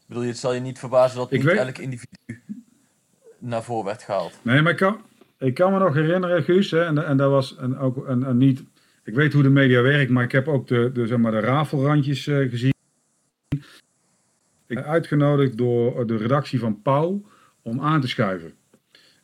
Ik 0.00 0.06
bedoel, 0.06 0.24
het 0.24 0.38
zal 0.38 0.54
je 0.54 0.60
niet 0.60 0.78
verbazen 0.78 1.16
dat 1.18 1.32
Ik 1.32 1.38
niet 1.38 1.46
weet- 1.46 1.56
elk 1.58 1.78
individu 1.78 2.42
naar 3.38 3.62
voren 3.62 3.84
werd 3.84 4.02
gehaald. 4.02 4.38
Nee, 4.42 4.62
maar 4.62 4.72
ik 4.72 4.78
kan, 4.78 5.00
ik 5.40 5.54
kan 5.54 5.72
me 5.72 5.78
nog 5.78 5.94
herinneren, 5.94 6.42
Guus, 6.42 6.70
hè, 6.70 6.84
en, 6.84 7.06
en 7.06 7.16
dat 7.16 7.30
was 7.30 7.56
een, 7.58 7.78
ook 7.78 8.08
een, 8.08 8.28
een 8.28 8.36
niet. 8.36 8.64
Ik 9.04 9.14
weet 9.14 9.32
hoe 9.32 9.42
de 9.42 9.50
media 9.50 9.82
werkt, 9.82 10.10
maar 10.10 10.24
ik 10.24 10.32
heb 10.32 10.48
ook 10.48 10.66
de, 10.68 10.90
de, 10.92 11.06
zeg 11.06 11.18
maar, 11.18 11.32
de 11.32 11.40
rafelrandjes 11.40 12.26
eh, 12.26 12.50
gezien. 12.50 12.72
Ik 14.66 14.76
ben 14.76 14.84
uitgenodigd 14.84 15.58
door 15.58 16.06
de 16.06 16.16
redactie 16.16 16.58
van 16.58 16.82
Pauw 16.82 17.22
om 17.62 17.80
aan 17.80 18.00
te 18.00 18.08
schuiven. 18.08 18.52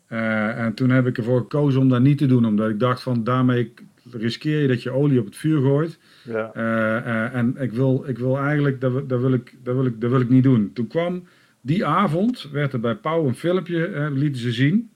Eh, 0.07 0.59
en 0.65 0.75
toen 0.75 0.91
heb 0.91 1.07
ik 1.07 1.17
ervoor 1.19 1.41
gekozen 1.41 1.81
om 1.81 1.89
dat 1.89 2.01
niet 2.01 2.19
te 2.19 2.27
doen, 2.27 2.47
omdat 2.47 2.71
ik 2.71 2.81
dacht 2.81 3.03
van 3.03 3.25
daarmee 3.25 3.73
riskeer 4.11 4.61
je 4.61 4.69
dat 4.69 4.83
je 4.83 4.91
olie 4.91 5.19
op 5.19 5.25
het 5.25 5.37
vuur 5.37 5.61
gooit. 5.61 5.99
Ja. 6.25 6.51
Eh, 6.55 7.35
en 7.35 7.57
ik 7.59 7.73
wil, 7.73 8.05
ik 8.07 8.19
wil 8.19 8.39
eigenlijk, 8.39 8.81
dat, 8.81 8.93
wil- 8.93 9.07
dat, 9.07 9.21
wil 9.21 9.33
ik, 9.33 9.55
dat, 9.63 9.75
wil 9.75 9.87
ik, 9.87 10.01
dat 10.01 10.11
wil 10.11 10.21
ik 10.21 10.29
niet 10.29 10.43
doen. 10.45 10.71
Toen 10.73 10.87
kwam 10.87 11.27
die 11.61 11.85
avond, 11.87 12.49
werd 12.53 12.73
er 12.73 12.81
bij 12.81 12.95
Pauw 12.97 13.27
een 13.27 13.35
filmpje, 13.35 14.11
lieten 14.13 14.41
ze 14.41 14.53
zien, 14.53 14.91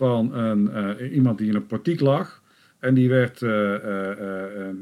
van 0.00 0.34
een, 0.34 0.72
eh, 0.72 1.12
iemand 1.12 1.38
die 1.38 1.48
in 1.48 1.54
een 1.54 1.66
portiek 1.66 2.00
lag. 2.00 2.42
En 2.78 2.94
die 2.94 3.08
werd 3.08 3.42
eh, 3.42 3.74
eh, 3.74 4.74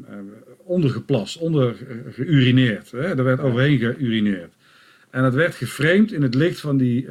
ondergeplast, 0.57 1.39
onder 1.39 1.77
geurineerd. 2.11 2.91
Hè? 2.91 3.17
Er 3.17 3.25
werd 3.25 3.41
overheen 3.41 3.79
geurineerd. 3.79 4.53
En 5.11 5.23
dat 5.23 5.35
werd 5.35 5.55
geframed 5.55 6.13
in 6.13 6.23
het 6.23 6.35
licht 6.35 6.61
van 6.61 6.77
die, 6.77 7.09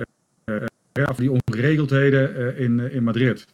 die 1.18 1.32
ongeregeldheden 1.32 2.58
in, 2.58 2.80
in 2.92 3.04
Madrid. 3.04 3.46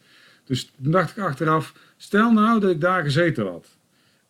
Dus 0.44 0.70
toen 0.82 0.92
dacht 0.92 1.16
ik 1.16 1.22
achteraf, 1.22 1.74
stel 1.96 2.32
nou 2.32 2.60
dat 2.60 2.70
ik 2.70 2.80
daar 2.80 3.02
gezeten 3.02 3.46
had. 3.46 3.78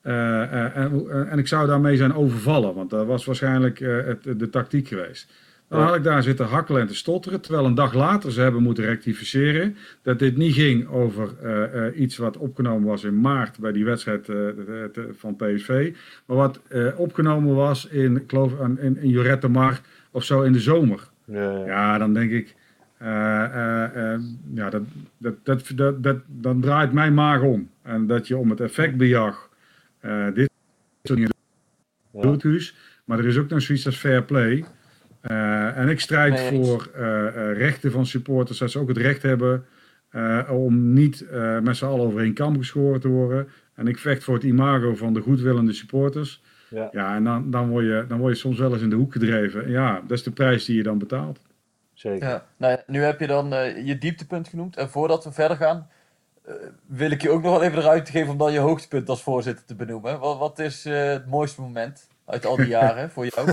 En, 0.02 1.28
en 1.30 1.38
ik 1.38 1.48
zou 1.48 1.66
daarmee 1.66 1.96
zijn 1.96 2.14
overvallen, 2.14 2.74
want 2.74 2.90
dat 2.90 3.06
was 3.06 3.24
waarschijnlijk 3.24 3.78
het, 3.78 4.22
de 4.38 4.50
tactiek 4.50 4.88
geweest. 4.88 5.32
Dan 5.74 5.86
had 5.86 5.96
ik 5.96 6.02
daar 6.02 6.22
zitten 6.22 6.46
hakkelen 6.46 6.80
en 6.80 6.86
te 6.86 6.94
stotteren, 6.94 7.40
terwijl 7.40 7.64
een 7.64 7.74
dag 7.74 7.94
later 7.94 8.32
ze 8.32 8.40
hebben 8.40 8.62
moeten 8.62 8.84
rectificeren 8.84 9.76
dat 10.02 10.18
dit 10.18 10.36
niet 10.36 10.54
ging 10.54 10.88
over 10.88 11.34
eh, 11.42 11.86
eh, 11.86 12.00
iets 12.00 12.16
wat 12.16 12.36
opgenomen 12.36 12.88
was 12.88 13.04
in 13.04 13.20
maart 13.20 13.58
bij 13.58 13.72
die 13.72 13.84
wedstrijd 13.84 14.28
eh, 14.28 14.36
van 15.16 15.36
PSV, 15.36 15.94
maar 16.26 16.36
wat 16.36 16.60
opgenomen 16.96 17.54
was 17.54 17.86
in, 17.86 18.16
ik 18.16 18.24
geloof, 18.26 18.52
in, 18.78 18.96
in 18.98 19.08
Jorette 19.08 19.48
Mar 19.48 19.80
of 20.10 20.24
zo 20.24 20.42
in 20.42 20.52
de 20.52 20.60
zomer. 20.60 21.08
Ja, 21.24 21.50
ja. 21.50 21.66
Ja, 21.66 21.98
dan 21.98 22.14
denk 22.14 22.30
ik, 22.30 22.54
ja, 24.54 24.70
dat, 24.70 24.82
dat, 25.18 25.34
dat, 25.42 25.70
dat, 25.74 26.02
dat, 26.02 26.16
dan 26.26 26.60
draait 26.60 26.92
mijn 26.92 27.14
maag 27.14 27.42
om. 27.42 27.70
En 27.82 28.06
dat 28.06 28.28
je 28.28 28.36
om 28.36 28.50
het 28.50 28.60
effectbejag 28.60 29.48
dit 30.34 30.50
soort 31.02 31.18
dingen 31.18 31.34
doet, 32.12 32.40
Guus. 32.40 32.74
Maar 33.04 33.18
er 33.18 33.26
is 33.26 33.38
ook 33.38 33.48
nog 33.48 33.62
zoiets 33.62 33.86
als 33.86 33.96
fair 33.96 34.22
play. 34.22 34.64
Eh, 35.24 35.76
en 35.76 35.88
ik 35.88 36.00
strijd 36.00 36.40
voor 36.40 36.90
eh, 36.94 37.26
eh, 37.26 37.56
rechten 37.58 37.90
van 37.90 38.06
supporters, 38.06 38.58
dat 38.58 38.70
ze 38.70 38.78
ook 38.78 38.88
het 38.88 38.96
recht 38.96 39.22
hebben 39.22 39.64
eh, 40.10 40.50
om 40.50 40.92
niet 40.92 41.28
eh, 41.28 41.58
met 41.58 41.76
z'n 41.76 41.84
allen 41.84 42.06
over 42.06 42.20
één 42.20 42.34
kam 42.34 42.58
geschoren 42.58 43.00
te 43.00 43.08
worden. 43.08 43.48
En 43.74 43.86
ik 43.86 43.98
vecht 43.98 44.24
voor 44.24 44.34
het 44.34 44.42
imago 44.42 44.94
van 44.94 45.14
de 45.14 45.20
goedwillende 45.20 45.72
supporters. 45.72 46.42
Ja. 46.68 46.88
Ja, 46.92 47.14
en 47.14 47.24
dan, 47.24 47.50
dan, 47.50 47.68
word 47.68 47.84
je, 47.84 48.04
dan 48.08 48.18
word 48.18 48.32
je 48.32 48.38
soms 48.38 48.58
wel 48.58 48.72
eens 48.72 48.82
in 48.82 48.90
de 48.90 48.96
hoek 48.96 49.12
gedreven. 49.12 49.64
En 49.64 49.70
ja, 49.70 50.00
dat 50.00 50.18
is 50.18 50.22
de 50.22 50.30
prijs 50.30 50.64
die 50.64 50.76
je 50.76 50.82
dan 50.82 50.98
betaalt. 50.98 51.40
Zeker. 51.92 52.28
Ja. 52.28 52.46
Nou, 52.56 52.78
nu 52.86 53.02
heb 53.02 53.20
je 53.20 53.26
dan 53.26 53.48
je 53.84 53.98
dieptepunt 53.98 54.48
genoemd. 54.48 54.76
En 54.76 54.88
voordat 54.88 55.24
we 55.24 55.32
verder 55.32 55.56
gaan, 55.56 55.88
eh, 56.44 56.54
wil 56.86 57.10
ik 57.10 57.22
je 57.22 57.30
ook 57.30 57.42
nog 57.42 57.52
wel 57.52 57.62
even 57.62 57.76
de 57.76 57.86
ruimte 57.86 58.10
geven 58.10 58.32
om 58.32 58.38
dan 58.38 58.52
je 58.52 58.58
hoogtepunt 58.58 59.08
als 59.08 59.22
voorzitter 59.22 59.64
te 59.64 59.74
benoemen. 59.74 60.18
Wat, 60.18 60.38
wat 60.38 60.58
is 60.58 60.84
eh, 60.84 61.04
het 61.04 61.26
mooiste 61.26 61.60
moment 61.60 62.08
uit 62.24 62.46
al 62.46 62.56
die 62.56 62.66
jaren 62.66 63.10
voor 63.10 63.26
jou? 63.26 63.48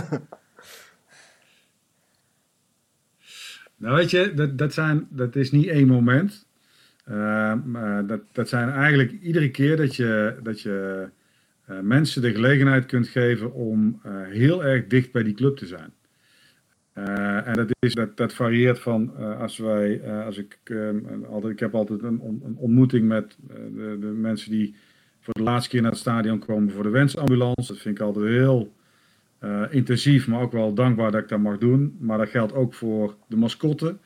Nou 3.81 3.95
weet 3.95 4.11
je, 4.11 4.33
dat, 4.33 4.57
dat, 4.57 4.73
zijn, 4.73 5.07
dat 5.09 5.35
is 5.35 5.51
niet 5.51 5.67
één 5.67 5.87
moment. 5.87 6.45
Maar 7.65 8.05
dat, 8.07 8.21
dat 8.31 8.49
zijn 8.49 8.69
eigenlijk 8.69 9.11
iedere 9.11 9.51
keer 9.51 9.77
dat 9.77 9.95
je, 9.95 10.35
dat 10.43 10.61
je 10.61 11.07
eh, 11.65 11.79
mensen 11.79 12.21
de 12.21 12.33
gelegenheid 12.33 12.85
kunt 12.85 13.07
geven 13.07 13.53
om 13.53 13.99
eh, 14.03 14.11
heel 14.27 14.63
erg 14.63 14.87
dicht 14.87 15.11
bij 15.11 15.23
die 15.23 15.33
club 15.33 15.57
te 15.57 15.65
zijn. 15.65 15.93
En 17.43 17.53
dat, 17.53 17.67
is, 17.79 17.93
dat, 17.93 18.17
dat 18.17 18.33
varieert 18.33 18.79
van 18.79 19.15
als 19.37 19.57
wij, 19.57 20.11
als 20.25 20.37
ik, 20.37 20.59
eh, 20.63 20.89
altijd, 21.29 21.53
ik 21.53 21.59
heb 21.59 21.75
altijd 21.75 22.03
een, 22.03 22.21
een 22.43 22.55
ontmoeting 22.57 23.07
met 23.07 23.37
de, 23.75 23.97
de 23.99 24.05
mensen 24.05 24.51
die 24.51 24.75
voor 25.19 25.33
de 25.33 25.41
laatste 25.41 25.69
keer 25.69 25.81
naar 25.81 25.91
het 25.91 25.99
stadion 25.99 26.39
komen 26.39 26.71
voor 26.71 26.83
de 26.83 26.89
wensambulance. 26.89 27.73
Dat 27.73 27.77
vind 27.77 27.99
ik 27.99 28.05
altijd 28.05 28.25
heel 28.25 28.73
eh, 29.41 29.63
intensief, 29.69 30.27
maar 30.27 30.41
ook 30.41 30.51
wel 30.51 30.73
dankbaar 30.73 31.11
dat 31.11 31.21
ik 31.21 31.29
dat 31.29 31.39
mag 31.39 31.57
doen. 31.57 31.97
Maar 31.99 32.17
dat 32.17 32.29
geldt 32.29 32.53
ook 32.53 32.73
voor 32.73 33.15
de 33.27 33.35
mascotte. 33.35 33.97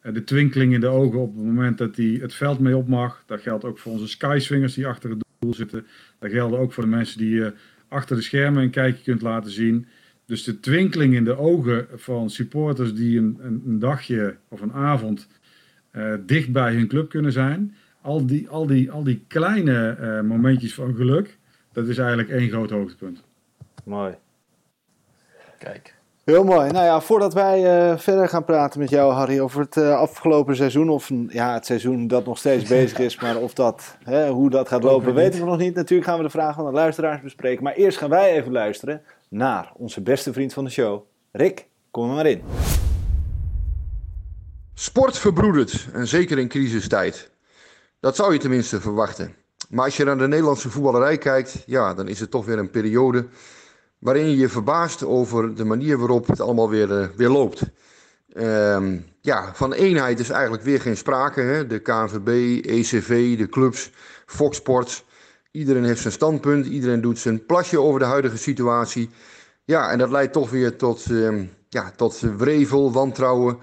Eh, 0.00 0.12
de 0.12 0.24
twinkeling 0.24 0.72
in 0.72 0.80
de 0.80 0.86
ogen 0.86 1.18
op 1.18 1.34
het 1.34 1.44
moment 1.44 1.78
dat 1.78 1.96
hij 1.96 2.18
het 2.20 2.34
veld 2.34 2.58
mee 2.58 2.76
op 2.76 2.88
mag. 2.88 3.22
Dat 3.26 3.40
geldt 3.40 3.64
ook 3.64 3.78
voor 3.78 3.92
onze 3.92 4.08
skyswingers 4.08 4.74
die 4.74 4.86
achter 4.86 5.10
het 5.10 5.24
doel 5.38 5.54
zitten. 5.54 5.86
Dat 6.18 6.30
geldt 6.30 6.56
ook 6.56 6.72
voor 6.72 6.82
de 6.82 6.88
mensen 6.88 7.18
die 7.18 7.34
je 7.34 7.52
achter 7.88 8.16
de 8.16 8.22
schermen 8.22 8.62
een 8.62 8.70
kijkje 8.70 9.02
kunt 9.02 9.22
laten 9.22 9.50
zien. 9.50 9.86
Dus 10.26 10.44
de 10.44 10.60
twinkeling 10.60 11.14
in 11.14 11.24
de 11.24 11.36
ogen 11.36 11.86
van 11.94 12.30
supporters 12.30 12.94
die 12.94 13.18
een, 13.18 13.38
een, 13.40 13.62
een 13.66 13.78
dagje 13.78 14.36
of 14.48 14.60
een 14.60 14.72
avond 14.72 15.28
eh, 15.90 16.14
dicht 16.26 16.52
bij 16.52 16.74
hun 16.74 16.88
club 16.88 17.08
kunnen 17.08 17.32
zijn. 17.32 17.74
Al 18.00 18.26
die, 18.26 18.48
al 18.48 18.66
die, 18.66 18.90
al 18.90 19.04
die 19.04 19.24
kleine 19.26 20.22
momentjes 20.26 20.74
van 20.74 20.94
geluk, 20.94 21.38
dat 21.72 21.88
is 21.88 21.98
eigenlijk 21.98 22.28
één 22.28 22.48
groot 22.48 22.70
hoogtepunt. 22.70 23.22
Mooi. 23.84 24.14
Kijk. 25.60 25.94
Heel 26.24 26.44
mooi. 26.44 26.70
Nou 26.70 26.84
ja, 26.84 27.00
voordat 27.00 27.34
wij 27.34 27.90
eh, 27.90 27.98
verder 27.98 28.28
gaan 28.28 28.44
praten 28.44 28.80
met 28.80 28.90
jou, 28.90 29.12
Harry, 29.12 29.40
over 29.40 29.60
het 29.60 29.76
eh, 29.76 29.98
afgelopen 29.98 30.56
seizoen. 30.56 30.88
Of 30.88 31.10
mm, 31.10 31.26
ja, 31.30 31.54
het 31.54 31.66
seizoen 31.66 32.06
dat 32.06 32.24
nog 32.24 32.38
steeds 32.38 32.68
bezig 32.78 32.98
is. 32.98 33.20
Maar 33.20 33.36
of 33.36 33.54
dat, 33.54 33.96
hè, 34.04 34.28
hoe 34.28 34.50
dat 34.50 34.68
gaat 34.68 34.82
lopen, 34.82 35.14
weten 35.14 35.40
we 35.40 35.46
nog 35.46 35.58
niet. 35.58 35.74
Natuurlijk 35.74 36.08
gaan 36.08 36.18
we 36.18 36.24
de 36.24 36.30
vragen 36.30 36.54
van 36.54 36.64
de 36.64 36.72
luisteraars 36.72 37.20
bespreken. 37.22 37.62
Maar 37.64 37.74
eerst 37.74 37.98
gaan 37.98 38.10
wij 38.10 38.32
even 38.32 38.52
luisteren 38.52 39.02
naar 39.28 39.72
onze 39.76 40.00
beste 40.00 40.32
vriend 40.32 40.52
van 40.52 40.64
de 40.64 40.70
show. 40.70 41.02
Rick, 41.32 41.66
kom 41.90 42.08
er 42.08 42.14
maar 42.14 42.26
in. 42.26 42.42
Sport 44.74 45.18
verbroedert, 45.18 45.88
en 45.92 46.06
zeker 46.06 46.38
in 46.38 46.48
crisistijd. 46.48 47.30
Dat 48.00 48.16
zou 48.16 48.32
je 48.32 48.38
tenminste 48.38 48.80
verwachten. 48.80 49.34
Maar 49.68 49.84
als 49.84 49.96
je 49.96 50.04
naar 50.04 50.18
de 50.18 50.28
Nederlandse 50.28 50.70
voetballerij 50.70 51.18
kijkt, 51.18 51.62
ja, 51.66 51.94
dan 51.94 52.08
is 52.08 52.20
het 52.20 52.30
toch 52.30 52.44
weer 52.44 52.58
een 52.58 52.70
periode 52.70 53.26
waarin 54.00 54.30
je 54.30 54.36
je 54.36 54.48
verbaast 54.48 55.04
over 55.04 55.54
de 55.54 55.64
manier 55.64 55.98
waarop 55.98 56.26
het 56.26 56.40
allemaal 56.40 56.70
weer, 56.70 57.00
eh, 57.00 57.08
weer 57.16 57.28
loopt. 57.28 57.62
Ehm, 58.32 58.98
ja, 59.20 59.54
van 59.54 59.72
eenheid 59.72 60.18
is 60.18 60.30
eigenlijk 60.30 60.62
weer 60.62 60.80
geen 60.80 60.96
sprake. 60.96 61.40
Hè? 61.40 61.66
De 61.66 61.78
KNVB, 61.78 62.28
ECV, 62.66 63.38
de 63.38 63.48
clubs, 63.48 63.90
Fox 64.26 64.56
Sports. 64.56 65.04
Iedereen 65.50 65.84
heeft 65.84 66.00
zijn 66.00 66.12
standpunt, 66.12 66.66
iedereen 66.66 67.00
doet 67.00 67.18
zijn 67.18 67.46
plasje 67.46 67.80
over 67.80 68.00
de 68.00 68.06
huidige 68.06 68.38
situatie. 68.38 69.10
Ja, 69.64 69.90
en 69.90 69.98
dat 69.98 70.10
leidt 70.10 70.32
toch 70.32 70.50
weer 70.50 70.76
tot, 70.76 71.06
ehm, 71.10 71.44
ja, 71.68 71.92
tot 71.96 72.20
wrevel, 72.20 72.92
wantrouwen 72.92 73.58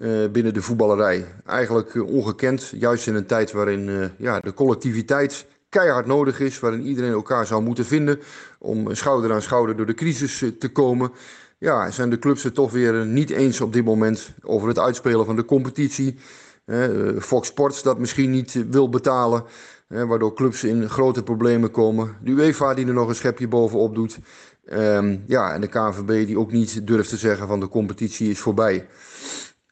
eh, 0.00 0.28
binnen 0.32 0.54
de 0.54 0.62
voetballerij. 0.62 1.26
Eigenlijk 1.46 1.94
eh, 1.94 2.06
ongekend, 2.06 2.72
juist 2.74 3.06
in 3.06 3.14
een 3.14 3.26
tijd 3.26 3.52
waarin 3.52 4.10
ja, 4.18 4.40
de 4.40 4.54
collectiviteit 4.54 5.46
keihard 5.68 6.06
nodig 6.06 6.40
is, 6.40 6.60
waarin 6.60 6.82
iedereen 6.82 7.12
elkaar 7.12 7.46
zou 7.46 7.62
moeten 7.62 7.84
vinden 7.84 8.20
om 8.58 8.94
schouder 8.94 9.32
aan 9.32 9.42
schouder 9.42 9.76
door 9.76 9.86
de 9.86 9.94
crisis 9.94 10.42
eh, 10.42 10.48
te 10.48 10.68
komen. 10.68 11.12
Ja, 11.58 11.90
zijn 11.90 12.10
de 12.10 12.18
clubs 12.18 12.42
het 12.42 12.54
toch 12.54 12.72
weer 12.72 13.06
niet 13.06 13.30
eens 13.30 13.60
op 13.60 13.72
dit 13.72 13.84
moment 13.84 14.34
over 14.42 14.68
het 14.68 14.78
uitspelen 14.78 15.26
van 15.26 15.36
de 15.36 15.44
competitie. 15.44 16.18
Eh, 16.64 16.88
Fox 17.18 17.48
Sports 17.48 17.82
dat 17.82 17.98
misschien 17.98 18.30
niet 18.30 18.64
wil 18.70 18.88
betalen, 18.88 19.44
waardoor 19.86 20.34
clubs 20.34 20.64
in 20.64 20.88
grote 20.88 21.22
problemen 21.22 21.70
komen. 21.70 22.16
De 22.22 22.30
UEFA 22.30 22.74
die 22.74 22.86
er 22.86 22.92
nog 22.92 23.08
een 23.08 23.14
schepje 23.14 23.48
bovenop 23.48 23.94
doet. 23.94 24.18
Ehm, 24.64 25.16
ja, 25.26 25.52
en 25.52 25.60
de 25.60 25.66
KNVB 25.66 26.26
die 26.26 26.38
ook 26.38 26.52
niet 26.52 26.86
durft 26.86 27.08
te 27.08 27.16
zeggen 27.16 27.48
van 27.48 27.60
de 27.60 27.68
competitie 27.68 28.30
is 28.30 28.40
voorbij. 28.40 28.86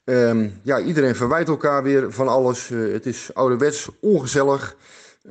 Um, 0.05 0.61
ja, 0.63 0.81
iedereen 0.81 1.15
verwijt 1.15 1.49
elkaar 1.49 1.83
weer 1.83 2.13
van 2.13 2.29
alles. 2.29 2.69
Het 2.69 3.07
is 3.07 3.31
ouderwets 3.35 3.89
ongezellig. 4.01 4.77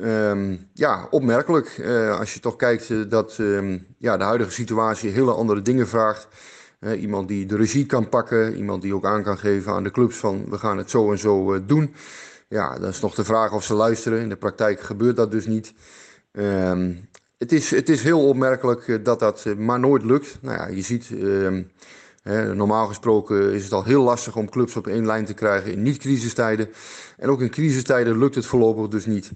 Um, 0.02 0.70
ja, 0.74 1.08
opmerkelijk. 1.10 1.78
Uh, 1.78 2.20
als 2.20 2.34
je 2.34 2.39
toch 2.39 2.56
kijkt 2.56 2.89
uh, 2.89 3.10
dat 3.10 3.39
ja, 3.98 4.18
de 4.18 4.24
huidige 4.24 4.52
situatie 4.52 5.10
hele 5.10 5.32
andere 5.32 5.62
dingen 5.62 5.88
vraagt. 5.88 6.28
iemand 7.00 7.28
die 7.28 7.46
de 7.46 7.56
regie 7.56 7.86
kan 7.86 8.10
pakken. 8.10 8.56
Iemand 8.56 8.82
die 8.82 8.96
ook 8.96 9.06
aan 9.06 9.24
kan 9.24 9.38
geven 9.38 9.72
aan 9.72 9.84
de 9.84 9.91
clubs 9.91 10.18
van 10.18 10.50
we 10.50 10.58
gaan 10.58 10.78
het 10.78 10.89
zo 10.89 11.12
en 11.12 11.18
zo 11.18 11.66
doen. 11.66 11.93
Ja, 12.48 12.80
dan 12.80 12.89
is 12.89 13.00
nog 13.00 13.16
de 13.16 13.24
vraag 13.24 13.54
of 13.54 13.64
ze 13.64 13.74
luisteren. 13.74 14.22
In 14.22 14.30
de 14.30 14.36
praktijk 14.36 14.82
gebeurt 14.82 15.16
dat 15.16 15.32
dus 15.32 15.46
niet. 15.46 15.74
Um, 16.32 17.10
het, 17.38 17.52
is, 17.52 17.72
het 17.72 17.89
is 17.89 18.02
heel 18.02 18.28
opmerkelijk 18.28 19.06
dat 19.06 19.20
dat 19.20 19.46
maar 19.58 19.80
nooit 19.80 20.04
lukt. 20.04 20.38
Nou 20.41 20.58
ja, 20.58 20.68
je 20.68 20.82
ziet 20.82 21.10
normaal 22.54 22.88
gesproken 22.88 23.54
is 23.54 23.64
het 23.64 23.74
al 23.74 23.84
heel 23.84 24.04
lastig 24.04 24.36
om 24.36 24.50
clubs 24.50 24.76
op 24.76 24.88
één 24.88 25.06
lijn 25.06 25.26
te 25.26 25.34
krijgen 25.34 25.72
in 25.72 25.82
niet-crisistijden. 25.82 26.70
En 27.18 27.30
ook 27.30 27.41
in 27.41 27.50
crisistijden 27.50 28.18
lukt 28.18 28.36
het 28.36 28.46
voorlopig 28.46 28.88
dus 28.88 29.06
niet. 29.06 29.32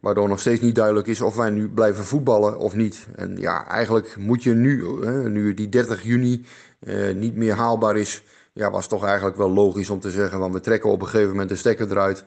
Waardoor 0.00 0.28
nog 0.28 0.40
steeds 0.40 0.60
niet 0.60 0.74
duidelijk 0.74 1.06
is 1.06 1.20
of 1.20 1.36
wij 1.36 1.50
nu 1.50 1.68
blijven 1.68 2.04
voetballen 2.04 2.58
of 2.58 2.74
niet. 2.74 3.06
En 3.14 3.36
ja, 3.36 3.68
eigenlijk 3.68 4.16
moet 4.18 4.42
je 4.42 4.54
nu, 4.54 4.84
nu 5.28 5.54
die 5.54 5.68
30 5.68 6.02
juni 6.02 6.44
eh, 6.80 7.14
niet 7.14 7.36
meer 7.36 7.54
haalbaar 7.54 7.96
is, 7.96 8.22
ja, 8.52 8.70
was 8.70 8.88
toch 8.88 9.04
eigenlijk 9.04 9.36
wel 9.36 9.50
logisch 9.50 9.90
om 9.90 10.00
te 10.00 10.10
zeggen, 10.10 10.38
want 10.38 10.54
we 10.54 10.60
trekken 10.60 10.90
op 10.90 11.00
een 11.00 11.08
gegeven 11.08 11.30
moment 11.30 11.48
de 11.48 11.56
stekker 11.56 11.90
eruit. 11.90 12.24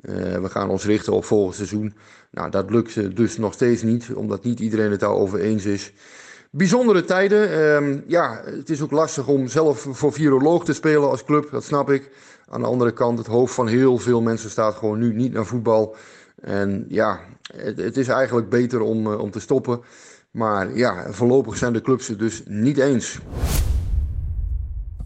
Uh, 0.00 0.14
we 0.38 0.48
gaan 0.48 0.70
ons 0.70 0.84
richten 0.84 1.12
op 1.12 1.24
volgend 1.24 1.54
seizoen. 1.54 1.94
Nou, 2.30 2.50
dat 2.50 2.70
lukt 2.70 3.16
dus 3.16 3.38
nog 3.38 3.52
steeds 3.52 3.82
niet, 3.82 4.12
omdat 4.14 4.44
niet 4.44 4.60
iedereen 4.60 4.90
het 4.90 5.00
daarover 5.00 5.40
eens 5.40 5.64
is. 5.64 5.92
Bijzondere 6.50 7.04
tijden. 7.04 7.60
Um, 7.60 8.04
ja, 8.06 8.42
het 8.44 8.70
is 8.70 8.82
ook 8.82 8.90
lastig 8.90 9.26
om 9.26 9.48
zelf 9.48 9.86
voor 9.90 10.12
viroloog 10.12 10.64
te 10.64 10.72
spelen 10.72 11.10
als 11.10 11.24
club, 11.24 11.50
dat 11.50 11.64
snap 11.64 11.90
ik. 11.90 12.10
Aan 12.48 12.60
de 12.60 12.66
andere 12.66 12.92
kant, 12.92 13.18
het 13.18 13.26
hoofd 13.26 13.54
van 13.54 13.66
heel 13.66 13.98
veel 13.98 14.20
mensen 14.20 14.50
staat 14.50 14.74
gewoon 14.74 14.98
nu 14.98 15.14
niet 15.14 15.32
naar 15.32 15.46
voetbal. 15.46 15.96
En 16.40 16.84
ja, 16.88 17.20
het, 17.56 17.78
het 17.78 17.96
is 17.96 18.08
eigenlijk 18.08 18.48
beter 18.48 18.80
om, 18.80 19.06
uh, 19.06 19.20
om 19.20 19.30
te 19.30 19.40
stoppen. 19.40 19.80
Maar 20.30 20.76
ja, 20.76 21.12
voorlopig 21.12 21.56
zijn 21.56 21.72
de 21.72 21.80
clubs 21.80 22.08
het 22.08 22.18
dus 22.18 22.42
niet 22.46 22.78
eens. 22.78 23.18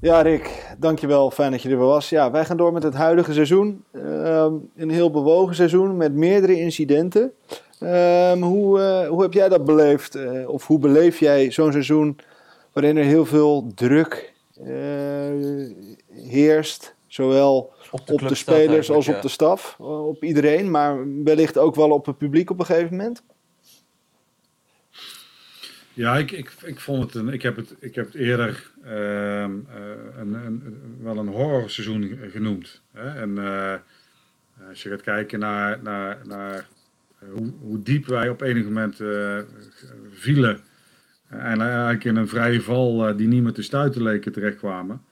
Ja, 0.00 0.20
Rick, 0.20 0.74
dankjewel. 0.78 1.30
Fijn 1.30 1.50
dat 1.50 1.62
je 1.62 1.68
er 1.68 1.76
weer 1.76 1.86
was. 1.86 2.08
Ja, 2.08 2.30
wij 2.30 2.44
gaan 2.44 2.56
door 2.56 2.72
met 2.72 2.82
het 2.82 2.94
huidige 2.94 3.32
seizoen. 3.32 3.84
Uh, 3.92 4.46
een 4.76 4.90
heel 4.90 5.10
bewogen 5.10 5.54
seizoen 5.54 5.96
met 5.96 6.14
meerdere 6.14 6.60
incidenten. 6.60 7.32
Um, 7.80 8.42
hoe, 8.42 8.78
uh, 8.78 9.08
hoe 9.08 9.22
heb 9.22 9.32
jij 9.32 9.48
dat 9.48 9.64
beleefd? 9.64 10.16
Uh, 10.16 10.48
of 10.48 10.66
hoe 10.66 10.78
beleef 10.78 11.18
jij 11.18 11.50
zo'n 11.50 11.72
seizoen 11.72 12.18
waarin 12.72 12.96
er 12.96 13.04
heel 13.04 13.26
veel 13.26 13.72
druk 13.74 14.34
heerst? 16.12 16.94
Zowel 17.06 17.72
op 18.00 18.06
de, 18.06 18.12
op 18.12 18.28
de 18.28 18.34
spelers 18.34 18.90
als 18.90 19.08
op 19.08 19.22
de 19.22 19.28
staf, 19.28 19.80
op 19.80 20.24
iedereen, 20.24 20.70
maar 20.70 21.22
wellicht 21.24 21.58
ook 21.58 21.74
wel 21.74 21.90
op 21.90 22.06
het 22.06 22.18
publiek 22.18 22.50
op 22.50 22.58
een 22.58 22.66
gegeven 22.66 22.96
moment? 22.96 23.22
Ja, 25.92 26.16
ik, 26.16 26.30
ik, 26.30 26.52
ik 26.64 26.80
vond 26.80 27.02
het 27.02 27.14
een. 27.14 27.28
Ik 27.28 27.42
heb 27.42 27.56
het, 27.56 27.74
ik 27.78 27.94
heb 27.94 28.06
het 28.06 28.14
eerder 28.14 28.70
uh, 28.84 29.40
een, 29.40 30.34
een, 30.34 30.62
wel 31.00 31.18
een 31.18 31.28
horrorseizoen 31.28 32.18
genoemd. 32.30 32.82
Hè? 32.92 33.20
En 33.20 33.38
als 34.68 34.82
je 34.82 34.88
gaat 34.88 35.02
kijken 35.02 35.38
naar, 35.38 35.82
naar, 35.82 36.18
naar 36.24 36.66
hoe, 37.18 37.52
hoe, 37.60 37.82
diep 37.82 38.06
wij 38.06 38.28
op 38.28 38.40
enig 38.40 38.64
moment 38.64 39.00
uh, 39.00 39.38
vielen. 40.10 40.60
En 41.28 41.60
eigenlijk 41.60 42.04
in 42.04 42.16
een 42.16 42.28
vrije 42.28 42.60
val 42.60 43.08
uh, 43.08 43.16
die 43.16 43.28
niet 43.28 43.42
meer 43.42 43.52
te 43.52 43.62
stuiten 43.62 44.02
leken 44.02 44.32
terechtkwamen. 44.32 45.04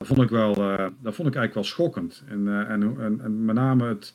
Dat 0.00 0.08
vond 0.08 0.22
ik, 0.22 0.28
wel, 0.28 0.58
uh, 0.58 0.86
dat 1.00 1.14
vond 1.14 1.28
ik 1.28 1.34
eigenlijk 1.34 1.54
wel 1.54 1.64
schokkend. 1.64 2.22
En, 2.28 2.66
en, 2.68 2.82
en, 3.00 3.20
en, 3.22 3.44
met 3.44 3.54
name 3.54 3.88
het, 3.88 4.14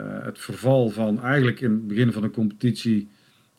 het 0.00 0.38
verval 0.38 0.90
van 0.90 1.22
eigenlijk 1.22 1.60
in 1.60 1.70
het 1.70 1.86
begin 1.86 2.12
van 2.12 2.22
de 2.22 2.30
competitie. 2.30 3.08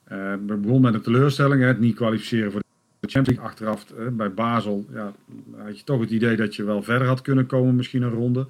we 0.07 0.57
begonnen 0.61 0.81
met 0.81 0.93
een 0.93 1.01
teleurstelling, 1.01 1.61
hè, 1.61 1.67
het 1.67 1.79
niet 1.79 1.95
kwalificeren 1.95 2.51
voor 2.51 2.61
de 2.99 3.07
Champions 3.07 3.27
League. 3.27 3.45
Achteraf 3.45 3.85
bij 4.11 4.33
Basel 4.33 4.85
ja, 4.93 5.13
had 5.57 5.77
je 5.77 5.83
toch 5.83 5.99
het 5.99 6.09
idee 6.11 6.35
dat 6.35 6.55
je 6.55 6.63
wel 6.63 6.83
verder 6.83 7.07
had 7.07 7.21
kunnen 7.21 7.45
komen, 7.45 7.75
misschien 7.75 8.01
een 8.01 8.09
ronde. 8.09 8.47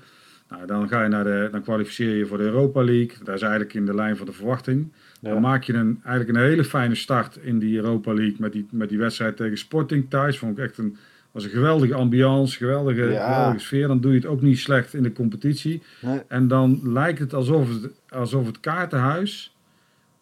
Nou, 0.49 0.65
dan, 0.65 0.87
ga 0.87 1.03
je 1.03 1.09
naar 1.09 1.23
de, 1.23 1.47
dan 1.51 1.61
kwalificeer 1.61 2.15
je 2.15 2.25
voor 2.25 2.37
de 2.37 2.43
Europa 2.43 2.83
League. 2.83 3.17
Dat 3.23 3.35
is 3.35 3.41
eigenlijk 3.41 3.73
in 3.73 3.85
de 3.85 3.95
lijn 3.95 4.17
van 4.17 4.25
de 4.25 4.31
verwachting. 4.31 4.91
Ja. 5.21 5.29
Dan 5.29 5.41
maak 5.41 5.63
je 5.63 5.73
een, 5.73 5.99
eigenlijk 6.03 6.37
een 6.37 6.43
hele 6.45 6.63
fijne 6.63 6.95
start 6.95 7.37
in 7.41 7.59
die 7.59 7.75
Europa 7.75 8.13
League 8.13 8.35
met 8.39 8.51
die, 8.51 8.67
met 8.71 8.89
die 8.89 8.97
wedstrijd 8.97 9.37
tegen 9.37 9.57
Sporting 9.57 10.09
thuis. 10.09 10.37
Vond 10.37 10.57
ik 10.57 10.63
echt 10.63 10.77
een, 10.77 10.97
was 11.35 11.43
een 11.43 11.49
geweldige 11.49 11.93
ambiance, 11.93 12.57
geweldige, 12.57 13.03
ja. 13.03 13.33
geweldige 13.33 13.65
sfeer. 13.65 13.87
Dan 13.87 14.01
doe 14.01 14.11
je 14.11 14.17
het 14.17 14.27
ook 14.27 14.41
niet 14.41 14.59
slecht 14.59 14.93
in 14.93 15.03
de 15.03 15.11
competitie. 15.11 15.81
Nee. 16.01 16.21
En 16.27 16.47
dan 16.47 16.79
lijkt 16.83 17.19
het 17.19 17.33
alsof 17.33 17.69
het, 17.69 17.91
alsof 18.09 18.45
het 18.45 18.59
kaartenhuis 18.59 19.55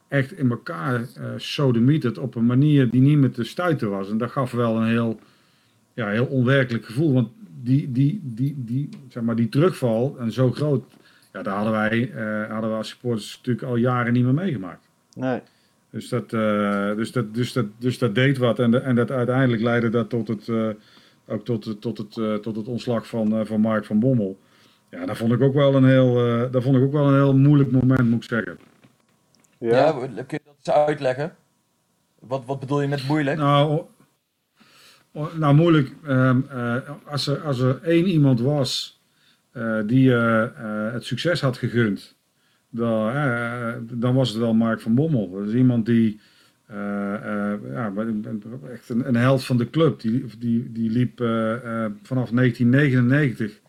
echt 0.08 0.38
in 0.38 0.50
elkaar 0.50 1.00
uh, 1.00 1.06
sodemietert 1.38 2.18
op 2.18 2.36
een 2.36 2.46
manier 2.46 2.90
die 2.90 3.02
niet 3.02 3.18
meer 3.18 3.32
te 3.32 3.44
stuiten 3.44 3.90
was. 3.90 4.10
En 4.10 4.18
dat 4.18 4.32
gaf 4.32 4.52
wel 4.52 4.78
een 4.78 4.88
heel, 4.88 5.20
ja, 5.94 6.08
heel 6.08 6.26
onwerkelijk 6.26 6.86
gevoel. 6.86 7.14
Want 7.14 7.30
die, 7.62 7.92
die, 7.92 8.22
die, 8.24 8.56
die, 8.58 8.90
zeg 9.10 9.24
maar, 9.24 9.36
die 9.36 9.50
terugval, 9.50 10.16
en 10.20 10.32
zo 10.32 10.52
groot, 10.52 10.84
ja, 11.34 11.44
daar 11.44 11.56
hadden 11.56 11.74
wij, 11.74 12.12
uh, 12.16 12.52
hadden 12.52 12.70
we 12.70 12.76
als 12.76 12.90
supporters 12.90 13.36
natuurlijk 13.38 13.66
al 13.66 13.76
jaren 13.76 14.14
niet 14.14 14.24
meer 14.24 14.34
meegemaakt. 14.34 14.88
Nee. 15.14 15.42
Dus 15.90 16.10
dat, 16.10 16.34
uh, 16.34 16.96
dus 16.96 17.12
dat, 17.12 17.34
dus 17.34 17.54
dat, 17.54 17.66
dus 17.78 17.98
dat 17.98 18.16
deed 18.16 18.38
wat 18.38 18.60
en, 18.60 18.72
de, 18.72 18.78
en 18.78 18.96
dat 18.96 19.12
uiteindelijk 19.12 19.62
leidde 19.62 19.90
dat 19.90 20.10
tot 20.10 20.28
het, 20.28 20.48
ook 21.28 21.46
tot, 21.46 21.82
tot, 21.82 21.98
het, 21.98 22.44
tot 22.44 22.56
het 22.56 22.68
ontslag 22.68 23.08
van, 23.08 23.46
van 23.46 23.62
Mark 23.62 23.86
van 23.86 24.00
Bommel. 24.00 24.40
Ja, 24.90 25.06
dat 25.06 25.18
vond 25.18 25.32
ik 25.32 25.42
ook 25.42 25.54
wel 25.54 25.76
een 25.76 25.86
heel, 25.86 26.14
dat 26.52 26.64
vond 26.64 26.76
ik 26.76 26.84
ook 26.84 26.92
wel 26.92 27.08
een 27.08 27.14
heel 27.14 27.38
moeilijk 27.38 27.72
moment, 27.72 28.10
moet 28.10 28.24
ik 28.24 28.30
zeggen. 28.30 28.58
Ja, 29.58 29.70
ja 29.70 30.24
kun 30.24 30.26
je 30.28 30.42
dat 30.46 30.56
eens 30.58 30.72
uitleggen? 30.72 31.36
Wat, 32.20 32.46
wat 32.46 32.60
bedoel 32.60 32.82
je 32.82 32.88
met 32.88 33.08
moeilijk? 33.08 33.38
Nou, 33.38 33.82
nou, 35.36 35.56
moeilijk. 35.56 35.94
Um, 36.08 36.46
uh, 36.54 36.76
als, 37.06 37.28
er, 37.28 37.42
als 37.42 37.60
er 37.60 37.82
één 37.82 38.06
iemand 38.06 38.40
was 38.40 39.02
uh, 39.54 39.80
die 39.86 40.10
uh, 40.10 40.48
het 40.92 41.06
succes 41.06 41.42
had 41.42 41.58
gegund, 41.58 42.16
dan, 42.70 43.14
dan 43.92 44.16
was 44.16 44.30
het 44.30 44.38
wel 44.38 44.54
Mark 44.54 44.82
van 44.82 44.96
Bommel. 44.96 45.32
Dat 45.32 45.48
is 45.48 45.54
iemand 45.54 45.86
die, 45.86 46.20
ja, 46.68 47.94
echt 48.72 48.90
een, 48.90 49.08
een, 49.08 49.16
held 49.16 49.46
van 49.46 49.58
de 49.58 49.70
club. 49.70 50.02
Die, 50.02 50.26
die, 50.40 50.72
die 50.72 50.90
liep 50.90 51.18
vanaf 52.04 52.30
1999 52.30 53.62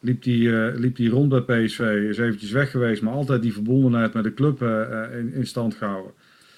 liep 0.00 0.22
die, 0.22 0.50
liep 0.52 0.96
die 0.96 1.10
rond 1.10 1.28
bij 1.28 1.64
PSV, 1.64 1.80
is 2.08 2.18
eventjes 2.18 2.50
weg 2.50 2.70
geweest, 2.70 3.02
maar 3.02 3.12
altijd 3.12 3.42
die 3.42 3.52
verbondenheid 3.52 4.12
met 4.12 4.24
de 4.24 4.34
club 4.34 4.62
in, 5.12 5.32
in 5.32 5.46
stand 5.46 5.74
gehouden. 5.74 6.12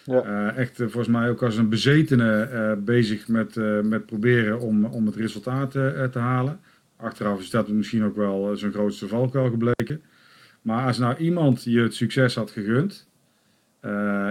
Ja. 0.05 0.55
Echt 0.55 0.77
volgens 0.77 1.09
mij 1.09 1.31
ook 1.31 1.43
als 1.43 1.57
een 1.57 1.69
bezetene 1.69 2.79
bezig 2.85 3.29
met, 3.29 3.55
met 3.83 4.07
proberen 4.07 4.61
om, 4.61 4.85
om 4.85 5.07
het 5.07 5.17
resultaat 5.17 5.71
te 5.71 6.19
halen. 6.19 6.61
Achteraf 6.97 7.41
is 7.41 7.51
dat 7.51 7.69
misschien 7.69 8.05
ook 8.05 8.17
wel 8.17 8.57
zijn 8.57 8.73
grootste 8.73 9.09
valkuil 9.09 9.51
gebleken. 9.51 10.03
Maar 10.63 10.87
als 10.87 10.99
nou 10.99 11.17
iemand 11.17 11.65
je 11.65 11.81
het 11.81 11.95
succes 11.95 12.35
had 12.35 12.51
gegund, 12.51 13.09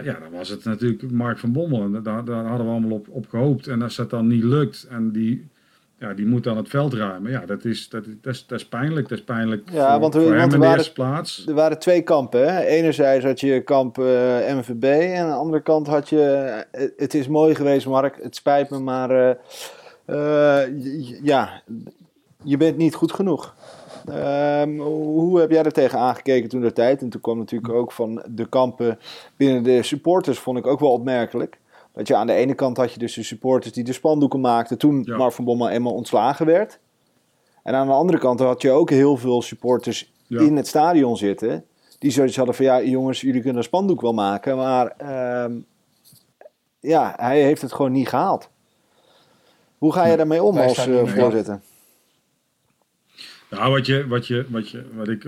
ja, 0.03 0.17
dan 0.19 0.31
was 0.31 0.49
het 0.49 0.63
natuurlijk 0.63 1.11
Mark 1.11 1.37
van 1.37 1.51
Bommel. 1.51 1.83
En 1.83 1.91
daar, 2.03 2.25
daar 2.25 2.45
hadden 2.45 2.65
we 2.65 2.71
allemaal 2.71 2.91
op, 2.91 3.07
op 3.09 3.29
gehoopt. 3.29 3.67
En 3.67 3.81
als 3.81 3.95
dat 3.95 4.09
dan 4.09 4.27
niet 4.27 4.43
lukt 4.43 4.87
en 4.89 5.11
die 5.11 5.49
ja, 6.01 6.13
die 6.13 6.25
moet 6.25 6.43
dan 6.43 6.57
het 6.57 6.69
veld 6.69 6.93
ruimen. 6.93 7.31
Ja, 7.31 7.45
dat 7.45 7.65
is, 7.65 7.89
dat, 7.89 8.05
dat 8.21 8.33
is, 8.33 8.45
dat 8.47 8.59
is 8.59 8.67
pijnlijk. 8.67 9.09
Dat 9.09 9.17
is 9.17 9.23
pijnlijk 9.23 9.69
ja, 9.71 9.91
voor, 9.91 9.99
want, 9.99 10.13
voor 10.13 10.23
want 10.23 10.35
hem 10.35 10.53
in 10.53 10.59
de 10.59 10.75
eerste 10.75 10.93
plaats. 10.93 11.47
Er 11.47 11.53
waren 11.53 11.79
twee 11.79 12.01
kampen. 12.01 12.53
Hè? 12.53 12.65
Enerzijds 12.65 13.25
had 13.25 13.39
je 13.39 13.61
kamp 13.61 13.97
uh, 13.97 14.05
MVB 14.55 14.83
en 14.83 15.21
aan 15.21 15.29
de 15.29 15.35
andere 15.35 15.61
kant 15.61 15.87
had 15.87 16.09
je... 16.09 16.63
Uh, 16.75 16.87
het 16.97 17.13
is 17.13 17.27
mooi 17.27 17.55
geweest, 17.55 17.87
Mark. 17.87 18.19
Het 18.21 18.35
spijt 18.35 18.69
me, 18.69 18.79
maar... 18.79 19.37
Ja, 21.23 21.61
je 22.43 22.57
bent 22.57 22.77
niet 22.77 22.95
goed 22.95 23.11
genoeg. 23.11 23.55
Ehm, 24.05 24.77
hoe 24.79 25.39
heb 25.39 25.51
jij 25.51 25.63
er 25.63 25.71
tegen 25.71 25.99
aangekeken 25.99 26.49
toen 26.49 26.61
de 26.61 26.73
tijd? 26.73 27.01
En 27.01 27.09
toen 27.09 27.21
kwam 27.21 27.37
natuurlijk 27.37 27.73
ook 27.73 27.91
van 27.91 28.23
de 28.29 28.45
kampen 28.49 28.99
binnen 29.37 29.63
de 29.63 29.83
supporters, 29.83 30.39
vond 30.39 30.57
ik 30.57 30.67
ook 30.67 30.79
wel 30.79 30.91
opmerkelijk. 30.91 31.59
Dat 31.93 32.07
je 32.07 32.15
aan 32.15 32.27
de 32.27 32.33
ene 32.33 32.53
kant 32.53 32.77
had 32.77 32.93
je 32.93 32.99
dus 32.99 33.13
de 33.13 33.23
supporters 33.23 33.73
die 33.73 33.83
de 33.83 33.93
spandoeken 33.93 34.39
maakten 34.39 34.77
toen 34.77 35.01
ja. 35.05 35.17
Mark 35.17 35.33
van 35.33 35.45
Bommel 35.45 35.69
eenmaal 35.69 35.93
ontslagen 35.93 36.45
werd. 36.45 36.79
En 37.63 37.73
aan 37.73 37.87
de 37.87 37.93
andere 37.93 38.17
kant 38.17 38.39
had 38.39 38.61
je 38.61 38.71
ook 38.71 38.89
heel 38.89 39.17
veel 39.17 39.41
supporters 39.41 40.13
ja. 40.27 40.39
in 40.39 40.55
het 40.55 40.67
stadion 40.67 41.17
zitten 41.17 41.65
die 42.01 42.11
zoiets 42.11 42.37
hadden 42.37 42.55
van 42.55 42.65
ja, 42.65 42.81
jongens, 42.81 43.21
jullie 43.21 43.41
kunnen 43.41 43.57
een 43.57 43.63
spandoek 43.63 44.01
wel 44.01 44.13
maken, 44.13 44.57
maar 44.57 44.93
ehm, 44.97 45.51
ja, 46.79 47.13
hij 47.17 47.41
heeft 47.41 47.61
het 47.61 47.73
gewoon 47.73 47.91
niet 47.91 48.07
gehaald. 48.07 48.49
Hoe 49.77 49.93
ga 49.93 50.05
je 50.05 50.17
daarmee 50.17 50.43
om 50.43 50.57
als 50.57 50.87
eh, 50.87 51.05
voorzitter? 51.05 51.61
Nou, 53.51 53.71
wat, 53.71 53.85
je, 53.85 54.07
wat, 54.07 54.27
je, 54.27 54.45
wat, 54.49 54.69
je, 54.69 54.81
wat 54.95 55.07
ik 55.07 55.27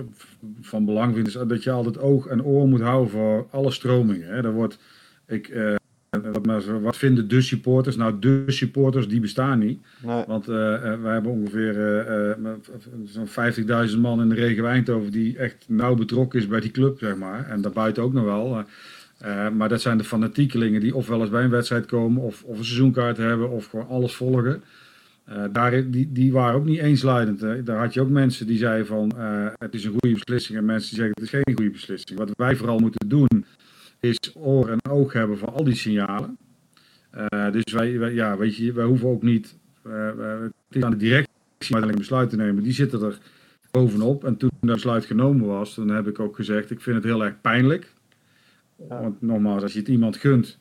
van 0.62 0.86
belang 0.86 1.16
vind, 1.16 1.28
is 1.28 1.34
dat 1.48 1.64
je 1.64 1.72
altijd 1.72 2.00
oog 2.00 2.26
en 2.28 2.44
oor 2.44 2.68
moet 2.68 2.82
houden 2.82 3.10
voor 3.12 3.48
alle 3.52 3.72
stromingen. 3.72 4.28
Hè. 4.28 4.44
Er 4.44 4.52
wordt, 4.54 4.78
ik, 5.28 5.48
eh, 5.48 5.76
wat, 6.32 6.46
mensen- 6.46 6.82
wat 6.82 6.98
vinden 6.98 7.28
de 7.28 7.42
supporters? 7.42 7.96
Nou, 7.96 8.20
de 8.20 8.44
supporters 8.48 9.08
die 9.08 9.20
bestaan 9.20 9.60
niet. 9.60 9.82
Nee. 10.06 10.24
Want 10.28 10.48
eh, 10.48 10.74
eh, 10.94 11.02
wij 11.02 11.14
hebben 11.14 11.32
ongeveer 11.32 11.78
eh, 11.78 12.32
eh, 12.32 12.38
zo'n 13.06 13.28
50.000 13.28 14.00
man 14.02 14.22
in 14.22 14.30
de 14.30 14.36
regio 14.36 14.66
Eindhoven 14.66 15.12
die 15.12 15.38
echt 15.38 15.66
nauw 15.68 15.96
betrokken 15.96 16.40
is 16.40 16.48
bij 16.48 16.60
die 16.60 16.72
club, 16.72 17.00
zeg 17.00 17.16
maar. 17.16 17.50
En 17.50 17.62
daarbuiten 17.62 18.04
ook 18.04 18.14
nog 18.14 18.24
wel. 18.24 18.58
Eh, 18.58 19.46
eh, 19.46 19.54
maar 19.54 19.70
dat 19.70 19.82
zijn 19.82 19.98
de 19.98 20.04
fanatiekelingen 20.04 20.82
die 20.82 20.96
of 20.96 21.08
wel 21.08 21.22
eens 21.22 21.30
bij 21.30 21.44
een 21.44 21.50
wedstrijd 21.50 21.86
komen, 21.86 22.22
of, 22.22 22.44
of 22.44 22.58
een 22.58 22.66
seizoenkaart 22.66 23.18
hebben, 23.18 23.50
of 23.50 23.66
gewoon 23.66 23.88
alles 23.88 24.16
volgen. 24.16 24.64
Eh, 25.26 25.44
daar, 25.52 25.92
die, 25.92 26.12
die 26.12 26.32
waren 26.32 26.56
ook 26.56 26.66
niet 26.66 26.80
eensluidend. 26.80 27.42
Hè. 27.42 27.64
Daar 27.64 27.78
had 27.80 27.94
je 27.94 28.02
ook 28.02 28.10
mensen 28.10 28.48
die 28.48 28.58
zeiden 28.58 28.86
van 28.86 29.12
eh, 29.18 29.48
het 29.58 29.74
is 29.74 29.84
een 29.86 29.92
goede 29.92 30.14
beslissing 30.14 30.58
en 30.58 30.66
mensen 30.66 30.90
die 30.90 30.98
zeggen 31.00 31.14
het 31.16 31.24
is 31.24 31.30
geen 31.42 31.56
goede 31.56 31.72
beslissing. 31.72 32.20
Wat 32.20 32.32
wij 32.36 32.56
vooral 32.56 32.80
moeten 32.80 33.10
doen 33.10 33.46
is 34.00 34.18
oor 34.36 34.70
en 34.70 34.78
oog 34.90 35.14
hebben 35.14 35.38
voor 35.38 35.52
al 35.52 35.64
die 35.64 35.76
signalen. 35.76 36.38
Eh, 37.12 37.52
dus 37.52 37.74
wij, 37.74 38.00
wij- 38.00 38.14
ja, 38.14 38.38
weet 38.38 38.56
je, 38.56 38.74
wij 38.74 38.86
hoeven 38.86 39.08
ook 39.10 39.24
niet 39.24 39.58
aan 39.84 40.92
de 40.92 40.98
directie 40.98 41.32
uiteindelijk 41.60 41.98
besluit 41.98 42.30
te 42.30 42.36
nemen. 42.36 42.64
Die 42.64 42.74
zitten 42.74 43.02
er 43.02 43.18
bovenop. 43.72 44.24
En 44.24 44.38
toen 44.38 44.50
dat 44.62 44.74
besluit 44.76 45.06
genomen 45.06 45.48
was, 45.48 45.76
dan 45.76 45.90
heb 45.90 46.08
ik 46.08 46.20
ook 46.20 46.36
gezegd, 46.36 46.72
ik 46.72 46.82
vind 46.82 46.96
het 46.96 47.06
heel 47.06 47.24
erg 47.24 47.42
pijnlijk. 47.42 47.94
Want 48.76 49.22
nogmaals, 49.22 49.62
als 49.64 49.74
je 49.74 49.80
het 49.80 49.88
iemand 49.88 50.18
gunt, 50.18 50.60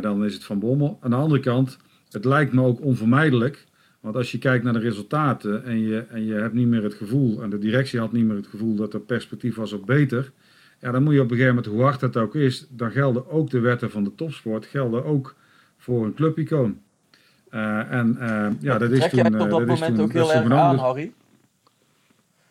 dan 0.00 0.24
is 0.24 0.34
het 0.34 0.44
van 0.44 0.58
Bommel. 0.58 0.98
Aan 1.00 1.10
de 1.10 1.16
andere 1.16 1.40
kant, 1.40 1.78
het 2.10 2.24
lijkt 2.24 2.52
me 2.52 2.62
ook 2.62 2.80
onvermijdelijk. 2.80 3.64
Want 4.04 4.16
als 4.16 4.32
je 4.32 4.38
kijkt 4.38 4.64
naar 4.64 4.72
de 4.72 4.78
resultaten 4.78 5.64
en 5.64 5.80
je, 5.80 6.04
en 6.10 6.24
je 6.24 6.34
hebt 6.34 6.54
niet 6.54 6.66
meer 6.66 6.82
het 6.82 6.94
gevoel, 6.94 7.42
en 7.42 7.50
de 7.50 7.58
directie 7.58 8.00
had 8.00 8.12
niet 8.12 8.24
meer 8.24 8.36
het 8.36 8.46
gevoel 8.46 8.74
dat 8.74 8.94
er 8.94 9.00
perspectief 9.00 9.54
was 9.56 9.72
op 9.72 9.86
beter. 9.86 10.32
Ja, 10.78 10.90
dan 10.90 11.02
moet 11.02 11.12
je 11.14 11.20
op 11.20 11.30
een 11.30 11.36
gegeven 11.36 11.54
moment, 11.54 11.72
hoe 11.74 11.82
hard 11.82 12.00
dat 12.00 12.16
ook 12.16 12.34
is, 12.34 12.66
dan 12.70 12.90
gelden 12.90 13.30
ook 13.30 13.50
de 13.50 13.58
wetten 13.58 13.90
van 13.90 14.04
de 14.04 14.14
topsport, 14.14 14.66
gelden 14.66 15.04
ook 15.04 15.34
voor 15.78 16.04
een 16.04 16.14
clubicoon. 16.14 16.80
Eh, 17.50 17.92
en 17.92 18.16
eh, 18.20 18.46
ja, 18.60 18.78
dat 18.78 18.90
is 18.90 18.98
Trek 18.98 19.10
toen... 19.10 19.18
jij 19.22 19.30
het 19.30 19.34
op 19.40 19.46
eh, 19.46 19.50
dat 19.50 19.60
is 19.60 19.66
moment 19.66 19.94
toen- 19.96 20.04
ook 20.04 20.12
dat 20.12 20.30
heel 20.32 20.42
erg 20.42 20.52
aan. 20.52 20.76
Harry? 20.78 21.12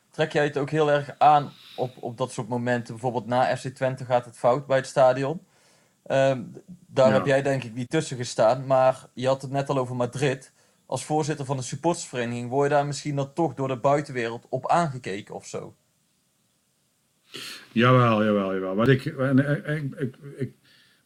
Trek 0.09 0.31
jij 0.31 0.43
het 0.43 0.57
ook 0.57 0.69
heel 0.69 0.91
erg 0.91 1.09
aan 1.17 1.49
op, 1.75 1.91
op 1.99 2.17
dat 2.17 2.31
soort 2.31 2.47
momenten? 2.47 2.93
Bijvoorbeeld 2.93 3.27
na 3.27 3.55
FC 3.57 3.67
Twente 3.67 4.05
gaat 4.05 4.25
het 4.25 4.37
fout 4.37 4.67
bij 4.67 4.77
het 4.77 4.87
stadion. 4.87 5.39
Ehm, 6.03 6.41
daar 6.87 7.07
Ja. 7.07 7.13
heb 7.13 7.25
jij 7.25 7.41
denk 7.41 7.63
ik 7.63 7.73
niet 7.73 7.89
tussen 7.89 8.17
gestaan. 8.17 8.65
Maar 8.65 9.05
je 9.13 9.27
had 9.27 9.41
het 9.41 9.51
net 9.51 9.69
al 9.69 9.77
over 9.77 9.95
Madrid. 9.95 10.51
Als 10.93 11.05
voorzitter 11.05 11.45
van 11.45 11.57
de 11.57 11.63
supportersvereniging 11.63 12.49
word 12.49 12.69
je 12.69 12.75
daar 12.75 12.85
misschien 12.85 13.15
dan 13.15 13.33
toch 13.33 13.53
door 13.53 13.67
de 13.67 13.77
buitenwereld 13.77 14.45
op 14.49 14.67
aangekeken 14.67 15.35
of 15.35 15.47
zo? 15.47 15.75
Jawel, 17.71 18.23
jawel, 18.23 18.53
jawel. 18.53 18.75
Want 18.75 18.87
ik, 18.87 19.05
ik, 19.05 19.95
ik, 19.97 20.15
ik, 20.37 20.53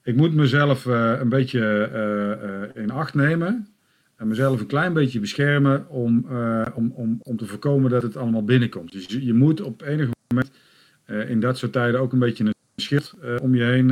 ik 0.04 0.16
moet 0.16 0.34
mezelf 0.34 0.86
eh, 0.86 1.20
een 1.20 1.30
beetje 1.30 1.60
eh, 1.94 2.32
eh, 2.32 2.70
in 2.76 2.92
acht 2.92 3.14
nemen. 3.14 3.68
En 4.16 4.28
mezelf 4.28 4.60
een 4.60 4.68
klein 4.68 4.94
beetje 4.94 5.20
beschermen 5.20 5.90
om, 5.90 6.26
om, 6.74 6.92
om, 6.92 7.20
om 7.24 7.38
te 7.38 7.46
voorkomen 7.46 7.90
dat 7.90 8.04
het 8.04 8.18
allemaal 8.18 8.44
binnenkomt. 8.44 8.92
Dus 8.92 9.06
je, 9.06 9.26
je 9.26 9.34
moet 9.34 9.62
op 9.62 9.82
enig 9.82 10.10
moment 10.28 10.52
in 11.30 11.40
dat 11.40 11.58
soort 11.58 11.72
tijden 11.72 12.00
ook 12.00 12.14
een 12.14 12.20
beetje 12.20 12.44
een 12.44 12.54
schild 12.76 13.14
om 13.42 13.56
je 13.56 13.64
heen 13.64 13.88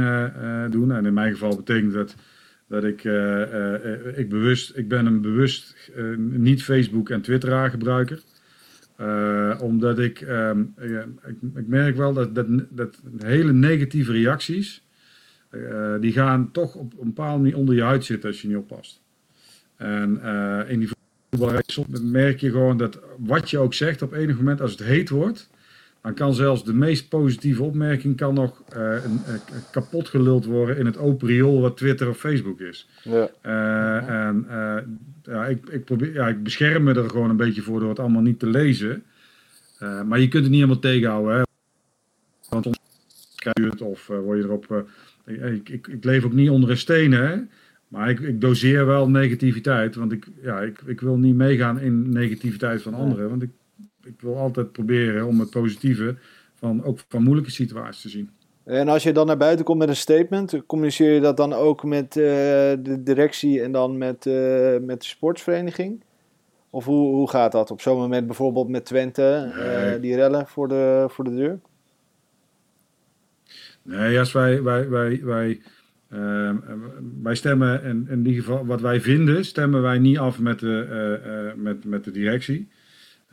doen. 0.71 0.91
En 0.91 1.05
in 1.05 1.13
mijn 1.13 1.31
geval 1.31 1.55
betekent 1.55 1.93
dat 1.93 2.15
dat 2.75 2.83
ik, 2.83 3.03
eh, 3.03 3.41
eh, 3.41 3.93
eh, 3.93 4.17
ik, 4.17 4.29
bewust, 4.29 4.77
ik 4.77 4.87
ben 4.87 5.05
een 5.05 5.21
bewust 5.21 5.91
niet 6.17 6.63
Facebook 6.63 7.09
en 7.09 7.21
Twitteraar 7.21 7.69
gebruiker. 7.69 8.21
Eh, 8.95 9.59
omdat 9.61 9.99
ik, 9.99 10.21
ehm, 10.21 10.61
ik, 11.25 11.35
ik 11.55 11.67
merk 11.67 11.95
wel 11.95 12.13
dat, 12.13 12.35
dat, 12.35 12.47
dat 12.69 12.97
hele 13.17 13.53
negatieve 13.53 14.11
reacties, 14.11 14.83
die 15.99 16.11
gaan 16.11 16.51
toch 16.51 16.75
op 16.75 16.93
een 16.99 17.05
bepaalde 17.05 17.41
manier 17.41 17.57
onder 17.57 17.75
je 17.75 17.81
huid 17.81 18.05
zitten 18.05 18.29
als 18.29 18.41
je 18.41 18.47
niet 18.47 18.57
oppast. 18.57 19.01
En 19.75 20.21
in 20.67 20.79
die 20.79 20.89
merk 22.01 22.39
je 22.39 22.51
gewoon 22.51 22.77
dat 22.77 22.99
wat 23.17 23.49
je 23.49 23.57
ook 23.57 23.73
zegt, 23.73 24.01
op 24.01 24.13
enig 24.13 24.37
moment 24.37 24.61
als 24.61 24.71
het 24.71 24.83
heet 24.83 25.09
wordt, 25.09 25.49
dan 26.05 26.13
kan 26.13 26.33
zelfs 26.33 26.63
de 26.63 26.73
meest 26.73 27.09
positieve 27.09 27.63
opmerking 27.63 28.15
kan 28.15 28.33
nog 28.33 28.63
een, 28.69 29.19
eh, 29.25 29.33
kapot 29.71 30.07
geluld 30.07 30.45
worden 30.45 30.77
in 30.77 30.85
het 30.85 30.97
open 30.97 31.27
riool 31.27 31.61
wat 31.61 31.77
Twitter 31.77 32.09
of 32.09 32.17
Facebook 32.17 32.59
is. 32.59 32.89
Ja. 33.03 33.29
Eh, 33.41 34.09
en 34.09 34.47
ja, 35.23 35.45
ik, 35.45 35.69
ik, 35.69 35.85
probeer, 35.85 36.13
ja, 36.13 36.27
ik 36.27 36.43
bescherm 36.43 36.83
me 36.83 36.93
er 36.93 37.09
gewoon 37.09 37.29
een 37.29 37.37
beetje 37.37 37.61
voor 37.61 37.79
door 37.79 37.89
het 37.89 37.99
allemaal 37.99 38.21
niet 38.21 38.39
te 38.39 38.47
lezen. 38.47 39.03
Maar 39.79 40.19
je 40.19 40.27
kunt 40.27 40.43
het 40.43 40.51
niet 40.51 40.61
helemaal 40.61 40.79
tegenhouden. 40.79 41.35
Hè? 41.35 41.41
Want 42.49 42.63
soms 42.63 42.79
krijg 43.35 43.57
je 43.57 43.69
het 43.69 43.81
of 43.81 44.07
word 44.07 44.37
je 44.37 44.43
erop. 44.43 44.85
ik, 45.25 45.69
ik, 45.69 45.87
ik 45.87 46.03
leef 46.03 46.25
ook 46.25 46.33
niet 46.33 46.49
onder 46.49 46.69
een 46.69 46.77
steen, 46.77 47.11
hè? 47.11 47.37
maar 47.87 48.09
ik, 48.09 48.19
ik 48.19 48.41
doseer 48.41 48.85
wel 48.85 49.09
negativiteit. 49.09 49.95
Want 49.95 50.11
ik, 50.11 50.27
ja, 50.41 50.59
ik, 50.61 50.81
ik 50.85 51.01
wil 51.01 51.17
niet 51.17 51.35
meegaan 51.35 51.79
in 51.79 52.09
negativiteit 52.09 52.81
van 52.81 52.93
anderen. 52.93 53.29
Want 53.29 53.41
ik, 53.41 53.49
ik 54.05 54.21
wil 54.21 54.37
altijd 54.37 54.71
proberen 54.71 55.27
om 55.27 55.39
het 55.39 55.49
positieve 55.49 56.15
van, 56.53 56.83
ook 56.83 56.99
van 57.07 57.23
moeilijke 57.23 57.51
situaties 57.51 58.01
te 58.01 58.09
zien. 58.09 58.29
En 58.65 58.87
als 58.87 59.03
je 59.03 59.11
dan 59.11 59.27
naar 59.27 59.37
buiten 59.37 59.65
komt 59.65 59.79
met 59.79 59.87
een 59.87 59.95
statement, 59.95 60.65
communiceer 60.65 61.13
je 61.13 61.19
dat 61.19 61.37
dan 61.37 61.53
ook 61.53 61.83
met 61.83 62.17
eh, 62.17 62.23
de 62.79 63.01
directie 63.03 63.61
en 63.61 63.71
dan 63.71 63.97
met, 63.97 64.25
eh, 64.25 64.77
met 64.81 65.01
de 65.01 65.07
sportsvereniging? 65.07 66.03
Of 66.69 66.85
hoe, 66.85 67.13
hoe 67.13 67.29
gaat 67.29 67.51
dat 67.51 67.71
op 67.71 67.81
zo'n 67.81 67.97
moment 67.97 68.25
bijvoorbeeld 68.27 68.69
met 68.69 68.85
Twente, 68.85 69.51
eh, 69.57 70.01
die 70.01 70.15
rellen 70.15 70.47
voor 70.47 70.67
de, 70.67 71.05
voor 71.09 71.23
de 71.23 71.35
deur? 71.35 71.59
Nee, 73.81 74.19
als 74.19 74.31
wij, 74.31 74.63
wij, 74.63 74.89
wij, 74.89 75.21
wij, 75.23 75.61
ehm, 76.09 76.55
wij 77.21 77.35
stemmen, 77.35 77.83
in, 77.83 78.07
in 78.09 78.25
ieder 78.25 78.43
geval 78.43 78.65
wat 78.65 78.81
wij 78.81 79.01
vinden, 79.01 79.45
stemmen 79.45 79.81
wij 79.81 79.99
niet 79.99 80.17
af 80.17 80.39
met 80.39 80.59
de, 80.59 81.53
met, 81.55 81.85
met 81.85 82.03
de 82.03 82.11
directie. 82.11 82.67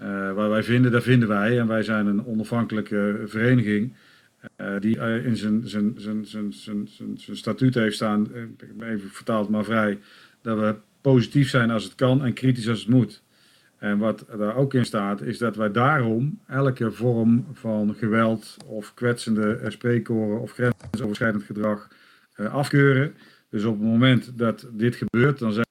Eh, 0.03 0.33
wat 0.33 0.49
wij 0.49 0.63
vinden, 0.63 0.93
dat 0.93 1.03
vinden 1.03 1.29
wij. 1.29 1.59
En 1.59 1.67
wij 1.67 1.83
zijn 1.83 2.07
een 2.07 2.27
onafhankelijke 2.27 3.23
vereniging 3.27 3.95
eh, 4.57 4.81
die 4.81 4.99
eh, 4.99 5.27
in 5.27 5.37
zijn, 5.37 5.69
zijn, 5.69 5.95
zijn, 5.97 6.27
zijn, 6.27 6.53
zijn, 6.53 6.89
zijn, 6.89 7.19
zijn 7.19 7.37
statuut 7.37 7.75
heeft 7.75 7.95
staan, 7.95 8.29
even 8.81 9.11
vertaald 9.11 9.49
maar 9.49 9.65
vrij, 9.65 9.99
dat 10.41 10.59
we 10.59 10.75
positief 11.01 11.49
zijn 11.49 11.71
als 11.71 11.85
het 11.85 11.95
kan 11.95 12.25
en 12.25 12.33
kritisch 12.33 12.69
als 12.69 12.81
het 12.81 12.89
moet. 12.89 13.23
En 13.79 13.99
wat 13.99 14.25
daar 14.39 14.57
ook 14.57 14.75
in 14.75 14.85
staat, 14.85 15.23
is 15.23 15.39
dat 15.39 15.57
wij 15.57 15.71
daarom 15.71 16.41
elke 16.47 16.91
vorm 16.91 17.47
van 17.53 17.95
geweld 17.95 18.57
of 18.67 18.95
kwetsende 18.95 19.61
spreekkoren 19.69 20.41
of 20.41 20.53
grensoverschrijdend 20.53 21.43
gedrag 21.43 21.89
afkeuren. 22.37 23.15
Dus 23.51 23.65
op 23.65 23.79
het 23.79 23.89
moment 23.89 24.39
dat 24.39 24.69
dit 24.73 24.97
gebeurt, 24.97 25.39
dan 25.39 25.55
wij, 25.55 25.65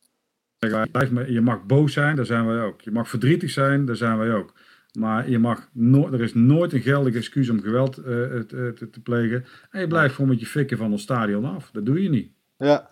blijf 0.91 1.11
maar, 1.11 1.31
je 1.31 1.41
mag 1.41 1.65
boos 1.65 1.93
zijn, 1.93 2.15
daar 2.15 2.25
zijn 2.25 2.47
wij 2.47 2.61
ook. 2.61 2.81
Je 2.81 2.91
mag 2.91 3.09
verdrietig 3.09 3.49
zijn, 3.49 3.85
daar 3.85 3.95
zijn 3.95 4.17
wij 4.17 4.33
ook. 4.33 4.53
Maar 4.99 5.29
je 5.29 5.39
mag 5.39 5.69
no 5.73 6.11
er 6.11 6.21
is 6.21 6.33
nooit 6.33 6.73
een 6.73 6.81
geldig 6.81 7.15
excuus 7.15 7.49
om 7.49 7.61
geweld 7.61 7.97
eh, 7.97 8.03
te, 8.03 8.73
te, 8.75 8.89
te 8.89 9.01
plegen. 9.01 9.45
En 9.71 9.81
je 9.81 9.87
blijft 9.87 10.15
gewoon 10.15 10.29
met 10.29 10.39
je 10.39 10.45
fikken 10.45 10.77
van 10.77 10.91
ons 10.91 11.01
stadion 11.01 11.45
af. 11.45 11.69
Dat 11.71 11.85
doe 11.85 12.03
je 12.03 12.09
niet. 12.09 12.31
Ja, 12.57 12.89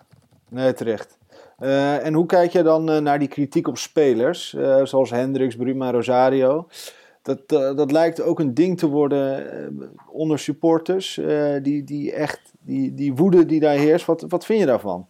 nee, 0.49 0.73
terecht. 0.73 1.17
Eh, 1.57 2.05
en 2.05 2.13
hoe 2.13 2.25
kijk 2.25 2.51
je 2.51 2.63
dan 2.63 2.89
eh, 2.89 2.99
naar 3.01 3.19
die 3.19 3.27
kritiek 3.27 3.67
op 3.67 3.77
spelers, 3.77 4.53
eh, 4.53 4.85
zoals 4.85 5.09
Hendricks, 5.09 5.55
Bruma, 5.55 5.91
Rosario? 5.91 6.67
Dat, 7.21 7.41
eh, 7.47 7.75
dat 7.75 7.91
lijkt 7.91 8.21
ook 8.21 8.39
een 8.39 8.53
ding 8.53 8.77
te 8.77 8.87
worden 8.87 9.51
eh, 9.51 9.87
onder 10.11 10.39
supporters, 10.39 11.17
eh, 11.17 11.53
die, 11.61 11.83
die 11.83 12.13
echt, 12.13 12.53
die, 12.59 12.93
die 12.93 13.13
woede 13.13 13.45
die 13.45 13.59
daar 13.59 13.77
heerst. 13.77 14.05
Wat, 14.05 14.25
wat 14.27 14.45
vind 14.45 14.59
je 14.59 14.65
daarvan? 14.65 15.07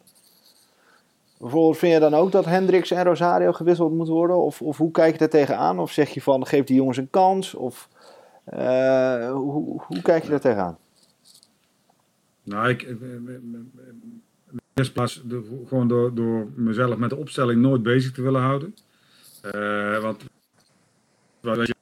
Bijvoorbeeld, 1.39 1.77
vind 1.77 1.93
je 1.93 1.99
dan 1.99 2.13
ook 2.13 2.31
dat 2.31 2.45
Hendricks 2.45 2.91
en 2.91 3.03
Rosario 3.03 3.51
gewisseld 3.51 3.93
moeten 3.93 4.13
worden? 4.13 4.37
Of, 4.37 4.61
of 4.61 4.77
hoe 4.77 4.91
kijk 4.91 5.11
je 5.13 5.17
daar 5.19 5.29
tegenaan? 5.29 5.79
Of 5.79 5.91
zeg 5.91 6.09
je 6.09 6.21
van, 6.21 6.45
geef 6.47 6.63
die 6.63 6.75
jongens 6.75 6.97
een 6.97 7.09
kans? 7.09 7.55
Of 7.55 7.89
eh, 8.43 9.31
hoe, 9.31 9.81
hoe 9.87 10.01
kijk 10.01 10.23
je 10.23 10.29
daar 10.29 10.39
tegenaan? 10.39 10.77
Nou, 12.43 12.69
ik, 12.69 12.81
eh, 12.81 12.89
eh, 12.89 12.97
in 12.97 13.71
de 14.51 14.61
eerste 14.73 14.93
plaats 14.93 15.23
gewoon 15.67 15.87
door, 15.87 16.13
door 16.15 16.47
mezelf 16.55 16.97
met 16.97 17.09
de 17.09 17.15
opstelling 17.17 17.61
nooit 17.61 17.83
bezig 17.83 18.11
te 18.11 18.21
willen 18.21 18.41
houden. 18.41 18.75
Eh, 19.41 20.01
want 20.01 20.23
wat 21.41 21.67
je 21.67 21.73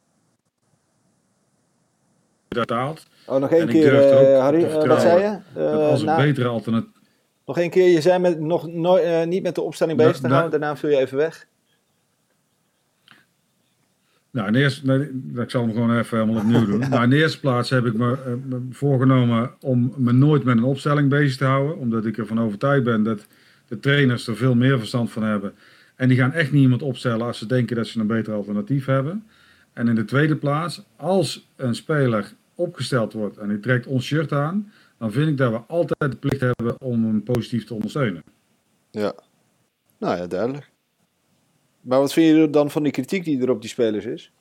dat 2.47 2.68
taalt, 2.68 3.05
Oh, 3.28 3.38
nog 3.39 3.51
één 3.51 3.68
keer, 3.68 4.39
Harry. 4.39 4.88
wat 4.88 5.01
zei 5.01 5.41
je? 5.53 5.62
als 5.70 6.01
een 6.01 6.16
betere 6.16 6.47
alternatief. 6.47 6.95
Nog 7.47 7.57
één 7.57 7.69
keer, 7.69 7.89
je 7.89 8.01
zei 8.01 8.19
met, 8.19 8.39
nog 8.39 8.67
nooit, 8.67 9.03
eh, 9.03 9.25
niet 9.25 9.43
met 9.43 9.55
de 9.55 9.61
opstelling 9.61 9.97
bezig 9.97 10.17
te 10.17 10.27
houden, 10.27 10.51
daarna 10.51 10.77
viel 10.77 10.89
je 10.89 10.97
even 10.97 11.17
weg. 11.17 11.47
Nou, 14.31 14.47
in 14.47 14.53
de 14.53 14.59
eerste, 14.59 14.85
nee, 14.85 15.43
ik 15.43 15.49
zal 15.49 15.61
hem 15.61 15.73
gewoon 15.73 15.97
even 15.97 16.19
helemaal 16.19 16.41
opnieuw 16.41 16.65
doen. 16.65 16.79
Nou, 16.89 17.03
in 17.03 17.09
de 17.09 17.15
eerste 17.15 17.39
plaats 17.39 17.69
heb 17.69 17.85
ik 17.85 17.93
me, 17.93 18.11
eh, 18.11 18.33
me 18.45 18.67
voorgenomen 18.71 19.51
om 19.59 19.93
me 19.97 20.11
nooit 20.11 20.43
met 20.43 20.57
een 20.57 20.63
opstelling 20.63 21.09
bezig 21.09 21.37
te 21.37 21.45
houden. 21.45 21.77
Omdat 21.77 22.05
ik 22.05 22.17
ervan 22.17 22.39
overtuigd 22.39 22.83
ben 22.83 23.03
dat 23.03 23.27
de 23.67 23.79
trainers 23.79 24.27
er 24.27 24.37
veel 24.37 24.55
meer 24.55 24.77
verstand 24.77 25.11
van 25.11 25.23
hebben. 25.23 25.53
En 25.95 26.07
die 26.07 26.17
gaan 26.17 26.33
echt 26.33 26.51
niet 26.51 26.61
iemand 26.61 26.81
opstellen 26.81 27.25
als 27.25 27.37
ze 27.37 27.45
denken 27.45 27.75
dat 27.75 27.87
ze 27.87 27.99
een 27.99 28.07
beter 28.07 28.33
alternatief 28.33 28.85
hebben. 28.85 29.25
En 29.73 29.87
in 29.87 29.95
de 29.95 30.05
tweede 30.05 30.35
plaats, 30.35 30.83
als 30.95 31.49
een 31.55 31.75
speler 31.75 32.33
opgesteld 32.55 33.13
wordt 33.13 33.37
en 33.37 33.47
die 33.47 33.59
trekt 33.59 33.85
ons 33.85 34.05
shirt 34.05 34.31
aan, 34.31 34.71
dan 34.97 35.11
vind 35.11 35.27
ik 35.29 35.37
dat 35.37 35.51
we 35.51 35.57
altijd 35.57 36.11
de 36.11 36.17
plicht 36.17 36.41
hebben 36.41 36.81
om 36.81 37.03
hem 37.05 37.23
positief 37.23 37.65
te 37.65 37.73
ondersteunen. 37.73 38.23
Ja. 38.91 39.13
Nou 39.99 40.17
ja, 40.17 40.27
duidelijk. 40.27 40.69
Maar 41.81 41.99
wat 41.99 42.13
vind 42.13 42.37
je 42.37 42.49
dan 42.49 42.71
van 42.71 42.83
die 42.83 42.91
kritiek 42.91 43.23
die 43.23 43.41
er 43.41 43.49
op 43.49 43.61
die 43.61 43.69
spelers 43.69 44.05
is? 44.05 44.31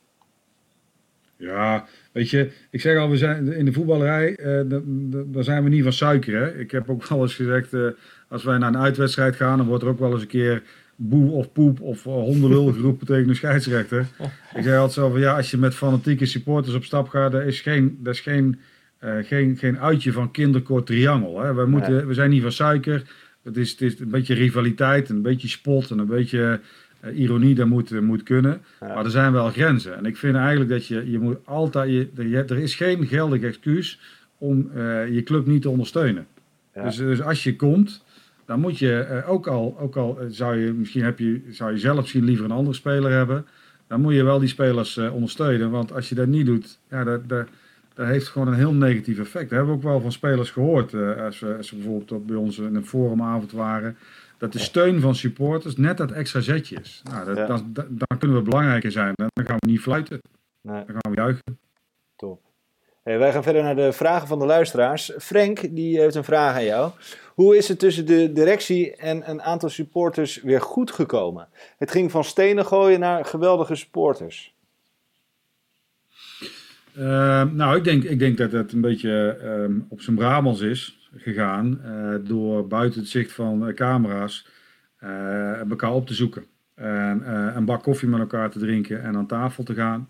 Ja, 1.36 1.86
weet 2.12 2.30
je, 2.30 2.52
ik 2.70 2.80
zeg 2.80 2.98
al, 2.98 3.10
we 3.10 3.16
zijn 3.16 3.52
in 3.52 3.64
de 3.64 3.72
voetballerij, 3.72 4.36
eh, 4.36 4.44
da- 4.68 4.80
da- 4.84 5.22
daar 5.26 5.44
zijn 5.44 5.64
we 5.64 5.68
niet 5.68 5.82
van 5.82 5.92
suiker. 5.92 6.40
Hè? 6.40 6.58
Ik 6.58 6.70
heb 6.70 6.90
ook 6.90 7.06
wel 7.08 7.22
eens 7.22 7.34
gezegd, 7.34 7.72
eh, 7.74 7.86
als 8.28 8.44
wij 8.44 8.58
naar 8.58 8.68
een 8.68 8.78
uitwedstrijd 8.78 9.36
gaan, 9.36 9.58
dan 9.58 9.66
wordt 9.66 9.82
er 9.82 9.88
ook 9.88 9.98
wel 9.98 10.12
eens 10.12 10.20
een 10.22 10.26
keer 10.28 10.62
boe 10.96 11.30
of 11.30 11.52
poep 11.52 11.80
of 11.80 12.04
uh, 12.04 12.12
hondenlul 12.12 12.72
geroepen 12.72 13.06
tegen 13.06 13.28
een 13.28 13.34
scheidsrechter. 13.34 14.00
Ik 14.54 14.62
zeg 14.62 14.74
altijd 14.74 14.92
zo 14.92 15.10
van, 15.10 15.20
ja, 15.20 15.36
als 15.36 15.50
je 15.50 15.56
met 15.56 15.74
fanatieke 15.74 16.26
supporters 16.26 16.74
op 16.74 16.84
stap 16.84 17.08
gaat, 17.08 17.32
dat 17.32 17.42
is 17.42 17.60
geen, 17.60 17.98
dat 18.00 18.14
is 18.14 18.20
geen, 18.20 18.60
eh, 18.98 19.16
geen, 19.22 19.56
geen 19.56 19.78
uitje 19.78 20.12
van 20.12 20.30
kinderkort 20.30 20.86
triangel. 20.86 21.40
Hè? 21.40 21.54
Wij 21.54 21.64
moeten, 21.66 22.06
We 22.06 22.14
zijn 22.14 22.30
niet 22.30 22.42
van 22.42 22.52
suiker. 22.52 23.02
Het 23.42 23.56
is, 23.56 23.70
het 23.70 23.80
is 23.80 24.00
een 24.00 24.08
beetje 24.08 24.34
rivaliteit, 24.34 25.08
een 25.08 25.22
beetje 25.22 25.48
spot 25.48 25.90
en 25.90 25.98
een 25.98 26.06
beetje 26.06 26.60
eh, 27.00 27.18
ironie, 27.18 27.54
dat 27.54 27.66
moet, 27.66 28.00
moet 28.00 28.22
kunnen. 28.22 28.60
Maar 28.80 29.04
er 29.04 29.10
zijn 29.10 29.32
wel 29.32 29.50
grenzen. 29.50 29.96
En 29.96 30.04
ik 30.06 30.16
vind 30.16 30.34
eigenlijk 30.36 30.70
dat 30.70 30.86
je, 30.86 31.10
je 31.10 31.18
moet 31.18 31.36
altijd, 31.44 31.90
je, 31.90 32.28
je- 32.28 32.44
er 32.44 32.58
is 32.58 32.74
geen 32.74 33.06
geldig 33.06 33.42
excuus 33.42 34.00
om 34.38 34.70
eh, 34.74 35.08
je 35.14 35.22
club 35.22 35.46
niet 35.46 35.62
te 35.62 35.70
ondersteunen. 35.70 36.26
Ja. 36.74 36.82
Dus, 36.82 36.96
dus 36.96 37.22
als 37.22 37.44
je 37.44 37.56
komt, 37.56 38.04
dan 38.46 38.60
moet 38.60 38.78
je 38.78 39.22
ook 39.26 39.46
al, 39.46 39.76
ook 39.80 39.96
al 39.96 40.18
zou 40.28 40.56
je 40.56 40.72
misschien 40.72 41.04
heb 41.04 41.18
je, 41.18 41.40
zou 41.50 41.72
je 41.72 41.78
zelf 41.78 42.00
misschien 42.00 42.24
liever 42.24 42.44
een 42.44 42.50
andere 42.50 42.76
speler 42.76 43.10
hebben, 43.10 43.46
dan 43.88 44.00
moet 44.00 44.14
je 44.14 44.24
wel 44.24 44.38
die 44.38 44.48
spelers 44.48 44.98
ondersteunen. 44.98 45.70
Want 45.70 45.92
als 45.92 46.08
je 46.08 46.14
dat 46.14 46.26
niet 46.26 46.46
doet, 46.46 46.78
ja, 46.90 47.04
dat, 47.04 47.28
dat, 47.28 47.48
dat 47.96 48.06
heeft 48.06 48.28
gewoon 48.28 48.48
een 48.48 48.54
heel 48.54 48.72
negatief 48.72 49.18
effect. 49.18 49.50
Dat 49.50 49.58
hebben 49.58 49.68
we 49.68 49.72
ook 49.74 49.82
wel 49.92 50.00
van 50.00 50.12
spelers 50.12 50.50
gehoord. 50.50 50.94
eh, 50.94 51.24
als, 51.24 51.38
we, 51.40 51.56
als 51.56 51.70
we 51.70 51.76
bijvoorbeeld 51.76 52.12
op- 52.12 52.26
bij 52.26 52.36
ons 52.36 52.58
in 52.58 52.74
een 52.74 52.86
forumavond 52.86 53.52
waren. 53.52 53.96
Dat 54.38 54.52
de 54.52 54.58
steun 54.58 55.00
van 55.00 55.14
supporters 55.14 55.76
net 55.76 55.96
dat 55.96 56.10
extra 56.12 56.40
zetje 56.40 56.76
is. 56.82 57.02
Nou, 57.10 57.24
dat, 57.34 57.36
Ja. 57.36 57.62
dan 57.90 58.18
kunnen 58.18 58.36
we 58.36 58.42
belangrijker 58.42 58.92
zijn. 58.92 59.12
Dan 59.16 59.44
gaan 59.46 59.56
we 59.58 59.70
niet 59.70 59.80
fluiten. 59.80 60.20
Nee. 60.60 60.84
Dan 60.84 60.96
gaan 61.02 61.12
we 61.12 61.16
juichen. 61.20 61.58
Top. 62.16 62.40
Hey, 63.02 63.18
wij 63.18 63.32
gaan 63.32 63.42
verder 63.42 63.62
naar 63.62 63.76
de 63.76 63.92
vragen 63.92 64.28
van 64.28 64.38
de 64.38 64.46
luisteraars. 64.46 65.12
Frank 65.18 65.74
die 65.76 66.00
heeft 66.00 66.14
een 66.14 66.24
vraag 66.24 66.54
aan 66.54 66.64
jou. 66.64 66.90
Hoe 67.34 67.56
is 67.56 67.68
het 67.68 67.78
tussen 67.78 68.06
de 68.06 68.32
directie 68.32 68.96
en 68.96 69.30
een 69.30 69.42
aantal 69.42 69.68
supporters 69.68 70.42
weer 70.42 70.60
goed 70.60 70.90
gekomen? 70.90 71.48
Het 71.78 71.90
ging 71.90 72.10
van 72.10 72.24
stenen 72.24 72.66
gooien 72.66 73.00
naar 73.00 73.24
geweldige 73.24 73.74
supporters. 73.74 74.54
Eh, 76.96 77.44
nou, 77.52 77.76
ik 77.76 77.84
denk, 77.84 78.02
ik 78.04 78.18
denk 78.18 78.36
dat 78.38 78.52
het 78.52 78.72
een 78.72 78.80
beetje 78.80 79.36
ehm, 79.42 79.78
op 79.88 80.00
zijn 80.00 80.16
Brabants 80.16 80.60
is 80.60 81.08
gegaan. 81.16 81.80
eh, 81.82 82.14
door 82.28 82.66
buiten 82.68 83.00
het 83.00 83.08
zicht 83.08 83.32
van 83.32 83.68
eh, 83.68 83.74
camera's 83.74 84.46
eh, 84.98 85.60
elkaar 85.70 85.92
op 85.92 86.06
te 86.06 86.14
zoeken. 86.14 86.44
En 86.74 87.22
eh, 87.24 87.52
een 87.56 87.64
bak 87.64 87.82
koffie 87.82 88.08
met 88.08 88.20
elkaar 88.20 88.50
te 88.50 88.58
drinken 88.58 89.02
en 89.02 89.16
aan 89.16 89.26
tafel 89.26 89.64
te 89.64 89.74
gaan. 89.74 90.08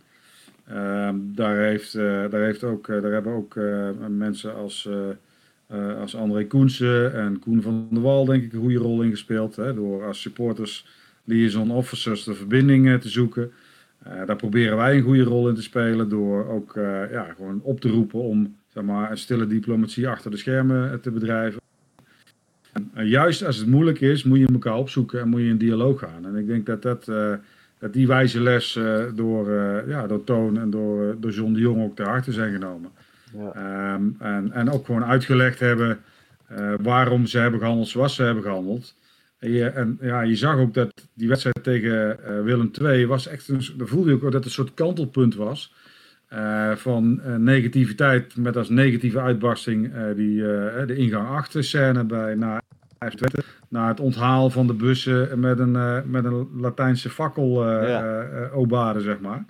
Ehm, 0.67 1.17
daar, 1.23 1.57
heeft, 1.57 1.95
eh, 1.95 2.03
daar, 2.31 2.41
heeft 2.43 2.65
ook, 2.65 2.89
eh, 2.89 3.03
daar 3.03 3.13
hebben 3.13 3.33
ook 3.33 3.57
eh, 3.57 3.89
mensen 4.09 4.55
als, 4.55 4.87
eh, 4.87 5.09
eh, 5.93 6.01
als 6.01 6.17
André 6.17 6.47
Koensen 6.47 7.15
en 7.15 7.39
Koen 7.39 7.63
van 7.63 7.89
der 7.91 8.03
Wal 8.03 8.25
denk 8.25 8.43
ik 8.45 8.53
een 8.53 8.61
goede 8.61 8.79
rol 8.79 9.03
in 9.03 9.11
gespeeld. 9.11 9.57
Hè, 9.57 9.75
door 9.75 10.05
als 10.07 10.21
supporters 10.21 10.87
liaison 11.25 11.71
officers 11.71 12.25
de 12.25 12.35
verbinding 12.35 12.89
eh, 12.89 12.95
te 12.95 13.09
zoeken. 13.09 13.53
Eh, 14.11 14.27
daar 14.27 14.37
proberen 14.37 14.77
wij 14.77 14.97
een 14.97 15.03
goede 15.03 15.23
rol 15.23 15.49
in 15.49 15.55
te 15.55 15.63
spelen 15.63 16.09
door 16.09 16.49
ook 16.49 16.77
eh, 16.77 17.13
ja, 17.13 17.27
gewoon 17.37 17.61
op 17.63 17.81
te 17.81 17.89
roepen 17.89 18.21
om 18.21 18.57
zeg 18.69 18.83
maar, 18.83 19.11
een 19.11 19.19
stille 19.19 19.47
diplomatie 19.47 20.09
achter 20.09 20.31
de 20.31 20.37
schermen 20.37 20.93
eh, 20.93 20.99
te 20.99 21.11
bedrijven. 21.11 21.61
En, 22.73 23.09
juist 23.09 23.45
als 23.45 23.57
het 23.57 23.67
moeilijk 23.67 24.01
is, 24.01 24.25
moet 24.25 24.39
je 24.39 24.49
elkaar 24.53 24.77
opzoeken 24.77 25.21
en 25.21 25.29
moet 25.29 25.41
je 25.41 25.47
in 25.47 25.59
dialoog 25.59 25.99
gaan. 25.99 26.27
En 26.27 26.37
ik 26.37 26.47
denk 26.47 26.67
dat, 26.67 26.83
dat, 26.83 27.05
dat 27.79 27.93
die 27.93 28.07
wijze 28.07 28.41
les 28.41 28.79
door, 29.15 29.53
ja, 29.87 30.07
door 30.07 30.25
Toon 30.25 30.59
en 30.59 30.71
door, 30.71 31.17
door 31.21 31.31
John 31.31 31.53
de 31.53 31.61
Jong 31.61 31.83
ook 31.83 31.97
ter 31.97 32.07
harte 32.07 32.33
zijn 32.33 32.53
genomen. 32.53 32.91
Ja. 33.33 33.53
Ehm, 33.53 34.05
en, 34.19 34.53
en 34.53 34.71
ook 34.71 34.87
gewoon 34.87 35.05
uitgelegd 35.05 35.61
hebben 35.61 35.99
waarom 36.83 37.27
ze 37.27 37.39
hebben 37.39 37.61
gehandeld 37.61 37.89
zoals 37.89 38.15
ze 38.15 38.23
hebben 38.23 38.43
gehandeld. 38.43 38.95
En, 39.39 39.51
je, 39.53 39.65
en 39.65 39.99
ja, 40.01 40.21
je 40.21 40.37
zag 40.37 40.57
ook 40.57 40.75
dat 40.75 41.09
die 41.15 41.29
wedstrijd 41.29 41.63
tegen 41.63 42.25
eh, 42.25 42.43
Willem 42.43 42.71
II 42.83 43.07
was 43.07 43.27
echt 43.27 43.49
een, 43.49 43.61
daar 43.77 43.87
voelde 43.87 44.09
je 44.09 44.15
ook 44.15 44.23
dat 44.23 44.33
het 44.33 44.45
een 44.45 44.51
soort 44.51 44.75
kantelpunt 44.75 45.35
was. 45.35 45.75
eh, 46.29 46.73
van 46.77 47.21
eh, 47.21 47.35
negativiteit 47.37 48.37
met 48.37 48.57
als 48.57 48.69
negatieve 48.69 49.21
uitbarsting 49.21 49.93
die, 50.15 50.37
de 50.87 50.95
ingang 50.97 51.29
achter 51.29 51.65
scène 51.65 52.05
bij 52.05 52.35
na. 52.35 52.61
Naar 53.69 53.89
het 53.89 54.01
onthaal 54.01 54.51
van 54.51 54.67
de 54.67 54.73
bussen 54.75 55.41
met 55.41 55.59
een, 55.59 56.11
met 56.11 56.25
een 56.25 56.49
Latijnse 56.61 57.11
fakkel 57.11 57.65
Ja. 57.87 58.49
obade, 58.53 59.01
zeg 59.01 59.21
maar. 59.21 59.45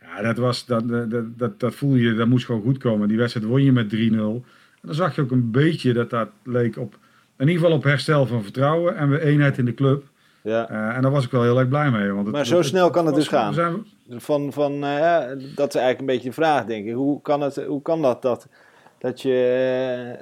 Ja, 0.00 0.22
dat, 0.22 0.36
was, 0.36 0.66
dat, 0.66 0.88
dat, 0.88 1.10
dat, 1.10 1.38
dat, 1.38 1.60
dat 1.60 1.74
voel 1.74 1.94
je, 1.94 2.14
dat 2.14 2.26
moest 2.28 2.44
gewoon 2.46 2.62
goed 2.62 2.78
komen. 2.78 3.08
Die 3.08 3.16
wedstrijd 3.16 3.46
won 3.46 3.62
je 3.64 3.72
met 3.72 3.94
3-0. 3.94 3.96
En 3.98 4.42
dan 4.82 4.94
zag 4.94 5.14
je 5.14 5.22
ook 5.22 5.30
een 5.30 5.50
beetje 5.50 5.92
dat 5.92 6.10
dat 6.10 6.28
leek 6.44 6.76
op, 6.76 6.98
in 7.40 7.48
ieder 7.48 7.62
geval 7.62 7.76
op 7.76 7.84
herstel 7.84 8.26
van 8.26 8.42
vertrouwen 8.42 8.96
en 8.96 9.08
weer 9.08 9.22
eenheid 9.22 9.58
in 9.58 9.64
de 9.64 9.74
club. 9.74 10.04
Ja. 10.42 10.68
Eh, 10.68 10.96
en 10.96 11.02
daar 11.02 11.10
was 11.10 11.24
ik 11.24 11.30
wel 11.30 11.42
heel 11.42 11.58
erg 11.58 11.68
blij 11.68 11.90
mee. 11.90 12.12
Want 12.12 12.26
het, 12.26 12.34
Maar 12.34 12.46
zo 12.46 12.62
snel 12.62 12.90
kan 12.90 13.06
het 13.06 13.14
dus 13.14 13.28
gaan. 13.28 13.54
we 13.54 14.18
Van, 14.18 14.52
van, 14.52 14.72
eh, 14.72 14.98
ja, 14.98 15.26
dat 15.54 15.74
is 15.74 15.80
eigenlijk 15.80 16.00
een 16.00 16.06
beetje 16.06 16.28
de 16.28 16.34
vraag, 16.34 16.64
denk 16.64 16.86
ik. 16.86 16.94
Hoe 16.94 17.22
kan, 17.22 17.40
het, 17.40 17.56
hoe 17.56 17.82
kan 17.82 18.02
dat, 18.02 18.22
dat 18.22 18.48
dat 19.00 19.20
je 19.22 20.16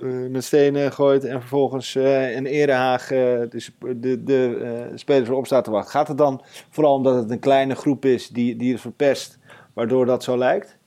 eh, 0.00 0.30
met 0.30 0.44
stenen 0.44 0.92
gooit 0.92 1.24
en 1.24 1.40
vervolgens 1.40 1.96
in 1.96 2.46
Erehaag 2.46 3.10
eh, 3.10 3.18
de, 3.50 3.70
de, 4.00 4.22
de 4.24 4.90
spelers 4.94 5.28
erop 5.28 5.46
staat 5.46 5.64
te 5.64 5.70
wachten? 5.70 5.90
Gaat 5.90 6.08
het 6.08 6.18
dan 6.18 6.42
vooral 6.70 6.94
omdat 6.94 7.14
het 7.14 7.30
een 7.30 7.38
kleine 7.38 7.74
groep 7.74 8.04
is 8.04 8.28
die, 8.28 8.56
die 8.56 8.72
het 8.72 8.80
verpest, 8.80 9.38
waardoor 9.72 10.06
dat 10.06 10.24
zo 10.24 10.38
lijkt? 10.38 10.78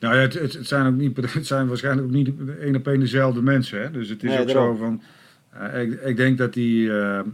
Nou 0.00 0.14
ja, 0.14 0.20
het, 0.20 0.58
zijn 0.60 0.86
ook 0.86 0.94
niet, 0.96 1.16
het 1.34 1.46
zijn 1.46 1.66
waarschijnlijk 1.68 2.06
ook 2.06 2.12
niet 2.12 2.30
één 2.60 2.76
op 2.76 2.86
één 2.88 3.00
dezelfde 3.00 3.42
mensen. 3.42 3.80
Hè? 3.82 3.90
Dus 3.90 4.08
het 4.08 4.22
is 4.22 4.30
Nee, 4.30 4.40
ook 4.40 4.46
daarom. 4.46 4.76
zo 4.76 4.82
van. 4.84 5.02
eh, 5.50 5.82
ik, 5.82 6.00
ik 6.02 6.16
denk 6.16 6.38
dat 6.38 6.52
die, 6.54 6.90
eh, 6.90 7.18
eh, 7.18 7.24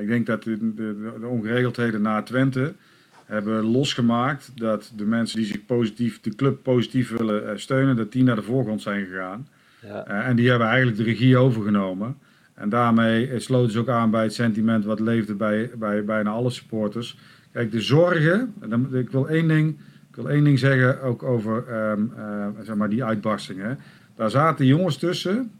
ik 0.00 0.06
denk 0.08 0.26
dat 0.26 0.42
de, 0.42 0.74
de, 0.74 1.12
de 1.20 1.26
ongeregeldheden 1.26 2.02
na 2.02 2.22
Twente 2.22 2.72
hebben 3.26 3.64
losgemaakt 3.64 4.50
dat 4.54 4.92
de 4.96 5.04
mensen 5.04 5.36
die 5.38 5.46
zich 5.46 5.66
positief, 5.66 6.20
de 6.20 6.34
club 6.34 6.62
positief 6.62 7.10
willen 7.10 7.60
steunen, 7.60 7.96
dat 7.96 8.12
die 8.12 8.22
naar 8.22 8.36
de 8.36 8.42
voorgrond 8.42 8.82
zijn 8.82 9.06
gegaan. 9.06 9.48
Ja. 9.86 10.06
En 10.06 10.36
die 10.36 10.48
hebben 10.48 10.66
eigenlijk 10.66 10.96
de 10.96 11.02
regie 11.04 11.36
overgenomen. 11.36 12.16
En 12.54 12.68
daarmee 12.68 13.40
sloten 13.40 13.72
ze 13.72 13.78
ook 13.78 13.88
aan 13.88 14.10
bij 14.10 14.22
het 14.22 14.34
sentiment 14.34 14.84
wat 14.84 15.00
leefde 15.00 15.34
bij, 15.34 15.70
bij 15.78 16.04
bijna 16.04 16.30
alle 16.30 16.50
supporters. 16.50 17.18
Kijk, 17.52 17.70
de 17.72 17.80
zorgen, 17.80 18.54
en 18.60 18.68
dan, 18.70 18.94
ik 18.94 19.10
wil 19.10 19.28
één 19.28 19.48
ding, 19.48 19.76
ik 20.16 20.22
wil 20.22 20.30
één 20.30 20.44
ding 20.44 20.58
zeggen 20.58 21.02
ook 21.02 21.22
over 21.22 21.64
ehm, 21.68 22.00
eh, 22.16 22.46
zeg 22.62 22.76
maar 22.76 22.88
die 22.88 23.04
uitbarstingen. 23.04 23.78
Daar 24.14 24.30
zaten 24.30 24.66
jongens 24.66 24.96
tussen 24.98 25.50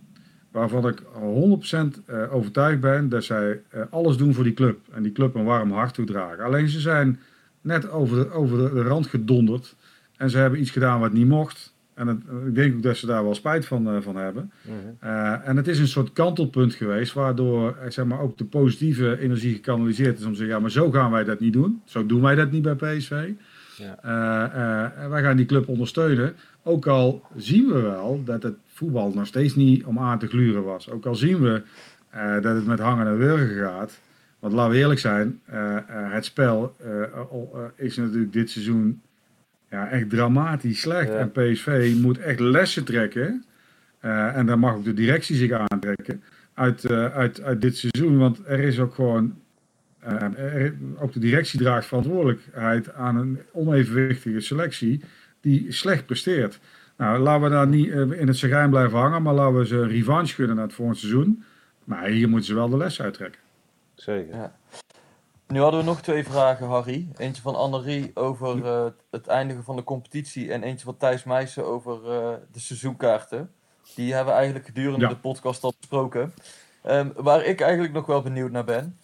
waarvan 0.50 0.88
ik 0.88 1.02
100% 1.02 2.02
eh, 2.06 2.34
overtuigd 2.34 2.80
ben 2.80 3.08
dat 3.08 3.24
zij 3.24 3.60
eh, 3.68 3.80
alles 3.90 4.16
doen 4.16 4.34
voor 4.34 4.44
die 4.44 4.54
club. 4.54 4.78
En 4.92 5.02
die 5.02 5.12
club 5.12 5.34
een 5.34 5.44
warm 5.44 5.70
hart 5.72 5.94
toedragen. 5.94 6.44
Alleen 6.44 6.68
ze 6.68 6.80
zijn 6.80 7.18
net 7.60 7.90
over 7.90 8.16
de, 8.16 8.30
over 8.30 8.58
de, 8.58 8.74
de 8.74 8.82
rand 8.82 9.06
gedonderd. 9.06 9.76
En 10.16 10.30
ze 10.30 10.38
hebben 10.38 10.60
iets 10.60 10.70
gedaan 10.70 11.00
wat 11.00 11.12
niet 11.12 11.28
mocht. 11.28 11.74
En 11.94 12.06
het- 12.06 12.22
ik 12.46 12.54
denk 12.54 12.74
ook 12.74 12.82
dat 12.82 12.96
ze 12.96 13.06
daar 13.06 13.22
wel 13.22 13.34
spijt 13.34 13.66
van, 13.66 14.02
van 14.02 14.16
hebben. 14.16 14.50
Eh, 15.00 15.48
en 15.48 15.56
het 15.56 15.68
is 15.68 15.78
een 15.78 15.88
soort 15.88 16.12
kantelpunt 16.12 16.74
geweest, 16.74 17.12
waardoor 17.12 17.76
zeg 17.88 18.04
maar, 18.04 18.20
ook 18.20 18.38
de 18.38 18.44
positieve 18.44 19.18
energie 19.20 19.54
gekanaliseerd 19.54 20.18
is 20.18 20.24
om 20.24 20.30
te 20.30 20.36
zeggen, 20.36 20.54
ja, 20.54 20.60
maar 20.60 20.70
zo 20.70 20.90
gaan 20.90 21.10
wij 21.10 21.24
dat 21.24 21.40
niet 21.40 21.52
doen. 21.52 21.80
Zo 21.84 22.06
doen 22.06 22.20
wij 22.20 22.34
dat 22.34 22.50
niet 22.50 22.62
bij 22.62 22.74
PSV. 22.74 23.30
Ja. 23.76 23.98
Eh, 24.02 25.04
eh, 25.04 25.10
wij 25.10 25.22
gaan 25.22 25.36
die 25.36 25.46
club 25.46 25.68
ondersteunen. 25.68 26.34
Ook 26.62 26.86
al 26.86 27.22
zien 27.36 27.66
we 27.66 27.80
wel 27.80 28.22
dat 28.24 28.42
het 28.42 28.54
voetbal 28.66 29.12
nog 29.14 29.26
steeds 29.26 29.54
niet 29.54 29.84
om 29.84 29.98
aan 29.98 30.18
te 30.18 30.26
gluren 30.26 30.64
was. 30.64 30.90
Ook 30.90 31.06
al 31.06 31.14
zien 31.14 31.40
we 31.40 31.62
eh, 32.10 32.40
dat 32.40 32.54
het 32.56 32.66
met 32.66 32.78
hangen 32.78 33.06
en 33.06 33.18
wurgen 33.18 33.56
gaat. 33.56 34.00
Want 34.38 34.52
laten 34.52 34.72
we 34.72 34.78
eerlijk 34.78 35.00
zijn, 35.00 35.40
het 35.86 36.24
spel 36.24 36.76
eh, 36.78 37.64
is 37.76 37.96
natuurlijk 37.96 38.32
dit 38.32 38.50
seizoen 38.50 39.02
ja, 39.70 39.88
echt 39.88 40.10
dramatisch 40.10 40.80
slecht. 40.80 41.08
Ja. 41.08 41.18
En 41.18 41.32
PSV 41.32 41.94
moet 42.00 42.18
echt 42.18 42.40
lessen 42.40 42.84
trekken. 42.84 43.44
En 44.00 44.46
daar 44.46 44.58
mag 44.58 44.74
ook 44.74 44.84
de 44.84 44.94
directie 44.94 45.36
zich 45.36 45.52
aantrekken 45.52 46.22
uit, 46.54 46.90
uit, 46.90 47.42
uit 47.42 47.60
dit 47.60 47.76
seizoen. 47.76 48.18
Want 48.18 48.40
er 48.46 48.58
is 48.58 48.80
ook 48.80 48.94
gewoon 48.94 49.34
ook 50.98 51.12
de 51.12 51.18
directie 51.20 51.58
draagt 51.58 51.86
verantwoordelijkheid 51.86 52.92
aan 52.94 53.16
een 53.16 53.40
onevenwichtige 53.52 54.40
selectie 54.40 55.04
die 55.40 55.72
slecht 55.72 56.06
presteert. 56.06 56.58
Nou, 56.96 57.18
laten 57.18 57.42
we 57.42 57.48
daar 57.48 57.66
niet 57.66 57.90
eh, 57.90 58.20
in 58.20 58.26
het 58.26 58.36
zagrijn 58.36 58.70
blijven 58.70 58.98
hangen, 58.98 59.22
maar 59.22 59.34
laten 59.34 59.58
we 59.58 59.66
ze 59.66 59.76
een 59.76 59.88
revanche 59.88 60.34
gunnen 60.34 60.56
naar 60.56 60.64
het 60.64 60.74
volgende 60.74 61.00
seizoen. 61.00 61.44
Maar 61.84 62.04
hier 62.06 62.28
moeten 62.28 62.46
ze 62.48 62.54
wel 62.54 62.68
de 62.68 62.76
les 62.76 63.02
uittrekken. 63.02 63.40
Zeker. 63.94 64.50
Nu 65.48 65.60
hadden 65.60 65.80
we 65.80 65.86
nog 65.86 66.00
twee 66.02 66.24
vragen, 66.24 66.66
Harry. 66.66 67.08
Eentje 67.16 67.42
van 67.42 67.54
Annerie 67.54 68.10
over 68.14 68.64
eh, 68.66 68.86
het 69.10 69.26
eindigen 69.26 69.64
van 69.64 69.76
de 69.76 69.84
competitie. 69.84 70.52
En 70.52 70.62
eentje 70.62 70.84
van 70.84 70.96
Thijs 70.96 71.24
Meijsen 71.24 71.66
over 71.66 71.94
eh, 72.10 72.28
de 72.52 72.60
seizoenkaarten. 72.60 73.50
Die 73.94 74.12
hebben 74.14 74.32
we 74.32 74.38
eigenlijk 74.38 74.66
gedurende 74.66 75.00
Ja. 75.00 75.08
de 75.08 75.16
podcast 75.16 75.62
al 75.64 75.74
besproken. 75.80 76.32
Ehm, 76.82 77.08
waar 77.16 77.44
ik 77.44 77.60
eigenlijk 77.60 77.92
nog 77.92 78.06
wel 78.06 78.22
benieuwd 78.22 78.50
naar 78.50 78.64
ben. 78.64 78.96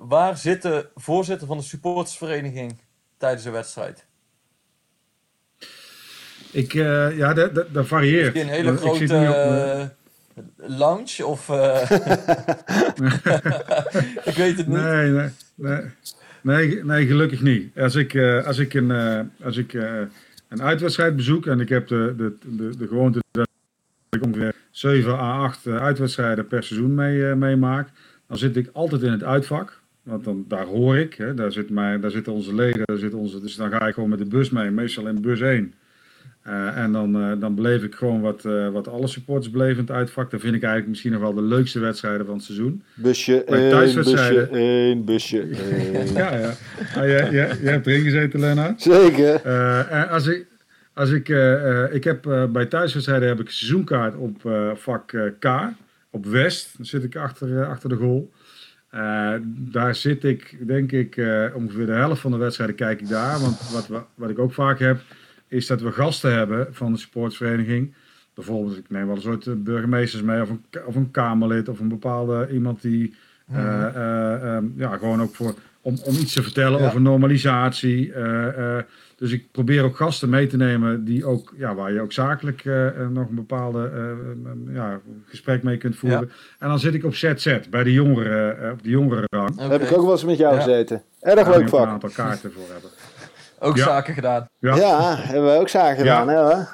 Waar 0.00 0.36
zit 0.36 0.62
de 0.62 0.88
voorzitter 0.94 1.46
van 1.46 1.56
de 1.56 1.62
supportersvereniging 1.62 2.80
tijdens 3.16 3.44
een 3.44 3.52
wedstrijd? 3.52 4.06
Ik, 6.50 6.74
eh, 6.74 7.16
ja, 7.16 7.34
dat, 7.34 7.54
dat, 7.54 7.74
dat 7.74 7.86
varieert. 7.86 8.34
Is 8.34 8.42
een 8.42 8.48
hele 8.48 8.76
grote 8.76 9.14
eh, 9.14 9.86
lounge? 10.56 11.26
Of, 11.26 11.48
ik 14.30 14.34
weet 14.36 14.56
het 14.56 14.66
niet. 14.66 14.76
Nee, 14.76 15.10
nee, 15.10 15.30
nee, 15.54 15.82
nee, 16.42 16.84
nee, 16.84 17.06
gelukkig 17.06 17.40
niet. 17.40 17.78
Als 17.78 17.94
ik, 17.94 18.16
als 18.46 18.58
ik, 18.58 18.74
een, 18.74 18.90
als 19.42 19.56
ik 19.56 19.72
een 20.48 20.62
uitwedstrijd 20.62 21.16
bezoek 21.16 21.46
en 21.46 21.60
ik 21.60 21.68
heb 21.68 21.88
de, 21.88 22.14
de, 22.16 22.36
de, 22.56 22.76
de 22.76 22.86
gewoonte 22.86 23.22
dat 23.30 23.48
ik 24.10 24.24
ongeveer 24.24 24.54
7 24.70 25.12
à 25.12 25.42
8 25.44 25.66
eh, 25.66 25.76
uitwedstrijden 25.76 26.46
per 26.46 26.62
seizoen 26.62 26.94
mee, 26.94 27.34
meemaak, 27.34 27.88
dan 28.26 28.38
zit 28.38 28.56
ik 28.56 28.70
altijd 28.72 29.02
in 29.02 29.12
het 29.12 29.24
uitvak. 29.24 29.79
Want 30.02 30.24
dan, 30.24 30.44
daar 30.48 30.66
hoor 30.66 30.98
ik, 30.98 31.14
hè, 31.14 31.34
daar, 31.34 31.52
zit 31.52 31.70
mijn, 31.70 32.00
daar 32.00 32.10
zitten 32.10 32.32
onze 32.32 32.54
leden, 32.54 32.82
daar 32.84 32.96
zit 32.96 33.14
onze, 33.14 33.40
dus 33.40 33.56
dan 33.56 33.70
ga 33.70 33.86
ik 33.86 33.94
gewoon 33.94 34.08
met 34.08 34.18
de 34.18 34.24
bus 34.24 34.50
mee, 34.50 34.70
meestal 34.70 35.06
in 35.06 35.20
bus 35.20 35.40
1. 35.40 35.74
Eh, 36.42 36.76
en 36.76 36.92
dan, 36.92 37.16
eh, 37.16 37.32
dan 37.40 37.54
beleef 37.54 37.82
ik 37.82 37.94
gewoon 37.94 38.20
wat, 38.20 38.44
eh, 38.44 38.68
wat 38.68 38.88
alle 38.88 39.06
supporters 39.06 39.50
beleven 39.50 39.74
in 39.74 39.80
het 39.80 39.90
uitvak. 39.90 40.30
Dat 40.30 40.40
vind 40.40 40.54
ik 40.54 40.62
eigenlijk 40.62 40.88
misschien 40.88 41.12
nog 41.12 41.20
wel 41.20 41.34
de 41.34 41.42
leukste 41.42 41.78
wedstrijden 41.78 42.26
van 42.26 42.34
het 42.34 42.44
seizoen. 42.44 42.82
Busje 42.94 43.32
1, 43.32 43.44
busje 43.46 43.70
thuiswedstrijden. 43.70 44.48
1, 44.52 45.04
busje 45.04 45.40
1. 45.94 46.12
Ja, 46.12 46.36
ja. 46.36 46.52
Ah, 46.94 47.06
jij 47.06 47.56
hebt 47.62 47.86
erin 47.86 48.02
gezeten, 48.02 48.40
Lennart. 48.40 48.82
Zeker. 48.82 49.44
En 49.90 50.08
als 50.08 50.26
ik, 50.26 50.46
als 50.94 51.10
ik, 51.10 51.28
ik 51.92 52.04
heb 52.04 52.48
bij 52.52 52.66
thuiswedstrijden 52.66 53.28
heb 53.28 53.40
ik 53.40 53.46
een 53.46 53.52
seizoenkaart 53.52 54.16
op 54.16 54.40
vak 54.74 55.34
K, 55.38 55.46
op 56.10 56.26
West. 56.26 56.76
Dan 56.76 56.86
zit 56.86 57.04
ik 57.04 57.16
achter, 57.16 57.66
achter 57.66 57.88
de 57.88 57.96
goal. 57.96 58.30
Eh, 58.90 59.32
daar 59.46 59.94
zit 59.94 60.24
ik, 60.24 60.56
denk 60.66 60.92
ik, 60.92 61.16
eh, 61.16 61.44
ongeveer 61.54 61.86
de 61.86 61.92
helft 61.92 62.20
van 62.20 62.30
de 62.30 62.36
wedstrijden 62.36 62.76
kijk 62.76 63.00
ik 63.00 63.08
daar. 63.08 63.40
Want 63.40 63.70
wat, 63.72 63.86
we- 63.86 64.02
wat 64.14 64.30
ik 64.30 64.38
ook 64.38 64.52
vaak 64.52 64.78
heb, 64.78 65.00
is 65.48 65.66
dat 65.66 65.80
we 65.82 65.92
gasten 65.92 66.32
hebben 66.34 66.68
van 66.74 66.92
de 66.92 66.98
supportsvereniging. 66.98 67.94
Bijvoorbeeld, 68.34 68.76
ik 68.76 68.90
neem 68.90 69.06
wel 69.06 69.16
een 69.16 69.22
soort 69.22 69.64
burgemeesters 69.64 70.22
mee, 70.22 70.42
of 70.42 70.50
een, 70.50 70.64
of 70.86 70.94
een 70.94 71.10
Kamerlid, 71.10 71.68
of 71.68 71.80
een 71.80 71.88
bepaalde 71.88 72.48
iemand 72.52 72.82
die 72.82 73.14
eh, 73.52 73.84
eh, 73.86 74.54
ehm, 74.56 74.64
ja, 74.76 74.96
gewoon 74.96 75.22
ook 75.22 75.34
voor, 75.34 75.54
om, 75.80 75.96
om 76.04 76.14
iets 76.14 76.32
te 76.32 76.42
vertellen 76.42 76.80
Ja. 76.80 76.86
over 76.86 77.00
normalisatie. 77.00 78.12
Dus 79.20 79.32
ik 79.32 79.50
probeer 79.52 79.84
ook 79.84 79.96
gasten 79.96 80.28
mee 80.28 80.46
te 80.46 80.56
nemen 80.56 81.04
die 81.04 81.24
ook, 81.24 81.54
ja, 81.56 81.74
waar 81.74 81.92
je 81.92 82.00
ook 82.00 82.12
zakelijk 82.12 82.64
eh, 82.64 82.86
eh, 82.86 83.08
nog 83.08 83.28
een 83.28 83.34
bepaalde 83.34 83.90
eh, 83.94 84.74
ja, 84.74 85.00
gesprek 85.26 85.62
mee 85.62 85.76
kunt 85.76 85.96
voeren. 85.96 86.30
En 86.58 86.68
dan 86.68 86.78
zit 86.78 86.94
ik 86.94 87.04
op 87.04 87.14
ZZ, 87.14 87.58
bij 87.70 87.82
de 87.82 87.92
jongeren, 87.92 88.72
op 88.72 88.82
de 88.82 88.88
jongere 88.90 89.24
rang. 89.30 89.50
Oké. 89.50 89.62
Heb 89.62 89.82
ik 89.82 89.92
ook 89.92 90.02
wel 90.02 90.10
eens 90.12 90.24
met 90.24 90.38
jou 90.38 90.54
Ja. 90.54 90.60
gezeten. 90.60 91.02
Erg 91.20 91.34
Daar 91.34 91.44
leuk 91.44 91.54
je 91.56 91.62
een 91.62 91.68
vak. 91.68 91.86
aantal 91.86 92.10
kaarten 92.10 92.52
voor 92.52 92.72
hebben. 92.72 92.90
Ook 93.62 93.76
Ja. 93.76 93.84
zaken 93.84 94.14
gedaan. 94.14 94.46
Ja, 94.58 94.76
Ja, 94.76 95.16
hebben 95.16 95.52
we 95.52 95.58
ook 95.58 95.68
zaken 95.68 96.04
Ja. 96.04 96.20
gedaan, 96.20 96.28
hè? 96.28 96.42
hoor. 96.54 96.68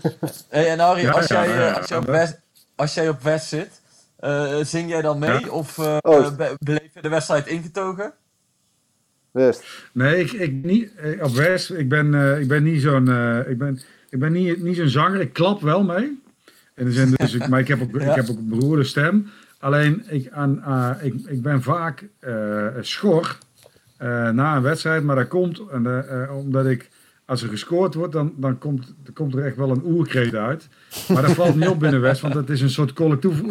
Hey, 0.48 0.68
en 0.68 0.78
Harry, 0.78 1.02
Ja, 1.02 1.10
als, 1.10 1.26
ja, 1.26 1.44
jij, 1.46 1.54
ja, 1.54 1.66
ja. 1.66 1.72
als, 1.72 1.88
jij 1.88 1.98
op 1.98 2.06
West, 2.06 2.40
als 2.76 2.94
jij 2.94 3.08
op 3.08 3.22
West 3.22 3.46
zit, 3.48 3.80
eh, 4.18 4.56
zing 4.62 4.88
jij 4.90 5.02
dan 5.02 5.18
mee? 5.18 5.40
Ja. 5.40 5.48
Of 5.48 5.78
eh, 5.78 5.96
be- 6.36 6.56
beleef 6.58 6.94
je 6.94 7.02
de 7.02 7.08
wedstrijd 7.08 7.46
ingetogen? 7.46 8.12
West. 9.32 9.64
Nee, 9.92 10.20
ik, 10.20 10.32
ik 10.32 10.52
niet, 10.64 10.94
eh, 10.94 11.24
op 11.24 11.34
West, 11.34 11.70
ik 11.70 11.88
ben, 11.88 12.14
eh, 12.14 12.40
ik 12.40 12.48
ben 12.48 12.62
niet 12.62 12.82
zo'n 12.82 13.08
eh, 13.08 13.38
ik 13.48 13.58
ben, 13.58 13.80
ik 14.10 14.18
ben 14.18 14.32
niet, 14.32 14.62
niet 14.62 14.76
zo'n 14.76 14.88
zanger. 14.88 15.20
Ik 15.20 15.32
klap 15.32 15.60
wel 15.60 15.82
mee. 15.84 16.20
In 16.76 16.84
de 16.84 16.92
zin, 16.92 17.10
dus 17.16 17.34
ik, 17.34 17.48
maar 17.48 17.60
ik 17.60 17.68
heb, 17.68 17.82
ook, 17.82 18.00
Ja. 18.00 18.10
ik 18.10 18.14
heb 18.14 18.28
ook 18.30 18.38
een 18.38 18.48
beroerde 18.48 18.84
stem. 18.84 19.30
Alleen, 19.58 20.04
ik, 20.08 20.30
aan, 20.30 20.62
ah, 20.62 20.90
ik, 21.02 21.14
ik 21.26 21.42
ben 21.42 21.62
vaak 21.62 22.04
schor 22.80 23.38
na 24.32 24.56
een 24.56 24.62
wedstrijd. 24.62 25.02
Maar 25.02 25.16
dat 25.16 25.28
komt 25.28 25.60
omdat 26.30 26.66
ik, 26.66 26.88
als 27.24 27.42
er 27.42 27.48
gescoord 27.48 27.94
wordt, 27.94 28.12
dan, 28.12 28.32
dan 28.36 28.58
komt, 28.58 28.94
komt 29.14 29.34
er 29.34 29.44
echt 29.44 29.56
wel 29.56 29.70
een 29.70 29.84
oerkreet 29.84 30.34
uit. 30.34 30.68
Maar 31.08 31.22
dat 31.22 31.30
valt 31.30 31.54
niet 31.54 31.68
op 31.68 31.80
binnen 31.80 32.00
West, 32.00 32.20
want 32.20 32.34
het 32.34 32.50
is 32.50 32.60
een 32.60 32.70
soort 32.70 32.92
collectief. 32.92 33.42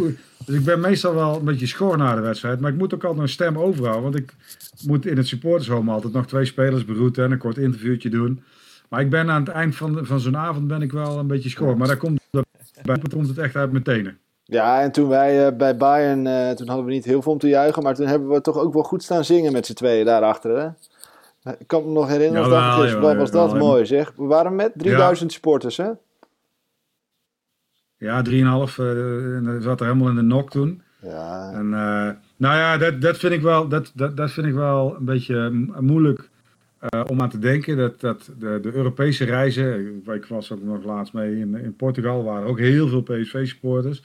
Dus 0.45 0.55
ik 0.55 0.63
ben 0.63 0.79
meestal 0.79 1.15
wel 1.15 1.35
een 1.35 1.45
beetje 1.45 1.67
schor 1.67 1.97
na 1.97 2.15
de 2.15 2.21
wedstrijd. 2.21 2.59
Maar 2.59 2.71
ik 2.71 2.77
moet 2.77 2.93
ook 2.93 3.03
altijd 3.03 3.21
een 3.21 3.29
stem 3.29 3.57
overhouden. 3.57 4.03
Want 4.03 4.15
ik 4.15 4.33
moet 4.85 5.05
in 5.05 5.17
het 5.17 5.27
supportershome 5.27 5.91
altijd 5.91 6.13
nog 6.13 6.27
twee 6.27 6.45
spelers 6.45 6.85
begroeten 6.85 7.23
en 7.23 7.31
een 7.31 7.37
kort 7.37 7.57
interviewtje 7.57 8.09
doen. 8.09 8.43
Maar 8.89 9.01
ik 9.01 9.09
ben 9.09 9.29
aan 9.29 9.41
het 9.43 9.53
eind 9.53 9.75
van, 9.75 10.05
van 10.05 10.19
zo'n 10.19 10.37
avond 10.37 10.67
ben 10.67 10.81
ik 10.81 10.91
wel 10.91 11.19
een 11.19 11.27
beetje 11.27 11.49
schor. 11.49 11.77
Maar 11.77 11.87
daar 11.87 11.97
komt, 11.97 12.19
bij 12.83 12.99
komt 13.09 13.27
het 13.27 13.37
echt 13.37 13.55
uit 13.55 13.71
mijn 13.71 13.83
tenen. 13.83 14.17
Ja, 14.43 14.81
en 14.81 14.91
toen 14.91 15.07
wij 15.07 15.47
eh, 15.47 15.55
bij 15.57 15.77
Bayern, 15.77 16.27
eh, 16.27 16.49
toen 16.49 16.67
hadden 16.67 16.85
we 16.85 16.91
niet 16.91 17.05
heel 17.05 17.21
veel 17.21 17.31
om 17.31 17.37
te 17.37 17.47
juichen, 17.47 17.83
maar 17.83 17.95
toen 17.95 18.07
hebben 18.07 18.29
we 18.29 18.41
toch 18.41 18.57
ook 18.57 18.73
wel 18.73 18.83
goed 18.83 19.03
staan 19.03 19.23
zingen 19.23 19.51
met 19.51 19.65
z'n 19.65 19.73
tweeën 19.73 20.05
daarachter, 20.05 20.59
hè? 20.59 20.67
Ik 21.59 21.67
kan 21.67 21.83
me 21.85 21.91
nog 21.91 22.07
herinneren, 22.07 22.49
wat 23.01 23.15
was 23.17 23.31
dat 23.31 23.49
mooi 23.59 23.85
zeg. 23.85 24.13
We 24.15 24.23
waren 24.23 24.55
met 24.55 24.71
3000 24.75 25.31
supporters, 25.31 25.77
hè? 25.77 25.89
Ja, 27.97 28.21
3,5 28.21 28.31
eh, 28.79 29.35
en 29.35 29.43
dat 29.43 29.63
zat 29.63 29.79
er 29.79 29.85
helemaal 29.85 30.09
in 30.09 30.15
de 30.15 30.21
nok 30.21 30.49
toen. 30.49 30.81
Ja, 31.01 31.51
En, 31.53 31.65
eh, 31.73 32.09
nou 32.37 32.55
ja, 32.57 32.77
dat, 32.77 33.01
dat, 33.01 33.17
vind 33.17 33.33
ik 33.33 33.41
wel, 33.41 33.67
dat, 33.67 33.91
dat, 33.95 34.17
dat 34.17 34.31
vind 34.31 34.47
ik 34.47 34.53
wel 34.53 34.95
een 34.95 35.05
beetje 35.05 35.49
mo- 35.49 35.81
moeilijk 35.81 36.29
eh, 36.79 37.01
om 37.07 37.21
aan 37.21 37.29
te 37.29 37.39
denken. 37.39 37.77
Dat, 37.77 37.99
dat 37.99 38.31
de, 38.39 38.59
de 38.61 38.73
Europese 38.73 39.23
reizen, 39.25 39.87
ik- 40.05 40.13
ik 40.13 40.25
was 40.25 40.51
ook 40.51 40.61
nog 40.63 40.83
laatst 40.83 41.13
mee 41.13 41.35
in, 41.39 41.55
in 41.55 41.75
Portugal, 41.75 42.23
waren 42.23 42.47
ook 42.47 42.59
heel 42.59 42.87
veel 42.87 43.01
PSV-supporters. 43.01 44.03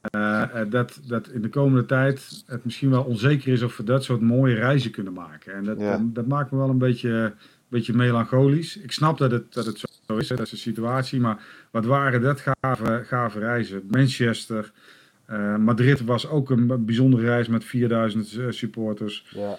Eh, 0.00 0.42
eh, 0.42 0.70
dat, 0.70 1.00
dat 1.06 1.28
in 1.28 1.42
de 1.42 1.48
komende 1.48 1.86
tijd 1.86 2.42
het 2.46 2.64
misschien 2.64 2.90
wel 2.90 3.02
onzeker 3.04 3.52
is 3.52 3.62
of 3.62 3.76
we 3.76 3.84
dat 3.84 4.04
soort 4.04 4.20
mooie 4.20 4.54
reizen 4.54 4.90
kunnen 4.90 5.12
maken. 5.12 5.54
En 5.54 5.64
dat, 5.64 5.80
Ja. 5.80 5.90
dat, 5.90 6.14
dat 6.14 6.26
maakt 6.26 6.50
me 6.50 6.58
wel 6.58 6.68
een 6.68 6.78
beetje, 6.78 7.10
een 7.10 7.32
beetje 7.68 7.92
melancholisch. 7.94 8.76
Ik 8.76 8.92
snap 8.92 9.18
dat 9.18 9.30
het, 9.30 9.54
dat 9.54 9.66
het 9.66 9.78
zo 10.06 10.16
is, 10.16 10.28
hè, 10.28 10.36
dat 10.36 10.44
is 10.44 10.50
de 10.50 10.56
situatie. 10.56 11.20
Maar 11.20 11.42
wat 11.70 11.84
waren 11.84 12.20
dat 12.20 12.40
gave, 12.40 13.02
gave 13.04 13.38
reizen? 13.38 13.82
Manchester, 13.90 14.72
eh, 15.26 15.56
Madrid 15.56 16.04
was 16.04 16.28
ook 16.28 16.50
een 16.50 16.84
bijzondere 16.84 17.22
reis 17.22 17.48
met 17.48 17.64
4000 17.64 18.36
eh, 18.36 18.46
supporters. 18.50 19.34
ja, 19.34 19.58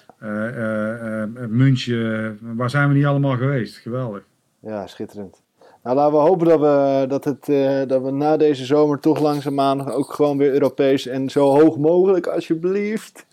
München, 1.50 2.38
waar 2.56 2.70
zijn 2.70 2.88
we 2.90 2.94
niet 2.96 3.06
allemaal 3.06 3.38
geweest? 3.38 3.78
Geweldig. 3.78 4.24
ja, 4.60 4.88
schitterend. 4.88 5.42
Nou, 5.90 6.02
laten 6.02 6.18
we 6.18 6.26
hopen 6.28 6.48
dat 6.48 6.60
we, 6.60 7.06
dat, 7.08 7.24
het, 7.24 7.50
eh, 7.50 7.82
dat 7.88 8.02
we 8.02 8.12
na 8.12 8.38
deze 8.38 8.66
zomer 8.66 9.00
toch 9.00 9.20
langzaamaan 9.20 9.92
ook 9.92 10.14
gewoon 10.14 10.38
weer 10.38 10.52
Europees 10.52 11.08
en 11.08 11.30
zo 11.30 11.46
hoog 11.60 11.78
mogelijk, 11.78 12.28
alsjeblieft, 12.28 13.26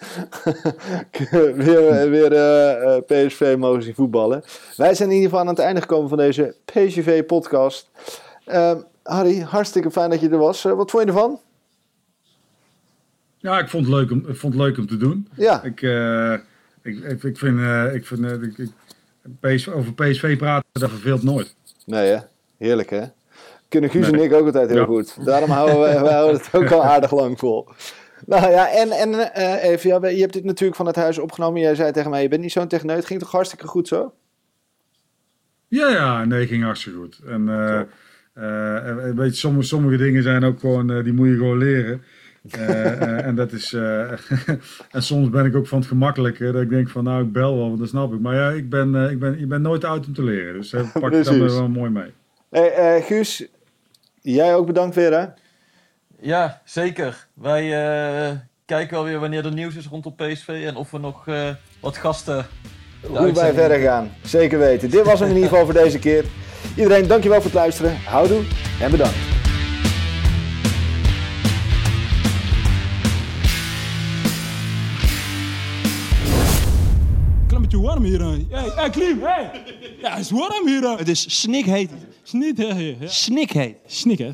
weer, 1.55 2.11
weer 2.11 2.33
eh, 2.33 2.97
eh, 2.97 3.03
PSV 3.07 3.55
mogen 3.59 3.83
zien 3.83 3.95
voetballen. 3.95 4.43
Wij 4.77 4.95
zijn 4.95 5.09
in 5.09 5.15
ieder 5.15 5.31
geval 5.31 5.45
aan 5.45 5.51
het 5.55 5.63
einde 5.63 5.81
gekomen 5.81 6.09
van 6.09 6.19
deze 6.19 6.55
PSV-podcast. 6.65 7.91
Ehm, 8.45 8.79
Harry, 9.03 9.41
hartstikke 9.41 9.91
fijn 9.91 10.11
dat 10.11 10.21
je 10.21 10.29
er 10.29 10.39
was. 10.39 10.63
Wat 10.63 10.91
vond 10.91 11.03
je 11.03 11.09
ervan? 11.09 11.41
Ja, 13.39 13.59
ik 13.59 13.69
vond 13.69 13.87
het 13.87 13.95
leuk 13.95 14.11
om, 14.11 14.19
ik 14.29 14.37
vond 14.37 14.55
het 14.55 14.63
leuk 14.63 14.79
om 14.79 14.87
te 14.87 14.97
doen. 14.97 15.29
Ja, 15.37 15.63
Ik, 15.63 15.81
ik, 16.83 16.99
ik, 17.05 17.23
ik 17.23 17.39
vind, 17.39 17.61
ik 17.95 18.07
vind 18.07 18.25
ik, 18.43 18.59
ik- 18.59 18.73
PSV, 19.41 19.69
over 19.69 19.93
PSV 19.95 20.37
praten, 20.39 20.69
dat 20.73 20.91
verveelt 20.91 21.23
nooit. 21.23 21.55
nee 21.85 22.07
hè? 22.11 22.19
Heerlijk 22.59 22.91
hè? 22.91 23.03
Kunnen 23.69 23.91
Guus 23.91 24.11
en 24.11 24.23
ik 24.23 24.33
ook 24.33 24.47
altijd 24.47 24.69
heel 24.69 24.79
Ja. 24.79 24.85
goed. 24.85 25.25
Daarom 25.25 25.51
houden 25.51 25.81
we, 25.81 26.01
we 26.01 26.11
houden 26.11 26.41
het 26.41 26.49
ook 26.55 26.71
al 26.71 26.85
aardig 26.95 27.13
lang 27.15 27.39
vol. 27.39 27.69
Nou 28.27 28.51
ja, 28.51 28.71
en, 28.71 28.91
en 28.91 29.35
eh, 29.35 29.65
even, 29.71 29.91
ja, 29.91 30.09
je 30.09 30.21
hebt 30.21 30.33
dit 30.33 30.45
natuurlijk 30.45 30.77
van 30.77 30.87
het 30.87 30.97
huis 30.97 31.19
opgenomen. 31.19 31.61
Jij 31.61 31.75
zei 31.75 31.93
tegen 31.93 32.11
mij, 32.11 32.23
je 32.23 32.29
bent 32.29 32.43
niet 32.43 32.53
zo'n 32.53 32.69
techneut. 32.69 33.05
Ging 33.07 33.21
toch 33.21 33.31
hartstikke 33.31 33.67
goed 33.67 33.89
zo? 33.89 34.13
Ja, 35.69 35.89
ja, 35.89 36.25
nee, 36.25 36.47
ging 36.47 36.65
hartstikke 36.65 36.99
goed. 36.99 37.21
En 37.27 37.49
eh, 37.49 37.81
eh, 38.35 39.15
weet 39.15 39.31
je, 39.31 39.37
sommige, 39.37 39.67
sommige 39.67 39.97
dingen 39.97 40.23
zijn 40.23 40.45
ook 40.45 40.61
gewoon, 40.61 41.03
die 41.03 41.13
moet 41.13 41.29
je 41.29 41.37
gewoon 41.37 41.59
leren. 41.59 42.03
En 43.23 43.35
dat 43.35 43.53
is, 43.53 43.73
en 44.97 45.03
soms 45.03 45.31
ben 45.31 45.45
ik 45.45 45.57
ook 45.57 45.67
van 45.67 45.79
het 45.79 45.89
gemakkelijke, 45.89 46.53
dat 46.53 46.63
ik 46.63 46.69
denk 46.71 46.89
van 46.89 47.05
nou, 47.05 47.25
ik 47.25 47.33
bel 47.33 47.57
wel, 47.57 47.67
want 47.67 47.79
dat 47.79 47.89
snap 47.89 48.13
ik. 48.13 48.21
Maar 48.21 48.35
ja, 48.35 48.51
ik 48.51 48.69
ben, 48.71 48.95
ik 49.11 49.19
ben, 49.19 49.39
ik 49.41 49.49
ben 49.49 49.63
nooit 49.63 49.85
oud 49.85 50.07
om 50.07 50.13
te 50.13 50.23
leren, 50.25 50.55
dus 50.55 50.71
pak 50.71 50.85
ik 50.85 50.93
dan 50.93 51.11
Precies. 51.11 51.39
wel 51.59 51.69
mooi 51.69 51.91
mee. 51.91 52.13
Hey, 52.57 52.73
eh, 52.73 53.05
Guus, 53.05 53.45
jij 54.21 54.55
ook 54.55 54.67
bedankt 54.67 54.95
weer 54.95 55.13
hè? 55.13 55.27
Ja, 56.21 56.61
zeker. 56.65 57.27
Wij 57.35 57.63
eh, 57.63 58.37
kijken 58.65 58.95
wel 58.95 59.05
weer 59.05 59.19
wanneer 59.21 59.45
er 59.45 59.53
nieuws 59.53 59.75
is 59.75 59.87
rondom 59.87 60.15
PSV 60.15 60.63
en 60.67 60.77
of 60.77 60.91
we 60.91 60.99
nog 60.99 61.29
eh, 61.29 61.49
wat 61.81 61.97
gasten. 61.97 62.47
Hoe 63.07 63.33
wij 63.33 63.53
verder 63.53 63.79
gaan. 63.79 64.13
Zeker 64.25 64.59
weten. 64.59 64.91
Dit 64.91 65.05
was 65.05 65.21
hem 65.21 65.29
in 65.29 65.35
ieder 65.35 65.51
geval 65.51 65.65
voor 65.65 65.75
deze 65.75 65.99
keer. 65.99 66.25
Iedereen, 66.77 67.07
dankjewel 67.07 67.41
voor 67.41 67.51
het 67.51 67.61
luisteren. 67.61 67.97
Houdoe 67.97 68.43
en 68.81 68.91
bedankt. 68.91 69.36
Warm 77.81 78.05
hier. 78.05 78.21
hè. 78.21 78.37
Hey, 78.51 78.71
hey 78.75 78.91
Klim, 78.91 79.21
hey. 79.23 79.51
Ja, 80.03 80.11
het 80.11 80.21
is 80.25 80.31
warm 80.31 80.67
hier. 80.67 80.99
Het 80.99 81.09
is 81.09 81.41
snikheet. 81.41 81.91
Snik, 82.23 82.57
hè, 82.57 82.65
ja. 82.67 82.95
Snikheet. 83.09 83.77
Snik, 83.87 84.19
hè. 84.19 84.31